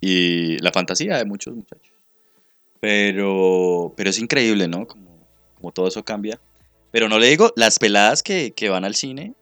Y 0.00 0.58
la 0.58 0.72
fantasía 0.72 1.18
de 1.18 1.24
muchos 1.24 1.54
muchachos. 1.54 1.92
Pero, 2.80 3.92
pero 3.96 4.10
es 4.10 4.18
increíble, 4.18 4.66
¿no? 4.68 4.86
Como, 4.86 5.28
como 5.54 5.72
todo 5.72 5.88
eso 5.88 6.02
cambia. 6.04 6.40
Pero 6.90 7.08
no 7.08 7.18
le 7.18 7.28
digo, 7.28 7.52
las 7.56 7.78
peladas 7.78 8.22
que, 8.22 8.52
que 8.52 8.68
van 8.68 8.84
al 8.84 8.94
cine 8.94 9.34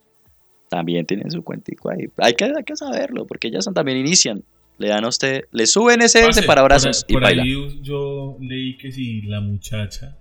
también 0.68 1.06
tienen 1.06 1.30
su 1.30 1.42
cuentico 1.42 1.90
ahí. 1.90 2.08
Hay 2.18 2.34
que, 2.34 2.44
hay 2.44 2.64
que 2.64 2.76
saberlo, 2.76 3.26
porque 3.26 3.48
ellas 3.48 3.64
son, 3.64 3.74
también 3.74 3.98
inician. 3.98 4.44
Le 4.76 4.88
dan 4.88 5.04
a 5.04 5.08
usted, 5.08 5.44
le 5.50 5.66
suben 5.66 6.02
ese 6.02 6.20
Parce, 6.22 6.40
separabrazos 6.40 7.04
por, 7.04 7.10
y 7.10 7.14
por 7.14 7.22
baila. 7.22 7.42
ahí 7.42 7.80
yo 7.82 8.36
leí 8.40 8.76
que 8.76 8.92
si 8.92 9.22
la 9.22 9.40
muchacha, 9.40 10.18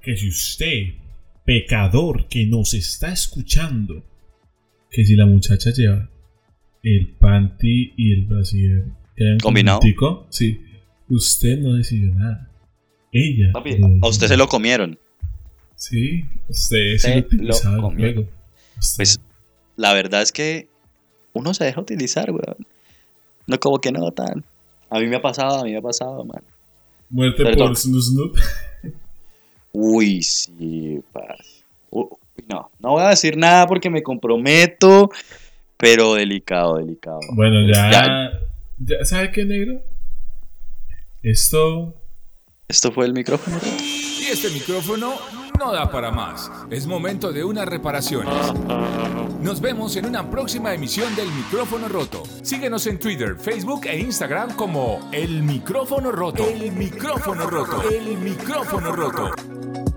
que 0.00 0.16
si 0.16 0.28
usted, 0.28 0.94
pecador 1.44 2.26
que 2.28 2.46
nos 2.46 2.72
está 2.72 3.12
escuchando, 3.12 4.02
que 4.90 5.04
si 5.04 5.14
la 5.14 5.26
muchacha 5.26 5.70
lleva 5.72 6.08
el 6.82 7.16
panty 7.18 7.92
y 7.96 8.12
el 8.12 8.24
brasier 8.24 8.84
¿Combinado? 9.42 9.78
conjuntico, 9.80 10.26
sí, 10.30 10.60
usted 11.08 11.58
no 11.58 11.74
decidió 11.74 12.12
nada. 12.14 12.48
Ella. 13.12 13.50
Papi, 13.52 13.78
lo 13.78 13.86
a 14.02 14.08
usted 14.08 14.26
se 14.28 14.36
lo 14.36 14.48
comieron. 14.48 14.98
Sí, 15.76 16.24
usted 16.48 16.96
se 16.98 17.14
lo 17.14 17.20
utilizaba 17.20 17.76
lo. 17.78 18.28
Usted- 18.78 18.96
Pues 18.96 19.20
la 19.76 19.92
verdad 19.94 20.22
es 20.22 20.32
que 20.32 20.68
uno 21.32 21.54
se 21.54 21.64
deja 21.64 21.80
utilizar, 21.80 22.30
weón. 22.30 22.66
No 23.46 23.58
como 23.58 23.78
que 23.78 23.92
no 23.92 24.10
tan. 24.12 24.44
A 24.90 24.98
mí 24.98 25.06
me 25.06 25.16
ha 25.16 25.22
pasado, 25.22 25.60
a 25.60 25.64
mí 25.64 25.72
me 25.72 25.78
ha 25.78 25.82
pasado, 25.82 26.24
man. 26.24 26.42
Muerte 27.10 27.42
perdón. 27.44 27.68
por 27.68 27.76
Snoop 27.76 28.02
Snoop. 28.02 28.36
Uy, 29.72 30.22
sí, 30.22 31.00
parce. 31.12 31.62
Uy, 31.90 32.06
no, 32.48 32.70
no 32.80 32.90
voy 32.90 33.02
a 33.02 33.08
decir 33.10 33.36
nada 33.36 33.66
porque 33.66 33.88
me 33.90 34.02
comprometo, 34.02 35.10
pero 35.76 36.14
delicado, 36.14 36.76
delicado. 36.76 37.20
Bueno, 37.34 37.66
ya, 37.72 37.90
Ya. 37.90 38.30
Ya. 38.78 39.04
¿Sabe 39.04 39.30
qué, 39.30 39.44
negro? 39.44 39.82
Esto 41.22 41.94
Esto 42.68 42.92
fue 42.92 43.06
el 43.06 43.12
micrófono. 43.12 43.58
Y 43.80 44.26
este 44.30 44.50
micrófono 44.50 45.14
no 45.58 45.72
da 45.72 45.90
para 45.90 46.10
más. 46.10 46.50
Es 46.70 46.86
momento 46.86 47.32
de 47.32 47.44
unas 47.44 47.66
reparaciones. 47.66 48.34
Nos 49.40 49.60
vemos 49.60 49.96
en 49.96 50.06
una 50.06 50.30
próxima 50.30 50.72
emisión 50.74 51.14
del 51.16 51.30
micrófono 51.32 51.88
roto. 51.88 52.22
Síguenos 52.42 52.86
en 52.86 52.98
Twitter, 52.98 53.36
Facebook 53.36 53.86
e 53.86 53.98
Instagram 53.98 54.54
como 54.54 55.08
El 55.12 55.42
Micrófono 55.42 56.12
Roto. 56.12 56.46
El 56.46 56.72
Micrófono 56.72 57.48
Roto. 57.48 57.82
El 57.90 58.18
Micrófono 58.18 58.92
Roto. 58.94 59.87